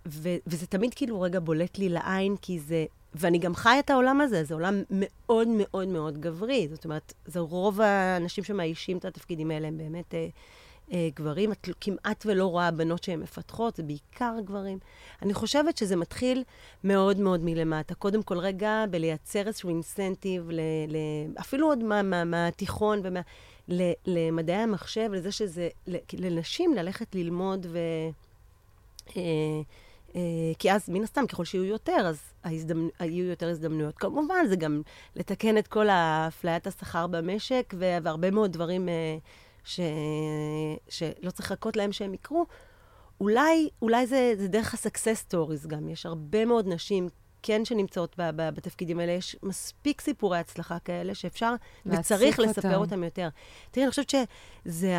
ו- 0.07 0.37
וזה 0.47 0.67
תמיד 0.67 0.95
כאילו 0.95 1.21
רגע 1.21 1.41
בולט 1.41 1.79
לי 1.79 1.89
לעין, 1.89 2.37
כי 2.37 2.61
זה... 2.61 2.85
ואני 3.15 3.39
גם 3.39 3.55
חיה 3.55 3.79
את 3.79 3.91
העולם 3.91 4.21
הזה, 4.21 4.45
זה 4.45 4.55
עולם 4.55 4.83
מאוד 4.91 5.49
מאוד 5.49 5.89
מאוד 5.89 6.21
גברי. 6.21 6.69
זאת 6.71 6.85
אומרת, 6.85 7.15
זה 7.27 7.41
רוב 7.41 7.81
האנשים 7.81 8.45
שמאיישים 8.45 8.99
את 8.99 9.05
התפקידים 9.05 9.51
האלה 9.51 9.69
הם 9.69 9.79
באמת 9.79 10.15
אה, 10.15 10.29
גברים. 11.15 11.53
את 11.53 11.69
כמעט 11.81 12.25
ולא 12.27 12.47
רואה 12.47 12.71
בנות 12.71 13.03
שהן 13.03 13.21
מפתחות, 13.21 13.77
זה 13.77 13.83
בעיקר 13.83 14.35
גברים. 14.45 14.79
אני 15.23 15.35
חושבת 15.35 15.77
שזה 15.79 15.97
מתחיל 15.97 16.45
מאוד 16.85 17.21
מאוד 17.21 17.41
מלמטה. 17.45 17.95
קודם 17.95 18.23
כל, 18.23 18.39
רגע, 18.39 18.85
בלייצר 18.91 19.47
איזשהו 19.47 19.69
אינסנטיב, 19.69 20.51
ל, 20.51 20.61
ל, 20.89 20.97
אפילו 21.41 21.67
עוד 21.67 21.85
מה- 21.85 22.03
מה- 22.03 22.25
מהתיכון 22.25 23.01
ומה... 23.05 23.21
ל- 23.69 23.93
למדעי 24.07 24.57
המחשב, 24.57 25.11
לזה 25.13 25.33
שזה, 25.33 25.69
לנשים 26.13 26.75
ללכת 26.75 27.15
ללמוד 27.15 27.67
ו... 27.71 27.79
אה, 29.17 29.23
אה, 30.17 30.21
כי 30.59 30.73
אז, 30.73 30.89
מן 30.89 31.03
הסתם, 31.03 31.27
ככל 31.27 31.45
שיהיו 31.45 31.65
יותר, 31.65 32.07
אז 32.07 32.21
ההזדמנ... 32.45 32.89
יהיו 33.01 33.25
יותר 33.25 33.49
הזדמנויות. 33.49 33.99
כמובן, 33.99 34.47
זה 34.49 34.57
גם 34.57 34.83
לתקן 35.17 35.59
את 35.59 35.67
כל 35.67 35.89
האפליית 35.89 36.67
השכר 36.67 37.07
במשק. 37.07 37.75
והרבה 37.79 38.31
מאוד 38.31 38.53
דברים 38.53 38.89
אה, 38.89 39.17
ש... 39.65 39.81
שלא 40.89 41.31
צריך 41.31 41.51
לחכות 41.51 41.77
להם 41.77 41.93
שהם 41.93 42.15
יקרו. 42.15 42.47
אולי, 43.21 43.69
אולי 43.83 44.07
זה, 44.07 44.33
זה 44.39 44.49
דרך 44.49 44.75
ה-success 44.75 45.33
stories 45.33 45.69
גם. 45.69 45.89
יש 45.89 46.07
הרבה 46.07 46.45
מאוד 46.45 46.69
נשים, 46.69 47.09
כן, 47.43 47.65
שנמצאות 47.65 48.15
ב... 48.19 48.31
ב... 48.37 48.51
בתפקידים 48.55 48.99
האלה. 49.01 49.13
יש 49.13 49.37
מספיק 49.43 50.01
סיפורי 50.01 50.39
הצלחה 50.39 50.79
כאלה 50.79 51.15
שאפשר 51.15 51.55
וצריך 51.87 52.39
להציף 52.39 52.39
לספר 52.39 52.69
אותם. 52.69 52.81
אותם 52.81 53.05
יותר. 53.05 53.29
תראי, 53.71 53.85
אני 53.85 53.91
חושבת 53.91 54.11
שזה 54.11 54.97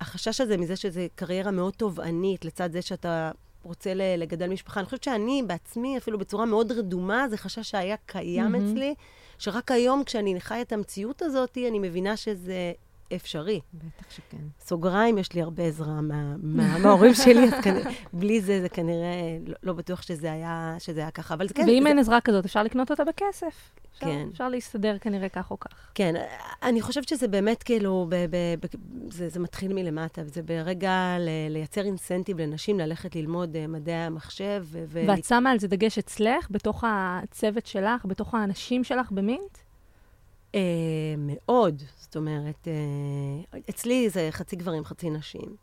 החשש 0.00 0.40
הזה 0.40 0.56
מזה 0.56 0.76
שזה 0.76 1.06
קריירה 1.14 1.50
מאוד 1.50 1.74
תובענית, 1.74 2.44
לצד 2.44 2.72
זה 2.72 2.82
שאתה 2.82 3.30
רוצה 3.62 3.94
לגדל 3.94 4.48
משפחה. 4.48 4.80
אני 4.80 4.84
חושבת 4.84 5.04
שאני 5.04 5.42
בעצמי, 5.46 5.98
אפילו 5.98 6.18
בצורה 6.18 6.44
מאוד 6.44 6.72
רדומה, 6.72 7.28
זה 7.28 7.36
חשש 7.36 7.70
שהיה 7.70 7.96
קיים 8.06 8.52
מהמם. 8.52 8.70
אצלי, 8.70 8.94
שרק 9.38 9.70
היום, 9.70 10.04
כשאני 10.04 10.40
חי 10.40 10.62
את 10.62 10.72
המציאות 10.72 11.22
הזאת, 11.22 11.58
אני 11.68 11.78
מבינה 11.78 12.16
שזה 12.16 12.72
אפשרי. 13.16 13.60
בטח 13.74 14.10
שכן. 14.10 14.36
סוגריים, 14.60 15.18
יש 15.18 15.32
לי 15.32 15.42
הרבה 15.42 15.62
עזרה 15.62 16.00
מה- 16.00 16.34
מה- 16.42 16.78
מההורים 16.78 17.14
שלי, 17.14 17.44
אז 17.44 17.64
כנראה, 17.64 17.90
בלי 18.12 18.40
זה, 18.40 18.60
זה 18.60 18.68
כנראה, 18.68 19.12
לא, 19.46 19.54
לא 19.62 19.72
בטוח 19.72 20.02
שזה 20.02 20.32
היה, 20.32 20.76
שזה 20.78 21.00
היה 21.00 21.10
ככה. 21.10 21.34
אבל 21.34 21.48
זה 21.48 21.54
כן, 21.54 21.64
ואם 21.68 21.82
זה, 21.82 21.88
אין 21.88 21.98
עזרה 21.98 22.20
כזאת, 22.20 22.44
אפשר 22.44 22.62
לקנות 22.62 22.90
אותה 22.90 23.02
בכסף. 23.04 23.72
אפשר, 23.94 24.06
כן. 24.06 24.28
אפשר 24.32 24.48
להסתדר 24.48 24.98
כנראה 24.98 25.28
כך 25.28 25.50
או 25.50 25.60
כך. 25.60 25.70
כן, 25.94 26.14
אני 26.62 26.80
חושבת 26.82 27.08
שזה 27.08 27.28
באמת 27.28 27.62
כאילו, 27.62 28.06
ב, 28.08 28.14
ב, 28.14 28.36
ב, 28.60 28.66
זה, 29.12 29.28
זה 29.28 29.40
מתחיל 29.40 29.72
מלמטה, 29.74 30.22
וזה 30.24 30.42
ברגע 30.42 31.16
ל, 31.18 31.28
לייצר 31.50 31.80
אינסנטיב 31.84 32.40
לנשים 32.40 32.78
ללכת 32.78 33.16
ללמוד 33.16 33.54
uh, 33.56 33.68
מדעי 33.68 33.94
המחשב. 33.94 34.64
ו, 34.70 34.84
ו- 34.88 35.04
ואת 35.08 35.24
שמה 35.24 35.50
על 35.50 35.58
זה 35.58 35.68
דגש 35.68 35.98
אצלך, 35.98 36.46
בתוך 36.50 36.84
הצוות 36.86 37.66
שלך, 37.66 38.04
בתוך 38.04 38.34
האנשים 38.34 38.84
שלך 38.84 39.10
במינט? 39.12 39.58
אה, 40.54 40.60
מאוד, 41.18 41.82
זאת 42.10 42.16
אומרת, 42.16 42.68
אה, 42.68 43.58
אצלי 43.70 44.10
זה 44.10 44.28
חצי 44.30 44.56
גברים, 44.56 44.84
חצי 44.84 45.10
נשים. 45.10 45.56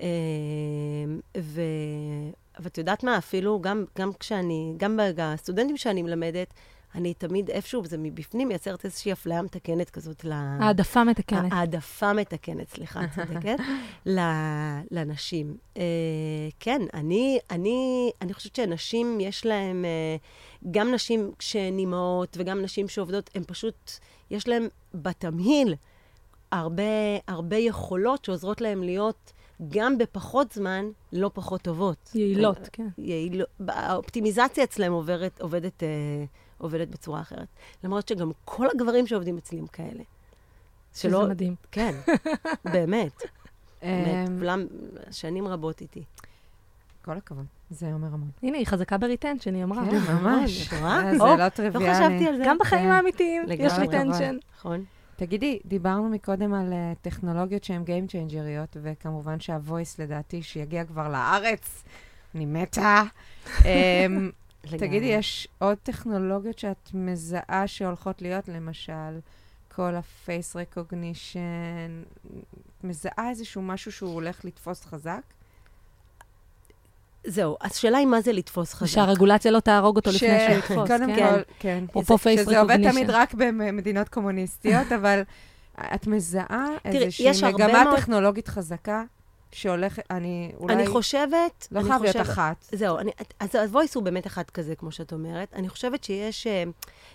אה, 0.00 0.06
ו... 1.38 1.62
ואת 2.60 2.78
יודעת 2.78 3.04
מה, 3.04 3.18
אפילו 3.18 3.60
גם, 3.60 3.84
גם 3.98 4.12
כשאני, 4.12 4.74
גם 4.76 5.00
בסטודנטים 5.16 5.76
שאני 5.76 6.02
מלמדת, 6.02 6.54
אני 6.94 7.14
תמיד 7.14 7.50
איפשהו, 7.50 7.86
זה 7.86 7.98
מבפנים 7.98 8.48
מייצרת 8.48 8.84
איזושהי 8.84 9.12
אפליה 9.12 9.42
מתקנת 9.42 9.90
כזאת 9.90 10.24
ל... 10.24 10.32
העדפה 10.32 11.04
מתקנת. 11.04 11.52
העדפה 11.52 12.12
מתקנת, 12.12 12.68
סליחה, 12.68 13.00
צודקת, 13.14 13.56
ל- 14.06 14.80
לנשים. 14.90 15.56
אה, 15.76 15.82
כן, 16.60 16.82
אני, 16.94 17.38
אני, 17.50 18.10
אני 18.22 18.34
חושבת 18.34 18.56
שנשים, 18.56 19.20
יש 19.20 19.46
להן, 19.46 19.84
אה, 19.84 20.16
גם 20.70 20.92
נשים 20.94 21.32
שהן 21.40 21.78
אימהות 21.78 22.36
וגם 22.40 22.62
נשים 22.62 22.88
שעובדות, 22.88 23.30
הן 23.34 23.42
פשוט, 23.46 23.90
יש 24.30 24.48
להן 24.48 24.68
בתמהיל 24.94 25.74
הרבה, 26.52 26.82
הרבה 27.28 27.56
יכולות 27.56 28.24
שעוזרות 28.24 28.60
להן 28.60 28.82
להיות 28.82 29.32
גם 29.68 29.98
בפחות 29.98 30.52
זמן 30.52 30.90
לא 31.12 31.30
פחות 31.34 31.62
טובות. 31.62 32.10
יעילות, 32.14 32.68
כן. 32.72 32.86
יעיל... 32.98 33.42
האופטימיזציה 33.68 34.64
אצלם 34.64 34.92
עוברת, 34.92 35.40
עובדת, 35.40 35.82
אה, 35.82 35.88
עובדת 36.60 36.88
בצורה 36.88 37.20
אחרת. 37.20 37.46
למרות 37.84 38.08
שגם 38.08 38.30
כל 38.44 38.66
הגברים 38.74 39.06
שעובדים 39.06 39.36
אצלי 39.38 39.58
הם 39.58 39.66
כאלה. 39.66 40.02
שזה 40.94 41.18
מדהים. 41.18 41.54
כן, 41.70 41.94
באמת. 42.72 43.12
באמת. 43.82 44.28
אמ, 44.28 44.38
כולם 44.38 44.66
שנים 45.10 45.48
רבות 45.48 45.80
איתי. 45.80 46.04
כל 47.04 47.16
הכבוד, 47.16 47.46
זה 47.70 47.92
אומר 47.92 48.06
המון. 48.06 48.30
הנה, 48.42 48.58
היא 48.58 48.66
חזקה 48.66 48.98
ב 48.98 49.03
retention, 49.03 49.54
היא 49.54 49.64
אמרה. 49.64 49.84
כן, 49.90 50.12
ממש. 50.14 50.68
את 50.68 50.80
רואה? 50.80 51.04
אה, 51.04 51.12
זה 51.12 51.18
לא 51.18 51.36
לא 51.36 51.48
טריוויאלי. 51.48 51.94
חשבתי 51.94 52.28
על 52.28 52.36
זה. 52.36 52.42
גם 52.46 52.58
בחיים 52.60 52.84
כן. 52.84 52.90
האמיתיים 52.90 53.42
יש. 53.58 53.72
retention. 53.78 54.36
נכון. 54.58 54.84
תגידי, 55.16 55.58
דיברנו 55.64 56.08
מקודם 56.08 56.54
על 56.54 56.72
אה, 56.72 56.98
טכנולוגיות 57.02 57.64
שהן 57.64 57.82
game 57.82 58.10
changer 58.10 58.52
יות, 58.52 58.76
וכמובן 58.82 59.40
שה-voice 59.40 59.94
לדעתי, 59.98 60.42
שיגיע 60.42 60.84
כבר 60.84 61.08
לארץ, 61.08 61.84
אני 62.34 62.46
מתה. 62.46 63.02
אמ, 63.46 63.62
תגידי, 64.62 64.86
לגמרי. 64.86 64.98
יש 65.06 65.48
עוד 65.58 65.78
טכנולוגיות 65.82 66.58
שאת 66.58 66.90
מזהה 66.94 67.66
שהולכות 67.66 68.22
להיות, 68.22 68.48
למשל, 68.48 69.18
כל 69.74 69.94
ה-face 69.94 70.56
recognition, 70.76 72.20
מזהה 72.84 73.30
איזשהו 73.30 73.62
משהו 73.62 73.92
שהוא 73.92 74.14
הולך 74.14 74.44
לתפוס 74.44 74.84
חזק? 74.84 75.20
זהו, 77.26 77.56
השאלה 77.60 77.98
היא 77.98 78.06
מה 78.06 78.20
זה 78.20 78.32
לתפוס 78.32 78.74
חזק. 78.74 78.86
שהרגולציה 78.92 79.50
לא 79.50 79.60
תהרוג 79.60 79.96
אותו 79.96 80.10
לפני 80.10 80.28
שהוא 80.46 80.58
יתפוס, 80.58 80.88
קודם 80.90 81.16
כן? 81.16 81.30
כל, 81.30 81.40
כן. 81.58 81.84
אפרופו 81.90 82.18
פייס 82.18 82.40
שזה 82.40 82.60
עובד. 82.60 82.90
תמיד 82.90 83.10
רק 83.10 83.34
במדינות 83.34 84.08
קומוניסטיות, 84.08 84.92
אבל 84.92 85.22
את 85.94 86.06
מזהה 86.06 86.66
איזושהי 86.84 87.28
יש 87.28 87.42
הרבה 87.42 87.66
מגמה 87.66 87.84
מאוד- 87.84 87.96
טכנולוגית 87.96 88.48
חזקה 88.48 89.04
שהולכת, 89.52 90.02
אני 90.10 90.52
אולי... 90.58 90.74
אני 90.74 90.86
חושבת... 90.86 91.68
לא 91.70 91.82
חייב 91.82 92.02
להיות 92.02 92.16
אחת. 92.16 92.64
זהו, 92.72 92.98
אני, 92.98 93.10
אז 93.40 93.54
ה-voice 93.54 93.92
הוא 93.94 94.02
באמת 94.02 94.26
אחד 94.26 94.42
כזה, 94.54 94.74
כמו 94.74 94.92
שאת 94.92 95.12
אומרת. 95.12 95.54
אני 95.54 95.68
חושבת 95.68 96.04
שיש 96.04 96.46
אה, 96.46 96.64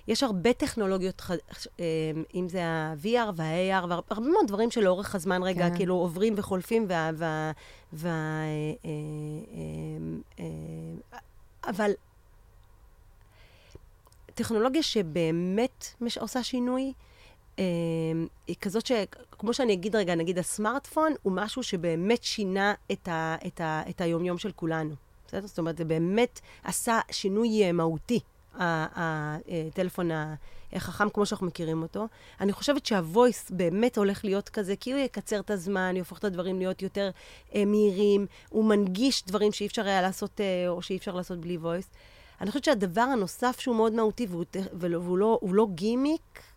יש 0.07 0.23
הרבה 0.23 0.53
טכנולוגיות, 0.53 1.21
אה, 1.79 1.85
אם 2.35 2.49
זה 2.49 2.65
ה-VR 2.65 3.31
וה-AR, 3.35 3.85
והרבה 3.89 4.29
מאוד 4.29 4.47
דברים 4.47 4.71
שלאורך 4.71 5.15
הזמן 5.15 5.43
רגע, 5.43 5.69
כן. 5.69 5.75
כאילו 5.75 5.95
עוברים 5.95 6.33
וחולפים, 6.37 6.85
וה... 6.89 7.09
וה, 7.15 7.51
וה 7.93 8.41
אה, 10.39 10.45
אבל 11.67 11.91
טכנולוגיה 14.33 14.83
שבאמת 14.83 15.85
עושה 16.19 16.43
שינוי, 16.43 16.93
היא 18.47 18.55
כזאת 18.61 18.85
ש... 18.85 18.91
כמו 19.31 19.53
שאני 19.53 19.73
אגיד 19.73 19.95
רגע, 19.95 20.15
נגיד 20.15 20.39
הסמארטפון 20.39 21.13
הוא 21.21 21.33
משהו 21.33 21.63
שבאמת 21.63 22.23
שינה 22.23 22.73
את, 22.91 23.07
ה, 23.07 23.35
את, 23.47 23.61
ה, 23.61 23.81
את 23.89 24.01
היומיום 24.01 24.37
של 24.37 24.51
כולנו. 24.51 24.95
בסדר? 25.27 25.47
זאת 25.47 25.59
אומרת, 25.59 25.77
זה 25.77 25.85
באמת 25.85 26.39
עשה 26.63 26.99
שינוי 27.11 27.63
אה, 27.63 27.71
מהותי, 27.71 28.19
הטלפון 28.57 30.09
החכם 30.73 31.09
כמו 31.09 31.25
שאנחנו 31.25 31.47
מכירים 31.47 31.81
אותו. 31.81 32.07
אני 32.41 32.53
חושבת 32.53 32.85
שה 32.85 33.10
voice 33.10 33.51
באמת 33.51 33.97
הולך 33.97 34.25
להיות 34.25 34.49
כזה, 34.49 34.75
כי 34.75 34.91
הוא 34.91 34.99
יקצר 34.99 35.39
את 35.39 35.51
הזמן, 35.51 35.93
יהפוך 35.97 36.17
את 36.17 36.23
הדברים 36.23 36.59
להיות 36.59 36.81
יותר 36.81 37.09
אה, 37.55 37.65
מהירים, 37.65 38.25
הוא 38.49 38.65
מנגיש 38.65 39.23
דברים 39.25 39.51
שאי 39.51 39.67
אפשר 39.67 39.85
היה 39.85 40.01
לעשות, 40.01 40.41
אה, 40.41 40.69
או 40.69 40.81
שאי 40.81 40.97
אפשר 40.97 41.15
לעשות 41.15 41.39
בלי 41.39 41.57
voice. 41.57 41.89
אני 42.41 42.49
חושבת 42.51 42.63
שהדבר 42.63 43.01
הנוסף 43.01 43.59
שהוא 43.59 43.75
מאוד 43.75 43.93
מהותי, 43.93 44.25
והוא, 44.29 44.45
והוא 44.73 45.17
לא, 45.17 45.39
לא 45.51 45.67
גימיק, 45.75 46.21
אה, 46.37 46.54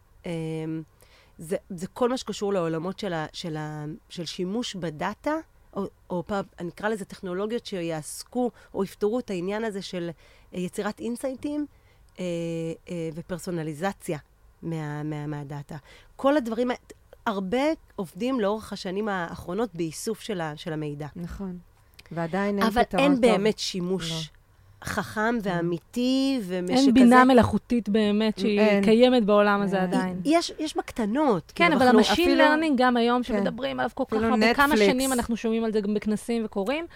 זה, 1.38 1.56
זה 1.70 1.86
כל 1.86 2.08
מה 2.08 2.16
שקשור 2.16 2.52
לעולמות 2.52 2.98
של, 2.98 3.12
ה, 3.12 3.26
של, 3.32 3.56
ה, 3.56 3.84
של 4.08 4.24
שימוש 4.24 4.74
בדאטה, 4.74 5.34
או, 5.76 5.84
או 6.10 6.22
פעם, 6.26 6.44
אני 6.58 6.68
אקרא 6.68 6.88
לזה 6.88 7.04
טכנולוגיות 7.04 7.66
שיעסקו 7.66 8.50
או 8.74 8.84
יפתרו 8.84 9.18
את 9.18 9.30
העניין 9.30 9.64
הזה 9.64 9.82
של 9.82 10.10
אה, 10.54 10.60
יצירת 10.60 11.00
אינסייטים 11.00 11.66
אה, 12.18 12.24
אה, 12.90 13.08
ופרסונליזציה 13.14 14.18
מה, 14.62 15.02
מה, 15.02 15.26
מהדאטה. 15.26 15.76
כל 16.16 16.36
הדברים, 16.36 16.70
הרבה 17.26 17.62
עובדים 17.96 18.40
לאורך 18.40 18.72
השנים 18.72 19.08
האחרונות 19.08 19.74
באיסוף 19.74 20.20
של, 20.20 20.40
ה, 20.40 20.56
של 20.56 20.72
המידע. 20.72 21.06
נכון. 21.16 21.58
ועדיין 22.12 22.58
אין 22.58 22.66
אבל 22.66 22.84
פתרון 22.84 23.04
אין 23.04 23.12
טוב. 23.12 23.20
באמת 23.20 23.58
שימוש 23.58 24.30
חכם 24.84 25.38
ואמיתי 25.42 26.40
ושכזה. 26.48 26.72
אין 26.72 26.94
בינה 26.94 27.24
מלאכותית 27.24 27.88
באמת 27.88 28.38
שהיא 28.38 28.60
אין. 28.60 28.84
קיימת 28.84 29.24
בעולם 29.24 29.62
הזה 29.62 29.76
אין. 29.76 29.84
עדיין. 29.84 30.20
יש, 30.24 30.52
יש 30.58 30.76
בקטנות. 30.76 31.52
כן, 31.54 31.64
כאילו, 31.64 31.76
אבל 31.76 31.82
אנחנו- 31.86 31.98
ה 31.98 32.00
machine 32.00 32.12
אפילו- 32.12 32.34
learning 32.44 32.78
גם 32.82 32.96
היום, 32.96 33.22
כן. 33.22 33.28
שמדברים 33.38 33.80
עליו 33.80 33.90
כל 33.94 34.04
כך 34.10 34.22
הרבה, 34.22 34.54
כמה. 34.54 34.76
שנים 34.76 35.12
אנחנו 35.12 35.36
שומעים 35.36 35.64
על 35.64 35.72
זה 35.72 35.80
גם 35.80 35.94
בכנסים 35.94 36.44
וקוראים, 36.44 36.86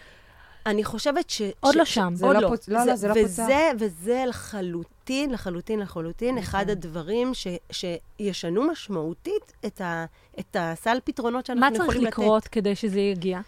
אני 0.66 0.84
חושבת 0.84 1.30
ש... 1.30 1.42
עוד 1.60 1.74
ש- 1.74 1.76
לא 1.76 1.84
שם. 1.84 2.12
זה 2.14 2.26
עוד 2.26 2.36
לא 2.36 2.42
לא. 2.42 2.48
פוצ- 2.48 2.64
לא, 2.68 2.84
לא, 2.84 2.96
זה 2.96 3.08
לא 3.08 3.14
פוצח. 3.14 3.24
וזה, 3.42 3.70
וזה 3.78 4.24
לחלוטין, 4.28 5.30
לחלוטין, 5.30 5.78
לחלוטין, 5.80 6.28
נכון. 6.34 6.42
אחד 6.42 6.70
הדברים 6.70 7.34
ש, 7.34 7.46
שישנו 7.70 8.62
משמעותית 8.62 9.52
את, 9.66 9.80
ה, 9.80 10.04
את 10.40 10.56
הסל 10.60 10.98
פתרונות 11.04 11.46
שאנחנו 11.46 11.60
מה 11.60 11.76
יכולים 11.76 11.90
צריך 11.90 12.02
לתת. 12.02 12.12
לקרות 12.12 12.48
כדי 12.48 12.74
שזה 12.74 13.00
יגיע? 13.00 13.40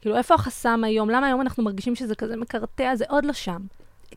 כאילו, 0.00 0.16
איפה 0.16 0.34
החסם 0.34 0.84
היום? 0.84 1.10
למה 1.10 1.26
היום 1.26 1.40
אנחנו 1.40 1.62
מרגישים 1.62 1.94
שזה 1.96 2.14
כזה 2.14 2.36
מקרטע? 2.36 2.96
זה 2.96 3.04
עוד 3.08 3.24
לא 3.24 3.32
שם. 3.32 3.60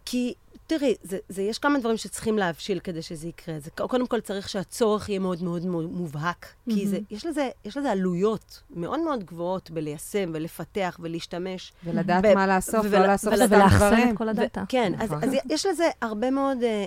כי, 0.06 0.34
תראי, 0.68 0.96
זה, 1.04 1.18
זה, 1.30 1.42
יש 1.42 1.58
כמה 1.60 1.80
דברים 1.80 1.98
שצריכים 1.98 2.38
להבשיל 2.38 2.80
כדי 2.80 3.02
שזה 3.02 3.28
יקרה. 3.28 3.60
זה, 3.60 3.70
קודם 3.72 4.08
כל 4.08 4.20
צריך 4.20 4.50
שהצורך 4.50 5.10
יהיה 5.10 5.20
מאוד 5.20 5.44
מאוד 5.44 5.66
מובהק, 5.66 6.48
כי 6.70 6.88
זה, 6.88 7.00
יש, 7.12 7.26
לזה, 7.26 7.50
יש 7.66 7.78
לזה 7.78 7.92
עלויות 7.92 8.62
מאוד 8.76 9.00
מאוד 9.00 9.24
גבוהות 9.24 9.72
בליישם 9.72 10.32
ולפתח 10.34 10.98
ולהשתמש. 11.00 11.74
ולדעת 11.86 12.24
ב- 12.24 12.34
מה 12.34 12.48
לאסוף, 12.48 12.86
ול- 12.90 13.00
לא 13.00 13.08
לאסוף 13.08 13.36
סתם 13.36 13.46
ולאחסן 13.50 13.78
דברים. 13.78 14.10
את 14.10 14.18
כל 14.18 14.30
הדאטה. 14.30 14.64
כן, 14.70 14.94
אז, 15.00 15.12
נכון. 15.12 15.24
אז 15.24 15.30
יש 15.50 15.66
לזה 15.66 15.90
הרבה 16.02 16.32
מאוד 16.32 16.64
אה, 16.64 16.70
אה, 16.70 16.86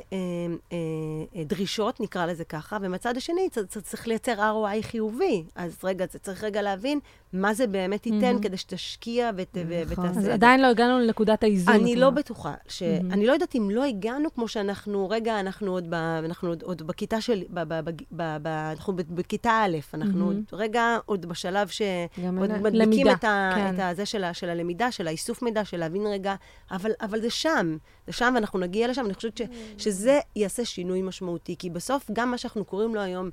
אה, 0.72 0.76
אה, 1.36 1.44
דרישות, 1.44 2.00
נקרא 2.00 2.26
לזה 2.26 2.44
ככה, 2.44 2.78
ומצד 2.80 3.16
השני 3.16 3.48
צריך 3.82 4.08
לייצר 4.08 4.34
ROI 4.34 4.82
חיובי. 4.82 5.44
אז 5.54 5.76
רגע, 5.84 6.04
זה 6.12 6.18
צריך 6.18 6.44
רגע 6.44 6.62
להבין 6.62 6.98
מה 7.40 7.54
זה 7.54 7.66
באמת 7.66 8.06
ייתן 8.06 8.20
מהמם. 8.20 8.40
כדי 8.40 8.56
שתשקיע 8.56 9.30
ות, 9.36 9.56
נכון. 9.90 10.04
ותעשה 10.04 10.20
אז. 10.20 10.28
עדיין 10.28 10.62
לא 10.62 10.66
הגענו 10.66 10.98
לנקודת 10.98 11.42
האיזון. 11.42 11.74
אני 11.74 11.92
כבר. 11.92 12.00
לא 12.00 12.10
בטוחה. 12.10 12.54
ש... 12.68 12.82
מהמם. 12.82 13.12
אני 13.12 13.26
לא 13.26 13.32
יודעת 13.32 13.54
אם 13.54 13.70
לא 13.70 13.84
הגענו 13.84 14.34
כמו 14.34 14.48
שאנחנו, 14.48 15.08
רגע, 15.08 15.40
אנחנו 15.40 15.72
עוד, 15.72 15.90
ב... 15.90 15.94
אנחנו 15.94 16.48
עוד, 16.48 16.62
עוד 16.62 16.82
בכיתה 16.82 17.20
של... 17.20 17.42
ב... 17.50 17.60
ב... 17.62 17.90
ב... 17.90 17.90
ב... 18.12 18.36
ב... 18.42 18.46
אנחנו 18.46 18.96
ב- 18.96 19.14
בכיתה 19.14 19.50
א', 19.50 19.76
אנחנו 19.94 20.12
מהמם. 20.12 20.26
עוד, 20.26 20.36
רגע, 20.52 20.98
עוד 21.04 21.26
בשלב 21.26 21.68
ש... 21.68 21.82
עוד 22.38 22.52
מדביקים 22.52 22.74
למידה, 22.74 23.12
את, 23.12 23.24
ה, 23.24 23.50
כן. 23.54 23.74
את 23.74 23.80
הזה 23.80 24.06
של, 24.06 24.24
ה, 24.24 24.34
של 24.34 24.48
הלמידה, 24.48 24.90
של 24.90 25.06
האיסוף 25.06 25.42
מידע, 25.42 25.64
של 25.64 25.76
להבין 25.76 26.06
רגע, 26.06 26.34
אבל, 26.70 26.90
אבל 27.00 27.20
זה 27.20 27.30
שם, 27.30 27.76
זה 28.06 28.12
שם 28.12 28.32
ואנחנו 28.34 28.58
נגיע 28.58 28.88
לשם, 28.88 29.06
אני 29.06 29.14
חושבת 29.14 29.36
ש, 29.36 29.42
שזה 29.78 30.18
יעשה 30.36 30.64
שינוי 30.64 31.02
משמעותי, 31.02 31.56
כי 31.58 31.70
בסוף 31.70 32.10
גם 32.12 32.30
מה 32.30 32.38
שאנחנו 32.38 32.64
קוראים 32.64 32.94
לו 32.94 33.00
היום 33.00 33.30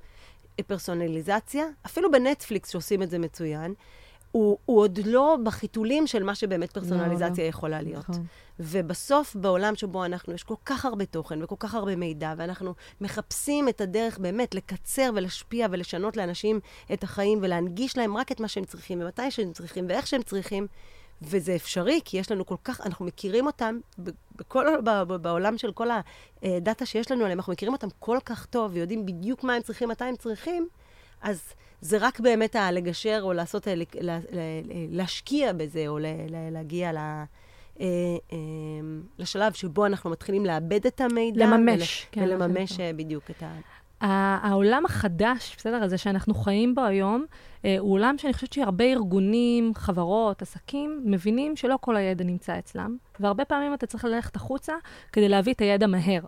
פרסונליזציה, 0.68 1.66
אפילו 1.86 2.12
בנטפליקס 2.12 2.70
שעושים 2.70 3.04
את 3.04 3.10
זה 3.10 3.20
מצוין, 3.20 3.74
הוא, 4.32 4.58
הוא 4.66 4.80
עוד 4.80 5.00
לא 5.06 5.38
בחיתולים 5.44 6.08
של 6.08 6.24
מה 6.24 6.36
שבאמת 6.36 6.72
פרסונליזציה 6.72 7.44
לא. 7.44 7.50
יכולה 7.50 7.82
להיות. 7.82 8.10
נכון. 8.10 8.26
ובסוף, 8.60 9.36
בעולם 9.36 9.76
שבו 9.76 10.06
אנחנו, 10.06 10.34
יש 10.34 10.44
כל 10.44 10.56
כך 10.66 10.86
הרבה 10.86 11.06
תוכן 11.06 11.44
וכל 11.44 11.56
כך 11.60 11.76
הרבה 11.76 11.96
מידע, 11.96 12.34
ואנחנו 12.38 12.74
מחפשים 13.02 13.70
את 13.70 13.82
הדרך 13.82 14.18
באמת 14.20 14.56
לקצר 14.56 15.10
ולהשפיע 15.16 15.68
ולשנות 15.72 16.18
לאנשים 16.18 16.60
את 16.94 17.04
החיים 17.04 17.40
ולהנגיש 17.42 17.98
להם 17.98 18.18
רק 18.18 18.32
את 18.32 18.40
מה 18.40 18.48
שהם 18.48 18.66
צריכים, 18.66 19.02
ומתי 19.02 19.32
שהם 19.32 19.54
צריכים, 19.54 19.86
ואיך 19.90 20.08
שהם 20.08 20.22
צריכים. 20.22 20.68
וזה 21.26 21.56
אפשרי, 21.56 22.00
כי 22.06 22.18
יש 22.18 22.32
לנו 22.32 22.46
כל 22.46 22.56
כך, 22.64 22.82
אנחנו 22.86 23.06
מכירים 23.06 23.46
אותם, 23.48 23.80
בכל, 24.36 24.66
בעולם 25.22 25.58
של 25.58 25.72
כל 25.72 25.88
הדאטה 26.44 26.86
שיש 26.86 27.12
לנו 27.12 27.24
עליהם, 27.24 27.40
אנחנו 27.40 27.54
מכירים 27.54 27.74
אותם 27.74 27.88
כל 28.00 28.18
כך 28.26 28.46
טוב, 28.46 28.72
ויודעים 28.74 29.06
בדיוק 29.06 29.44
מה 29.44 29.54
הם 29.54 29.62
צריכים, 29.62 29.90
מתי 29.90 30.04
הם 30.04 30.16
צריכים, 30.16 30.68
אז 31.22 31.42
זה 31.82 31.98
רק 32.02 32.20
באמת 32.20 32.56
לגשר, 32.72 33.20
או 33.24 33.34
לעשות, 33.34 33.68
ה- 33.68 33.76
ל- 33.76 33.82
ל- 34.02 34.10
ל- 34.32 34.62
להשקיע 34.90 35.54
בזה, 35.54 35.88
או 35.88 36.00
להגיע 36.52 36.92
ל... 36.94 36.98
אה, 36.98 37.86
אה, 38.32 38.38
לשלב 39.20 39.54
שבו 39.54 39.86
אנחנו 39.86 40.10
מתחילים 40.10 40.46
לאבד 40.46 40.86
את 40.88 41.02
המידע. 41.02 41.46
לממש, 41.46 42.02
ול- 42.02 42.08
כן, 42.12 42.22
ולממש. 42.24 42.80
אה, 42.80 42.92
בדיוק 42.96 43.24
את 43.32 43.44
ה... 43.44 43.56
העולם 44.04 44.86
החדש, 44.86 45.56
בסדר, 45.58 45.84
הזה 45.84 45.98
שאנחנו 45.98 46.34
חיים 46.34 46.76
בו 46.76 46.82
היום, 46.82 47.26
אה, 47.66 47.76
הוא 47.80 47.94
עולם 47.94 48.18
שאני 48.18 48.34
חושבת 48.34 48.54
שהרבה 48.54 48.86
ארגונים, 48.86 49.72
חברות, 49.76 50.42
עסקים, 50.42 51.02
מבינים 51.06 51.56
שלא 51.56 51.78
כל 51.82 51.96
הידע 51.96 52.24
נמצא 52.24 52.60
אצלם, 52.60 52.98
והרבה 53.20 53.46
פעמים 53.46 53.74
אתה 53.74 53.86
צריך 53.86 54.06
ללכת 54.06 54.36
החוצה 54.36 54.74
כדי 55.12 55.30
להביא 55.30 55.54
את 55.54 55.62
הידע 55.62 55.88
מהר. 55.88 56.22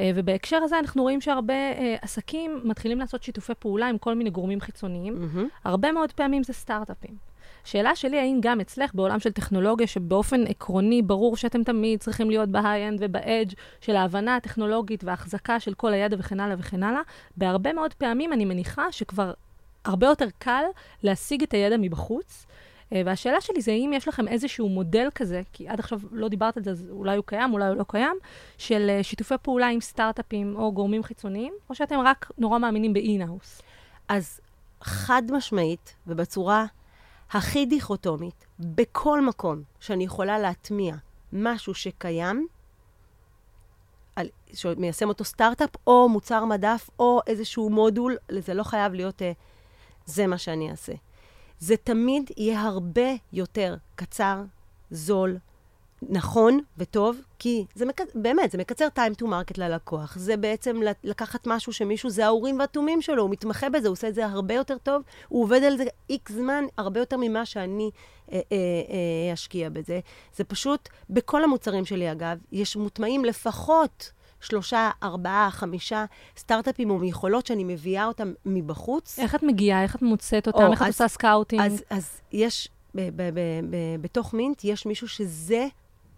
אה, 0.00 0.10
ובהקשר 0.14 0.56
הזה 0.56 0.78
אנחנו 0.78 1.02
רואים 1.02 1.20
שהרבה 1.20 1.54
אה, 1.54 1.96
עסקים 2.02 2.60
מתחילים 2.64 2.98
לעשות 2.98 3.22
שיתופי 3.22 3.52
פעולה 3.58 3.88
עם 3.88 3.98
כל 3.98 4.14
מיני 4.14 4.30
גורמים 4.30 4.60
חיצוניים. 4.60 5.14
מהמם. 5.14 5.48
הרבה 5.64 5.92
מאוד 5.92 6.12
פעמים 6.12 6.42
זה 6.42 6.52
סטארט-אפים. 6.52 7.27
שאלה 7.64 7.96
שלי, 7.96 8.18
האם 8.18 8.38
גם 8.42 8.60
אצלך, 8.60 8.94
בעולם 8.94 9.20
של 9.20 9.32
טכנולוגיה, 9.32 9.86
שבאופן 9.86 10.46
עקרוני 10.46 11.02
ברור 11.02 11.36
שאתם 11.36 11.64
תמיד 11.64 12.00
צריכים 12.00 12.30
להיות 12.30 12.48
בהיי-אנד 12.48 12.98
ובאדג' 13.02 13.52
של 13.80 13.96
ההבנה 13.96 14.36
הטכנולוגית 14.36 15.04
וההחזקה 15.04 15.60
של 15.60 15.74
כל 15.74 15.92
הידע 15.92 16.16
וכן 16.20 16.40
הלאה 16.40 16.56
וכן 16.58 16.82
הלאה, 16.82 17.00
בהרבה 17.36 17.72
מאוד 17.72 17.94
פעמים 17.94 18.32
אני 18.32 18.44
מניחה 18.44 18.92
שכבר 18.92 19.32
הרבה 19.84 20.06
יותר 20.06 20.26
קל 20.38 20.64
להשיג 21.02 21.42
את 21.42 21.54
הידע 21.54 21.76
מבחוץ. 21.78 22.46
אה, 22.92 23.02
והשאלה 23.06 23.40
שלי 23.40 23.60
זה 23.60 23.70
האם 23.70 23.92
יש 23.94 24.08
לכם 24.08 24.28
איזשהו 24.28 24.68
מודל 24.68 25.08
כזה, 25.14 25.42
כי 25.52 25.68
עד 25.68 25.78
עכשיו 25.78 26.00
לא 26.12 26.28
דיברת 26.28 26.56
על 26.56 26.62
זה, 26.62 26.70
אז 26.70 26.88
אולי 26.90 27.16
הוא 27.16 27.24
קיים, 27.26 27.52
אולי 27.52 27.68
הוא 27.68 27.76
לא 27.76 27.84
קיים, 27.88 28.16
של 28.58 28.90
אה, 28.90 29.02
שיתופי 29.02 29.34
פעולה 29.42 29.68
עם 29.68 29.80
סטארט-אפים 29.80 30.56
או 30.56 30.72
גורמים 30.72 31.02
חיצוניים, 31.02 31.52
או 31.70 31.74
שאתם 31.74 31.98
רק 31.98 32.30
נורא 32.38 32.58
מאמינים 32.58 32.92
ב 32.92 32.99
in-house? 32.99 33.62
אז 34.08 34.40
חד 34.82 35.22
משמעית, 35.30 35.94
ובצורה 36.06 36.66
הכי 37.30 37.66
דיכוטומית, 37.66 38.46
בכל 38.58 39.26
מקום 39.26 39.62
שאני 39.80 40.04
יכולה 40.04 40.38
להטמיע 40.38 40.94
משהו 41.32 41.74
שקיים, 41.74 42.46
על, 44.16 44.28
שמיישם 44.52 45.08
אותו 45.08 45.24
סטארט-אפ, 45.24 45.70
או 45.86 46.08
מוצר 46.08 46.44
מדף, 46.44 46.90
או 46.98 47.20
איזשהו 47.26 47.70
מודול, 47.70 48.16
זה 48.38 48.54
לא 48.54 48.62
חייב 48.62 48.92
להיות, 48.92 49.22
אה, 49.22 49.32
זה 50.06 50.26
מה 50.26 50.38
שאני 50.38 50.70
אעשה. 50.70 50.92
זה 51.58 51.76
תמיד 51.76 52.30
יהיה 52.36 52.60
הרבה 52.60 53.10
יותר 53.32 53.76
קצר, 53.94 54.42
זול, 54.90 55.38
נכון 56.02 56.60
וטוב, 56.78 57.20
כי 57.38 57.64
זה 57.74 57.86
מק... 57.86 58.00
באמת, 58.14 58.50
זה 58.50 58.58
מקצר 58.58 58.86
time 58.94 59.22
to 59.22 59.24
market 59.24 59.54
ללקוח. 59.56 60.16
זה 60.18 60.36
בעצם 60.36 60.80
לקחת 61.04 61.46
משהו 61.46 61.72
שמישהו, 61.72 62.10
זה 62.10 62.26
האורים 62.26 62.58
והתומים 62.58 63.02
שלו, 63.02 63.22
הוא 63.22 63.30
מתמחה 63.30 63.68
בזה, 63.68 63.88
הוא 63.88 63.92
עושה 63.92 64.08
את 64.08 64.14
זה 64.14 64.26
הרבה 64.26 64.54
יותר 64.54 64.78
טוב, 64.78 65.02
הוא 65.28 65.42
עובד 65.42 65.62
על 65.62 65.76
זה 65.76 65.84
איקס 66.10 66.32
זמן, 66.32 66.64
הרבה 66.78 67.00
יותר 67.00 67.16
ממה 67.16 67.46
שאני 67.46 67.90
אה, 68.32 68.40
אה, 68.52 68.56
אה, 69.28 69.34
אשקיע 69.34 69.70
בזה. 69.70 70.00
זה 70.36 70.44
פשוט, 70.44 70.88
בכל 71.10 71.44
המוצרים 71.44 71.84
שלי, 71.84 72.12
אגב, 72.12 72.38
יש 72.52 72.76
מוטמעים 72.76 73.24
לפחות 73.24 74.12
שלושה, 74.40 74.90
ארבעה, 75.02 75.48
חמישה 75.50 76.04
סטארט-אפים 76.36 76.90
או 76.90 76.98
מיכולות 76.98 77.46
שאני 77.46 77.64
מביאה 77.64 78.06
אותם 78.06 78.32
מבחוץ. 78.46 79.18
איך 79.18 79.34
את 79.34 79.42
מגיעה? 79.42 79.82
איך 79.82 79.96
את 79.96 80.02
מוצאת 80.02 80.46
אותם? 80.46 80.58
או, 80.58 80.72
איך 80.72 80.82
אז, 80.82 80.88
את 80.88 80.92
עושה 80.92 81.08
scouting? 81.08 81.62
אז, 81.62 81.82
אז 81.90 82.20
יש, 82.32 82.68
ב, 82.94 83.00
ב, 83.16 83.34
ב, 83.70 83.76
בתוך 84.00 84.34
מינט, 84.34 84.64
יש 84.64 84.86
מישהו 84.86 85.08
שזה 85.08 85.66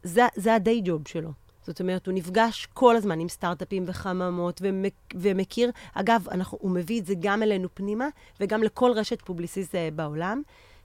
זה, 0.02 0.26
זה 0.36 0.54
ה 0.54 0.61
day 0.61 0.80
job 0.84 1.08
שלו. 1.08 1.30
זאת 1.66 1.80
אומרת, 1.80 2.06
הוא 2.06 2.14
נפגש 2.14 2.68
כל 2.74 2.96
הזמן 2.96 3.20
עם 3.20 3.28
סטארט-אפים 3.28 3.84
וחממות 3.86 4.60
ומק, 4.64 4.94
ומכיר. 5.14 5.70
אגב, 5.94 6.26
אנחנו, 6.30 6.58
הוא 6.60 6.70
מביא 6.70 7.00
את 7.00 7.06
זה 7.06 7.14
גם 7.20 7.42
אלינו 7.42 7.68
פנימה 7.74 8.08
וגם 8.40 8.62
לכל 8.62 8.92
רשת 8.92 9.22
פובליסיסט 9.22 9.74
אה, 9.74 9.88
בעולם. 9.94 10.42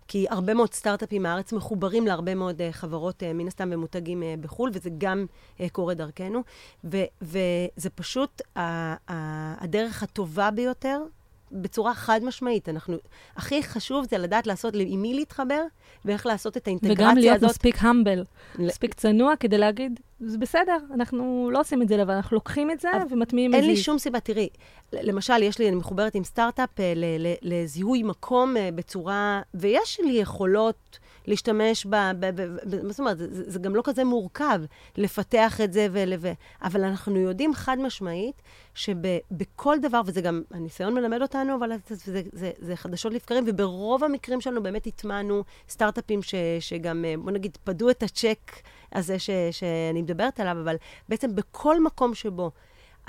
כי 0.07 0.26
הרבה 0.30 0.53
מאוד 0.53 0.74
סטארט-אפים 0.74 1.24
מהארץ 1.24 1.53
מחוברים 1.53 2.07
להרבה 2.07 2.36
מאוד 2.36 2.61
uh, 2.61 2.63
חברות, 2.72 3.24
uh, 3.24 3.26
מן 3.34 3.47
הסתם, 3.47 3.70
ומותגים 3.74 4.24
uh, 4.24 4.41
בחו"ל, 4.41 4.70
וזה 4.74 4.89
גם 4.97 5.26
uh, 5.57 5.61
קורה 5.72 5.93
דרכנו. 5.93 6.43
ו, 6.84 6.97
וזה 7.22 7.89
פשוט 7.95 8.41
uh, 8.41 8.57
uh, 8.57 9.11
הדרך 9.59 10.03
הטובה 10.03 10.51
ביותר 10.51 11.03
בצורה 11.52 11.93
חד 11.93 12.20
משמעית. 12.24 12.70
אנחנו, 12.70 12.98
הכי 13.36 13.64
חשוב 13.64 14.06
זה 14.10 14.18
לדעת 14.18 14.48
לעשות, 14.48 14.74
עם 14.78 15.02
מי 15.02 15.14
להתחבר, 15.14 15.62
ואיך 16.06 16.26
לעשות 16.26 16.58
את 16.58 16.68
האינטגרציה 16.68 16.96
הזאת. 16.96 17.08
וגם 17.08 17.18
להיות 17.18 17.38
הזאת. 17.38 17.50
מספיק 17.50 17.76
המבל, 17.80 18.24
מספיק 18.60 18.93
צנוע 18.93 19.36
כדי 19.36 19.58
להגיד, 19.58 20.00
זה 20.20 20.38
בסדר, 20.38 20.78
אנחנו 20.93 21.50
לא 21.54 21.60
עושים 21.60 21.82
את 21.82 21.88
זה 21.88 21.98
לבד, 21.98 22.14
אנחנו 22.14 22.36
לוקחים 22.36 22.72
את 22.72 22.80
זה 22.80 22.89
ומטמיעים 23.10 23.56
את 23.56 23.60
זה. 23.60 23.66
אין 23.66 23.76
לי 23.76 23.78
שום 23.78 24.00
סיבה, 24.00 24.20
תראי, 24.20 24.50
למשל, 24.93 25.43
יש 25.43 25.60
לי, 25.60 25.68
אני 25.68 25.76
מחוברת 25.76 26.16
עם 26.16 26.24
סטארט-אפ 26.24 26.80
אה, 26.80 26.93
לזיהוי 27.41 28.04
מקום 28.04 28.58
אה, 28.58 28.70
בצורה, 28.76 29.41
ויש 29.54 30.00
לי 30.00 30.12
יכולות... 30.12 31.00
להשתמש 31.28 31.86
ב... 31.86 31.95
ב, 32.19 32.26
ב, 32.26 32.41
ב 32.41 32.84
מה 32.84 32.89
זאת 32.89 32.99
אומרת? 32.99 33.17
זה, 33.17 33.28
זה 33.30 33.59
גם 33.59 33.76
לא 33.76 33.82
כזה 33.86 34.03
מורכב 34.03 34.61
לפתח 34.97 35.61
את 35.63 35.73
זה, 35.73 35.88
ול, 35.91 36.13
ו, 36.19 36.32
אבל 36.61 36.84
אנחנו 36.84 37.17
יודעים 37.17 37.53
חד 37.53 37.78
משמעית 37.80 38.41
שבכל 38.73 39.78
דבר, 39.82 40.01
וזה 40.05 40.21
גם, 40.21 40.41
הניסיון 40.51 40.93
מלמד 40.93 41.21
אותנו, 41.21 41.55
אבל 41.55 41.71
זה, 41.88 41.95
זה, 41.95 42.21
זה, 42.34 42.51
זה 42.59 42.76
חדשות 42.76 43.13
לבקרים, 43.13 43.43
וברוב 43.47 44.03
המקרים 44.03 44.41
שלנו 44.41 44.63
באמת 44.63 44.88
הטמענו 44.88 45.43
סטארט-אפים 45.69 46.21
ש, 46.21 46.36
שגם, 46.59 47.05
בוא 47.23 47.32
נגיד, 47.32 47.57
פדו 47.63 47.89
את 47.89 48.03
הצ'ק 48.03 48.51
הזה 48.91 49.19
ש, 49.19 49.30
שאני 49.51 50.01
מדברת 50.01 50.39
עליו, 50.39 50.57
אבל 50.63 50.76
בעצם 51.09 51.36
בכל 51.36 51.84
מקום 51.84 52.13
שבו 52.13 52.51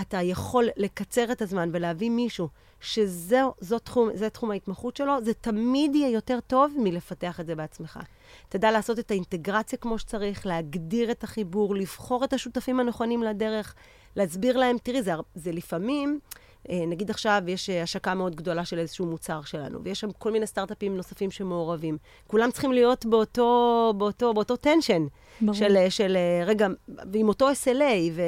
אתה 0.00 0.22
יכול 0.22 0.68
לקצר 0.76 1.32
את 1.32 1.42
הזמן 1.42 1.70
ולהביא 1.72 2.10
מישהו 2.10 2.48
שזה 2.80 3.40
תחום, 3.84 4.10
תחום 4.32 4.50
ההתמחות 4.50 4.96
שלו, 4.96 5.24
זה 5.24 5.34
תמיד 5.34 5.94
יהיה 5.94 6.10
יותר 6.10 6.38
טוב 6.46 6.74
מלפתח 6.78 7.40
את 7.40 7.46
זה 7.46 7.54
בעצמך. 7.54 8.00
תדע 8.48 8.70
לעשות 8.70 8.98
את 8.98 9.10
האינטגרציה 9.10 9.78
כמו 9.78 9.98
שצריך, 9.98 10.46
להגדיר 10.46 11.10
את 11.10 11.24
החיבור, 11.24 11.74
לבחור 11.74 12.24
את 12.24 12.32
השותפים 12.32 12.80
הנכונים 12.80 13.22
לדרך, 13.22 13.74
להסביר 14.16 14.56
להם, 14.56 14.76
תראי, 14.82 15.02
זה, 15.02 15.12
זה 15.34 15.52
לפעמים... 15.52 16.20
אה, 16.70 16.86
נגיד 16.86 17.10
עכשיו 17.10 17.42
יש 17.46 17.70
אה, 17.70 17.82
השקה 17.82 18.14
מאוד 18.14 18.36
גדולה 18.36 18.64
של 18.64 18.78
איזשהו 18.78 19.06
מוצר 19.06 19.42
שלנו, 19.42 19.82
ויש 19.82 20.00
שם 20.00 20.12
כל 20.12 20.32
מיני 20.32 20.46
סטארט-אפים 20.46 20.96
נוספים 20.96 21.30
שמעורבים. 21.30 21.98
כולם 22.26 22.50
צריכים 22.50 22.72
להיות 22.72 23.06
באותו, 23.06 23.94
באותו, 23.96 24.34
באותו 24.34 24.56
טנשן. 24.56 25.06
של, 25.52 25.76
אה, 25.76 25.90
של, 25.90 26.16
רגע, 26.46 26.66
ועם 26.88 27.28
אותו 27.28 27.50
SLA, 27.50 28.20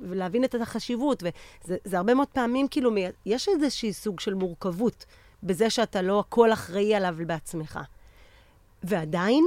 ולהבין 0.00 0.44
את 0.44 0.54
החשיבות. 0.54 1.22
וזה 1.64 1.96
הרבה 1.96 2.14
מאוד 2.14 2.28
פעמים, 2.28 2.68
כאילו, 2.68 2.90
יש 3.26 3.48
איזשהי 3.48 3.92
סוג 3.92 4.20
של 4.20 4.34
מורכבות 4.34 5.04
בזה 5.42 5.70
שאתה 5.70 6.02
לא 6.02 6.20
הכל 6.20 6.52
אחראי 6.52 6.94
עליו 6.94 7.16
בעצמך. 7.26 7.78
ועדיין, 8.82 9.44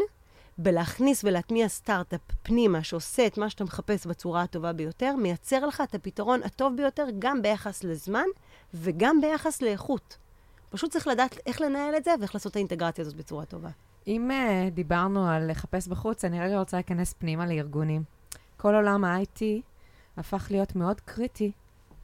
בלהכניס 0.58 1.24
ולהטמיע 1.24 1.68
סטארט-אפ 1.68 2.22
פנימה 2.44 2.84
שעושה 2.84 3.28
את 3.28 3.38
מה 3.38 3.50
שאתה 3.50 3.64
מחפש 3.64 4.08
בצורה 4.08 4.42
הטובה 4.42 4.74
ביותר, 4.74 5.16
מייצר 5.16 5.66
לך 5.66 5.82
את 5.82 5.96
הפתרון 5.96 6.44
הטוב 6.44 6.78
ביותר 6.78 7.06
גם 7.20 7.42
ביחס 7.42 7.84
לזמן 7.84 8.26
וגם 8.74 9.22
ביחס 9.22 9.62
לאיכות. 9.62 10.18
פשוט 10.70 10.92
צריך 10.92 11.08
לדעת 11.08 11.38
איך 11.46 11.62
לנהל 11.62 11.98
את 11.98 12.04
זה 12.04 12.12
ואיך 12.20 12.36
לעשות 12.36 12.52
את 12.52 12.56
האינטגרציה 12.56 13.02
הזאת 13.02 13.16
בצורה 13.16 13.46
טובה. 13.46 13.70
אם 14.08 14.32
uh, 14.32 14.74
דיברנו 14.74 15.28
על 15.28 15.52
לחפש 15.52 15.88
בחוץ, 15.88 16.26
אני 16.26 16.40
רגע 16.40 16.60
רוצה 16.60 16.78
להיכנס 16.78 17.14
פנימה 17.14 17.46
לארגונים. 17.46 18.04
כל 18.58 18.76
עולם 18.76 19.06
ה-IT 19.06 19.42
הפך 20.18 20.48
להיות 20.52 20.76
מאוד 20.76 21.02
קריטי 21.02 21.52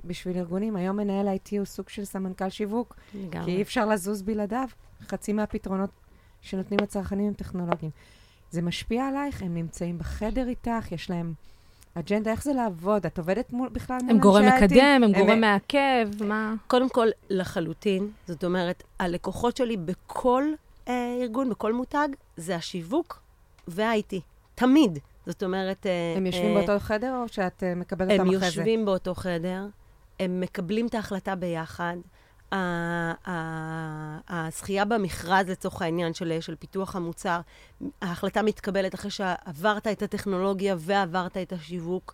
בשביל 0.06 0.38
ארגונים. 0.38 0.76
היום 0.76 0.98
מנהל 0.98 1.28
IT 1.28 1.58
הוא 1.58 1.66
סוג 1.66 1.90
של 1.90 2.06
סמנכ"ל 2.06 2.50
שיווק, 2.50 2.96
לגמרי. 3.14 3.46
כי 3.46 3.58
אי 3.58 3.62
אפשר 3.62 3.86
לזוז 3.86 4.22
בלעדיו. 4.22 4.68
חצי 5.02 5.34
מהפתרונות 5.34 5.90
שנותנים 6.42 6.80
לצרכנים 6.80 7.28
הם 7.28 7.34
טכנולוגיים. 7.34 7.92
זה 8.52 8.62
משפיע 8.62 9.08
עלייך? 9.08 9.42
הם 9.42 9.54
נמצאים 9.54 9.98
בחדר 9.98 10.48
איתך? 10.48 10.92
יש 10.92 11.10
להם 11.10 11.34
אג'נדה? 11.94 12.32
איך 12.32 12.44
זה 12.44 12.54
לעבוד? 12.54 13.06
את 13.06 13.18
עובדת 13.18 13.54
מול, 13.54 13.70
בכלל 13.70 13.98
מול 14.02 14.04
אנשי 14.04 14.14
הם 14.14 14.20
גורם 14.20 14.46
מקדם, 14.46 15.02
הם 15.04 15.12
גורם 15.12 15.42
מעכב, 15.42 16.24
מה? 16.26 16.54
קודם 16.68 16.90
כל, 16.90 17.08
לחלוטין. 17.30 18.10
זאת 18.28 18.44
אומרת, 18.44 18.84
הלקוחות 19.00 19.58
שלי 19.58 19.78
בכל 19.78 20.44
אה, 20.88 21.18
ארגון, 21.22 21.50
בכל 21.50 21.74
מותג, 21.74 22.08
זה 22.38 22.56
השיווק 22.56 23.22
וה-IT. 23.68 24.16
תמיד. 24.56 25.00
זאת 25.26 25.44
אומרת... 25.44 25.86
אה, 25.86 26.14
הם 26.18 26.26
יושבים 26.26 26.58
אה, 26.58 26.66
באותו 26.66 26.80
חדר 26.80 27.16
או 27.16 27.28
שאת 27.28 27.64
אה, 27.64 27.76
מקבלת 27.76 28.12
אותם 28.12 28.22
אחרי 28.22 28.38
זה? 28.40 28.46
הם 28.46 28.48
יושבים 28.48 28.86
באותו 28.86 29.16
חדר, 29.16 29.66
הם 30.20 30.40
מקבלים 30.40 30.88
את 30.88 30.96
ההחלטה 30.96 31.36
ביחד. 31.36 31.96
הזכייה 34.30 34.86
במכרז, 34.86 35.50
לצורך 35.50 35.82
העניין, 35.82 36.14
של, 36.14 36.38
של 36.42 36.56
פיתוח 36.56 36.96
המוצר, 36.96 37.40
ההחלטה 38.02 38.42
מתקבלת 38.42 38.96
אחרי 38.96 39.12
שעברת 39.12 39.88
את 39.88 40.02
הטכנולוגיה 40.02 40.76
ועברת 40.80 41.38
את 41.38 41.54
השיווק. 41.54 42.14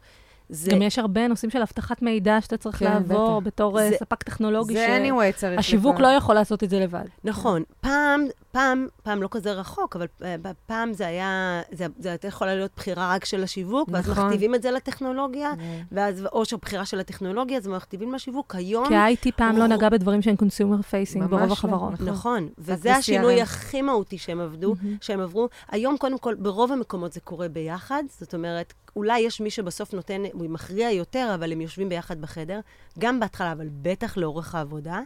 זה... 0.49 0.71
גם 0.71 0.81
יש 0.81 0.99
הרבה 0.99 1.27
נושאים 1.27 1.51
של 1.51 1.61
אבטחת 1.61 2.01
מידע 2.01 2.41
שאתה 2.41 2.57
צריך 2.57 2.75
כן, 2.75 2.85
לעבור 2.85 3.41
בטח. 3.41 3.47
בתור 3.47 3.79
זה, 3.79 3.95
ספק 3.99 4.23
טכנולוגי. 4.23 4.73
זה 4.73 4.87
ש... 4.87 5.11
anyway 5.11 5.37
צריך 5.39 5.59
השיווק 5.59 5.95
לפעמים. 5.95 6.11
לא 6.11 6.17
יכול 6.17 6.35
לעשות 6.35 6.63
את 6.63 6.69
זה 6.69 6.79
לבד. 6.79 7.05
נכון. 7.23 7.63
פעם, 7.81 8.25
פעם, 8.51 8.87
פעם 9.03 9.21
לא 9.21 9.27
כזה 9.31 9.51
רחוק, 9.51 9.95
אבל 9.95 10.05
אה, 10.21 10.23
פעם 10.65 10.93
זה 10.93 11.07
היה, 11.07 11.61
זה, 11.71 11.85
זה 11.99 12.09
הייתה 12.09 12.27
יכולה 12.27 12.55
להיות 12.55 12.71
בחירה 12.75 13.15
רק 13.15 13.25
של 13.25 13.43
השיווק, 13.43 13.89
נכון. 13.89 14.11
ואז 14.11 14.25
מכתיבים 14.25 14.55
את 14.55 14.61
זה 14.61 14.71
לטכנולוגיה, 14.71 15.51
אממ. 15.53 15.57
ואז, 15.91 16.25
או 16.33 16.45
שבחירה 16.45 16.85
של 16.85 16.99
הטכנולוגיה, 16.99 17.57
אז 17.57 17.67
מכתיבים 17.67 18.13
לשיווק. 18.13 18.55
היום... 18.55 18.87
כי 18.87 18.95
ה-IT 18.95 19.31
פעם 19.35 19.55
או... 19.55 19.59
לא 19.59 19.67
נגע 19.67 19.89
בדברים 19.89 20.21
שהם 20.21 20.35
consumer 20.35 20.81
facing 20.81 21.25
ברוב 21.25 21.47
לא. 21.47 21.53
החברות. 21.53 21.93
נכון, 21.93 22.07
נכון. 22.07 22.49
וזה 22.57 22.95
השינוי 22.95 23.41
הכי 23.41 23.81
מהותי 23.81 24.17
שהם 24.17 24.39
עבדו. 24.39 24.75
שהם 25.01 25.19
עברו. 25.19 25.49
היום, 25.71 25.97
קודם 25.97 26.17
כל, 26.17 26.35
ברוב 26.35 26.71
המקומות 26.71 27.13
זה 27.13 27.19
קורה 27.19 27.47
ביחד, 27.47 28.03
זאת 28.19 28.33
אומרת, 28.33 28.73
אולי 28.97 29.19
יש 29.19 29.41
מי 29.41 29.49
שבסוף 29.49 29.93
נותן, 29.93 30.23
הוא 30.33 30.49
מכריע 30.49 30.91
יותר, 30.91 31.31
אבל 31.35 31.51
הם 31.51 31.61
יושבים 31.61 31.89
ביחד 31.89 32.21
בחדר, 32.21 32.59
גם 32.99 33.19
בהתחלה, 33.19 33.51
אבל 33.51 33.67
בטח 33.81 34.17
לאורך 34.17 34.55
העבודה. 34.55 34.99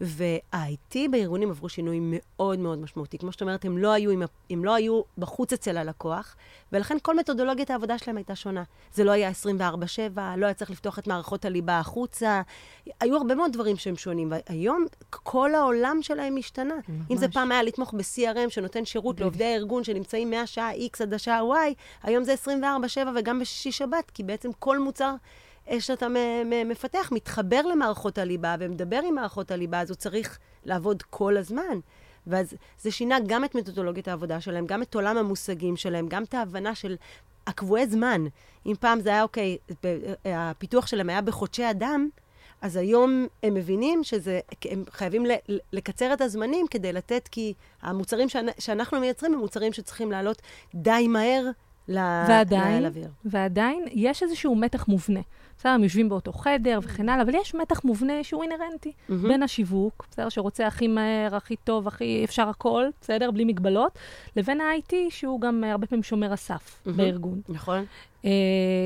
וה-IT 0.00 0.96
בארגונים 1.10 1.50
עברו 1.50 1.68
שינוי 1.68 1.98
מאוד 2.02 2.58
מאוד 2.58 2.78
משמעותי. 2.78 3.18
כמו 3.18 3.32
שאת 3.32 3.42
אומרת, 3.42 3.64
הם 3.64 3.78
לא 3.78 3.92
היו, 3.92 4.24
הם 4.50 4.64
לא 4.64 4.74
היו 4.74 5.02
בחוץ 5.18 5.52
אצל 5.52 5.76
הלקוח, 5.76 6.36
ולכן 6.72 6.96
כל 7.02 7.16
מתודולוגיית 7.16 7.70
העבודה 7.70 7.98
שלהם 7.98 8.16
הייתה 8.16 8.36
שונה. 8.36 8.62
זה 8.94 9.04
לא 9.04 9.10
היה 9.10 9.30
24-7, 9.30 10.20
לא 10.36 10.46
היה 10.46 10.54
צריך 10.54 10.70
לפתוח 10.70 10.98
את 10.98 11.06
מערכות 11.06 11.44
הליבה 11.44 11.78
החוצה. 11.78 12.42
היו 13.00 13.16
הרבה 13.16 13.34
מאוד 13.34 13.52
דברים 13.52 13.76
שהם 13.76 13.96
שונים, 13.96 14.32
והיום 14.32 14.86
כל 15.10 15.54
העולם 15.54 15.98
שלהם 16.02 16.36
השתנה. 16.36 16.74
ממש. 16.88 17.06
אם 17.10 17.16
זה 17.16 17.28
פעם 17.28 17.52
היה 17.52 17.62
לתמוך 17.62 17.94
ב-CRM 17.94 18.50
שנותן 18.50 18.84
שירות 18.84 19.20
לעובדי 19.20 19.44
הארגון 19.44 19.84
שנמצאים 19.84 20.30
מהשעה 20.30 20.72
X 20.74 21.02
עד 21.02 21.14
השעה 21.14 21.40
Y, 21.40 21.74
היום 22.02 22.24
זה 22.24 22.34
24-7 22.44 22.48
וגם 23.16 23.40
בשישי 23.40 23.72
שבת, 23.72 24.10
כי 24.10 24.22
בעצם 24.22 24.50
כל 24.58 24.78
מוצר... 24.78 25.14
שאתה 25.78 26.06
מפתח 26.66 27.08
מתחבר 27.12 27.62
למערכות 27.62 28.18
הליבה 28.18 28.54
ומדבר 28.60 29.00
עם 29.08 29.14
מערכות 29.14 29.50
הליבה, 29.50 29.80
אז 29.80 29.90
הוא 29.90 29.96
צריך 29.96 30.38
לעבוד 30.64 31.02
כל 31.02 31.36
הזמן. 31.36 31.78
ואז 32.26 32.54
זה 32.80 32.90
שינה 32.90 33.18
גם 33.26 33.44
את 33.44 33.54
מתודולוגיית 33.54 34.08
העבודה 34.08 34.40
שלהם, 34.40 34.66
גם 34.66 34.82
את 34.82 34.94
עולם 34.94 35.16
המושגים 35.16 35.76
שלהם, 35.76 36.08
גם 36.08 36.22
את 36.22 36.34
ההבנה 36.34 36.74
של 36.74 36.96
הקבועי 37.46 37.86
זמן. 37.86 38.26
אם 38.66 38.74
פעם 38.80 39.00
זה 39.00 39.08
היה, 39.08 39.22
אוקיי, 39.22 39.58
הפיתוח 40.24 40.86
שלהם 40.86 41.10
היה 41.10 41.20
בחודשי 41.20 41.70
אדם, 41.70 42.08
אז 42.62 42.76
היום 42.76 43.26
הם 43.42 43.54
מבינים 43.54 44.04
שהם 44.04 44.84
חייבים 44.90 45.24
לקצר 45.72 46.12
את 46.12 46.20
הזמנים 46.20 46.66
כדי 46.70 46.92
לתת, 46.92 47.28
כי 47.28 47.54
המוצרים 47.82 48.28
שאנחנו 48.58 49.00
מייצרים 49.00 49.34
הם 49.34 49.38
מוצרים 49.38 49.72
שצריכים 49.72 50.10
לעלות 50.10 50.42
די 50.74 51.08
מהר 51.08 51.50
ועדיין, 51.88 52.84
ועדיין 53.24 53.84
יש 53.92 54.22
איזשהו 54.22 54.56
מתח 54.56 54.88
מובנה. 54.88 55.20
בסדר, 55.58 55.72
הם 55.72 55.84
יושבים 55.84 56.08
באותו 56.08 56.32
חדר 56.32 56.78
וכן 56.82 57.08
הלאה, 57.08 57.22
אבל 57.22 57.34
יש 57.34 57.54
מתח 57.54 57.84
מובנה 57.84 58.12
שהוא 58.22 58.42
אינהרנטי 58.42 58.92
mm-hmm. 58.92 59.12
בין 59.28 59.42
השיווק, 59.42 60.06
בסדר, 60.10 60.28
שרוצה 60.28 60.66
הכי 60.66 60.88
מהר, 60.88 61.36
הכי 61.36 61.56
טוב, 61.56 61.88
הכי 61.88 62.22
אפשר 62.24 62.48
הכל, 62.48 62.84
בסדר, 63.00 63.30
בלי 63.30 63.44
מגבלות, 63.44 63.98
לבין 64.36 64.60
ה-IT, 64.60 64.94
שהוא 65.08 65.40
גם 65.40 65.64
uh, 65.64 65.66
הרבה 65.66 65.86
פעמים 65.86 66.02
שומר 66.02 66.32
הסף 66.32 66.82
mm-hmm. 66.86 66.90
בארגון. 66.90 67.40
נכון. 67.48 67.84
Uh, 68.22 68.26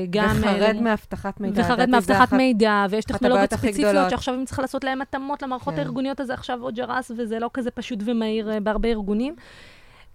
גם... 0.09 0.35
וחרד 0.39 0.75
uh, 0.77 0.81
מאבטחת 0.81 1.39
מידע. 1.39 1.61
וחרד 1.61 1.89
מאבטחת 1.89 2.33
מידע, 2.33 2.85
ויש 2.89 3.05
טכנולוגיות 3.05 3.53
ספציפיות 3.53 4.09
שעכשיו 4.09 4.35
אם 4.35 4.45
צריכה 4.45 4.61
לעשות 4.61 4.83
להן 4.83 5.01
התאמות 5.01 5.41
למערכות 5.41 5.73
כן. 5.73 5.79
הארגוניות, 5.79 6.21
אז 6.21 6.29
עכשיו 6.29 6.61
עוד 6.61 6.75
ג'רס, 6.75 7.11
וזה 7.17 7.39
לא 7.39 7.49
כזה 7.53 7.71
פשוט 7.71 7.99
ומהיר 8.05 8.51
uh, 8.51 8.59
בהרבה 8.59 8.89
ארגונים. 8.89 9.35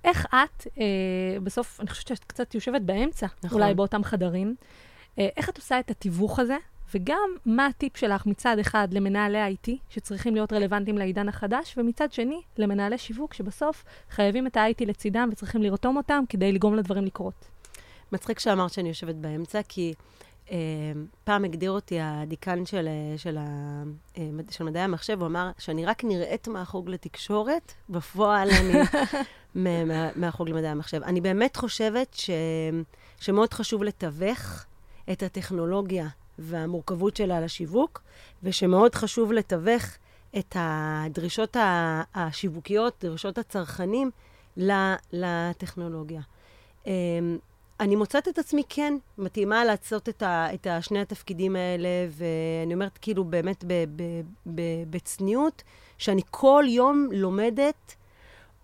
איך 0.07 0.27
את, 0.27 0.67
אה, 0.79 1.41
בסוף, 1.43 1.81
אני 1.81 1.89
חושבת 1.89 2.07
שאת 2.07 2.25
קצת 2.25 2.55
יושבת 2.55 2.83
באמצע, 2.83 3.27
נכון. 3.45 3.63
אולי 3.63 3.75
באותם 3.75 4.05
חדרים, 4.05 4.55
אה, 5.19 5.29
איך 5.37 5.49
את 5.49 5.57
עושה 5.57 5.81
את 5.81 5.91
התיווך 5.91 6.39
הזה, 6.39 6.57
וגם 6.95 7.31
מה 7.47 7.67
הטיפ 7.67 7.97
שלך 7.97 8.27
מצד 8.27 8.59
אחד 8.59 8.89
למנהלי 8.91 9.55
IT, 9.55 9.71
שצריכים 9.89 10.35
להיות 10.35 10.53
רלוונטיים 10.53 10.99
לעידן 10.99 11.29
החדש, 11.29 11.75
ומצד 11.79 12.13
שני, 12.13 12.41
למנהלי 12.59 12.99
שיווק, 12.99 13.35
שבסוף 13.35 13.85
חייבים 14.11 14.47
את 14.47 14.57
ה-IT 14.57 14.87
לצידם 14.87 15.29
וצריכים 15.33 15.63
לרתום 15.63 15.97
אותם 15.97 16.25
כדי 16.29 16.53
לגרום 16.53 16.75
לדברים 16.75 17.05
לקרות. 17.05 17.49
מצחיק 18.13 18.39
שאמרת 18.39 18.73
שאני 18.73 18.89
יושבת 18.89 19.15
באמצע, 19.15 19.61
כי 19.69 19.95
פעם 21.25 21.45
הגדיר 21.45 21.71
אותי 21.71 21.99
הדיקן 22.01 22.67
של, 22.67 22.89
של, 23.17 23.39
אה, 23.39 24.23
של 24.51 24.65
מדעי 24.65 24.83
המחשב, 24.83 25.21
הוא 25.21 25.27
אמר 25.27 25.51
שאני 25.59 25.87
רק 25.87 26.05
נראית 26.05 26.49
מהחוג 26.49 26.91
לתקשורת, 26.91 27.73
בפועל 27.89 28.49
אני 28.51 28.81
מהחוג 30.17 30.49
למדעי 30.49 30.71
המחשב. 30.71 31.03
אני 31.03 31.21
באמת 31.21 31.57
חושבת 31.57 32.15
ש, 32.15 32.31
שמאוד 33.21 33.55
חשוב 33.55 33.83
לתווך 33.83 34.65
את 35.13 35.23
הטכנולוגיה 35.23 36.09
והמורכבות 36.39 37.17
שלה 37.17 37.41
לשיווק, 37.41 38.03
ושמאוד 38.43 38.95
חשוב 38.95 39.33
לתווך 39.33 39.85
את 40.39 40.57
הדרישות 40.59 41.57
השיווקיות, 42.15 42.95
דרישות 43.05 43.39
הצרכנים, 43.39 44.11
לטכנולוגיה. 45.13 46.21
אני 47.81 47.97
מוצאת 47.97 48.29
את 48.29 48.39
עצמי 48.39 48.63
כן 48.69 48.95
מתאימה 49.19 49.65
לעשות 49.65 50.09
את, 50.09 50.23
ה, 50.23 50.55
את 50.55 50.67
שני 50.81 51.01
התפקידים 51.01 51.57
האלה, 51.57 51.89
ואני 52.11 52.75
אומרת 52.75 52.99
כאילו 52.99 53.25
באמת 53.25 53.65
ב, 53.67 53.85
ב, 53.97 54.03
ב, 54.55 54.61
בצניעות, 54.91 55.63
שאני 55.99 56.23
כל 56.31 56.65
יום 56.69 57.09
לומדת 57.13 57.95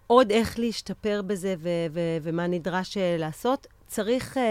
עוד 0.07 0.31
איך 0.31 0.59
להשתפר 0.59 1.23
בזה 1.23 1.55
ו, 1.59 1.69
ו, 1.93 2.01
ומה 2.23 2.47
נדרש 2.47 2.97
אה, 2.97 3.17
לעשות. 3.19 3.67
צריך 3.87 4.37
אה, 4.39 4.43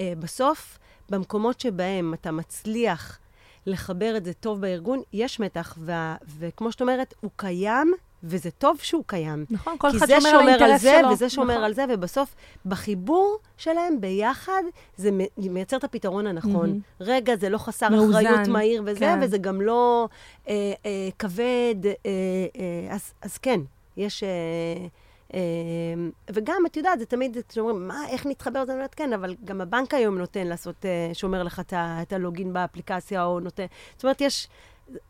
אה, 0.00 0.12
בסוף, 0.18 0.78
במקומות 1.10 1.60
שבהם 1.60 2.14
אתה 2.14 2.30
מצליח 2.30 3.18
לחבר 3.66 4.16
את 4.16 4.24
זה 4.24 4.32
טוב 4.32 4.60
בארגון, 4.60 5.02
יש 5.12 5.40
מתח, 5.40 5.78
וה, 5.80 6.16
וכמו 6.38 6.72
שאת 6.72 6.80
אומרת, 6.80 7.14
הוא 7.20 7.30
קיים, 7.36 7.92
וזה 8.24 8.50
טוב 8.50 8.78
שהוא 8.82 9.04
קיים. 9.06 9.44
נכון, 9.50 9.78
כל 9.78 9.88
אחד 9.88 10.06
שומר 10.06 10.28
על 10.28 10.48
האינטרס 10.48 10.82
שלו. 10.82 10.90
כי 10.90 10.96
זה 10.96 11.00
שומר 11.00 11.04
על 11.04 11.10
זה, 11.10 11.12
וזה 11.12 11.30
שומר 11.30 11.54
נכון. 11.54 11.64
על 11.64 11.74
זה, 11.74 11.84
ובסוף, 11.88 12.34
בחיבור 12.66 13.38
שלהם 13.56 14.00
ביחד, 14.00 14.62
זה 14.96 15.10
מייצר 15.36 15.76
את 15.76 15.84
הפתרון 15.84 16.26
הנכון. 16.26 16.70
Mm-hmm. 16.70 17.04
רגע, 17.04 17.36
זה 17.36 17.48
לא 17.48 17.58
חסר 17.58 17.88
מאוזן, 17.88 18.26
אחריות 18.26 18.48
מהיר 18.48 18.82
וזה, 18.86 19.00
כן. 19.00 19.18
וזה 19.22 19.38
גם 19.38 19.60
לא 19.60 20.08
אה, 20.48 20.72
אה, 20.86 21.08
כבד. 21.18 21.76
אה, 21.86 21.92
אה, 22.06 22.94
אז, 22.94 23.12
אז 23.22 23.38
כן, 23.38 23.60
יש... 23.96 24.22
אה, 24.22 24.86
אמ, 25.34 26.10
וגם, 26.30 26.62
את 26.66 26.76
יודעת, 26.76 26.98
זה 26.98 27.06
תמיד, 27.06 27.36
כשאומרים, 27.48 27.88
מה, 27.88 28.08
איך 28.08 28.26
נתחבר 28.26 28.62
לזה? 28.62 28.72
אני 28.72 28.78
אומרת, 28.78 28.94
כן, 28.94 29.12
אבל 29.12 29.36
גם 29.44 29.60
הבנק 29.60 29.94
היום 29.94 30.18
נותן 30.18 30.46
לעשות, 30.46 30.86
אה, 30.86 31.10
שומר 31.12 31.42
לך 31.42 31.62
את 31.72 32.12
הלוגין 32.12 32.52
באפליקציה, 32.52 33.24
או 33.24 33.40
נותן... 33.40 33.66
זאת 33.96 34.04
אומרת, 34.04 34.20
יש... 34.20 34.48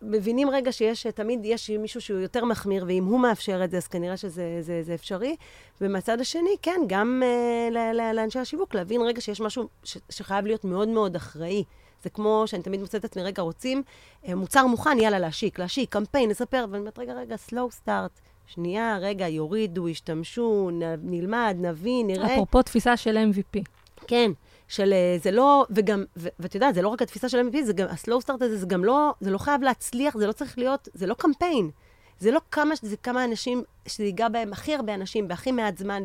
מבינים 0.02 0.50
רגע 0.50 0.72
שיש, 0.72 1.06
תמיד 1.06 1.40
יש 1.44 1.70
מישהו 1.70 2.00
שהוא 2.00 2.20
יותר 2.20 2.44
מחמיר, 2.44 2.84
ואם 2.88 3.04
הוא 3.04 3.20
מאפשר 3.20 3.64
את 3.64 3.70
זה, 3.70 3.76
אז 3.76 3.88
כנראה 3.88 4.16
שזה 4.16 4.58
זה, 4.60 4.82
זה 4.82 4.94
אפשרי. 4.94 5.36
ומהצד 5.80 6.20
השני, 6.20 6.56
כן, 6.62 6.80
גם 6.86 7.22
uh, 7.70 7.74
לאנשי 8.14 8.38
השיווק, 8.38 8.74
להבין 8.74 9.00
רגע 9.00 9.20
שיש 9.20 9.40
משהו 9.40 9.68
ש, 9.84 9.96
שחייב 10.10 10.46
להיות 10.46 10.64
מאוד 10.64 10.88
מאוד 10.88 11.16
אחראי. 11.16 11.64
זה 12.02 12.10
כמו 12.10 12.42
שאני 12.46 12.62
תמיד 12.62 12.80
מוצאת 12.80 13.00
את 13.00 13.04
עצמי, 13.04 13.22
רגע, 13.22 13.42
רוצים 13.42 13.82
uh, 14.24 14.34
מוצר 14.34 14.66
מוכן, 14.66 14.98
יאללה, 14.98 15.18
להשיק, 15.18 15.58
להשיק, 15.58 15.92
קמפיין, 15.92 16.30
לספר, 16.30 16.64
ואני 16.70 16.80
אומרת, 16.80 16.98
רגע, 16.98 17.12
רגע, 17.14 17.36
slow 17.48 17.86
start. 17.86 18.20
שנייה, 18.46 18.98
רגע, 19.00 19.28
יורידו, 19.28 19.88
ישתמשו, 19.88 20.70
נ, 20.72 20.82
נלמד, 21.02 21.56
נבין, 21.58 22.06
נראה. 22.06 22.34
אפרופו 22.34 22.62
תפיסה 22.62 22.96
של 22.96 23.16
MVP. 23.16 23.60
כן, 24.06 24.30
של 24.70 24.92
אה, 24.92 25.16
זה 25.22 25.30
לא, 25.30 25.66
וגם, 25.70 26.04
ואת 26.16 26.54
יודעת, 26.54 26.74
זה 26.74 26.82
לא 26.82 26.88
רק 26.88 27.02
התפיסה 27.02 27.28
של 27.28 27.48
MVP, 27.48 27.62
זה 27.62 27.72
גם, 27.72 27.86
הסלואו 27.90 28.20
סטארט 28.20 28.42
הזה, 28.42 28.56
זה 28.56 28.66
גם 28.66 28.84
לא, 28.84 29.14
זה 29.20 29.30
לא 29.30 29.38
חייב 29.38 29.62
להצליח, 29.62 30.16
זה 30.16 30.26
לא 30.26 30.32
צריך 30.32 30.58
להיות, 30.58 30.88
זה 30.94 31.06
לא 31.06 31.14
קמפיין. 31.14 31.70
זה 32.18 32.30
לא 32.30 32.40
כמה, 32.50 32.74
זה 32.82 32.96
כמה 32.96 33.24
אנשים, 33.24 33.62
שזה 33.86 34.04
ייגע 34.04 34.28
בהם 34.28 34.52
הכי 34.52 34.74
הרבה 34.74 34.94
אנשים, 34.94 35.28
בהכי 35.28 35.52
מעט 35.52 35.78
זמן, 35.78 36.02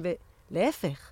ולהפך. 0.52 1.12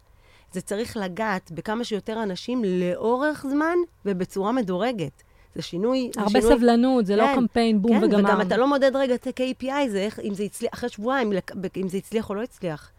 זה 0.51 0.61
צריך 0.61 0.97
לגעת 0.97 1.51
בכמה 1.51 1.83
שיותר 1.83 2.23
אנשים 2.23 2.63
לאורך 2.65 3.45
זמן 3.49 3.75
ובצורה 4.05 4.51
מדורגת. 4.51 5.23
זה 5.55 5.61
שינוי... 5.61 6.09
הרבה 6.17 6.41
שינוי, 6.41 6.57
סבלנות, 6.57 7.05
זה 7.05 7.15
לא 7.15 7.23
כן, 7.23 7.29
לא 7.29 7.35
קמפיין 7.35 7.81
בום 7.81 7.99
כן, 7.99 8.05
וגמר. 8.05 8.29
וגם 8.29 8.41
אתה 8.41 8.57
לא 8.57 8.67
מודד 8.67 8.95
רגע 8.95 9.15
את 9.15 9.27
ה-KPI, 9.27 9.89
זה 9.89 9.99
איך, 9.99 10.19
אם 10.19 10.33
זה 10.33 10.43
הצליח, 10.43 10.73
אחרי 10.73 10.89
שבועיים, 10.89 11.33
אם 11.77 11.87
זה 11.87 11.97
הצליח 11.97 12.29
או 12.29 12.35
לא 12.35 12.41
הצליח. 12.41 12.91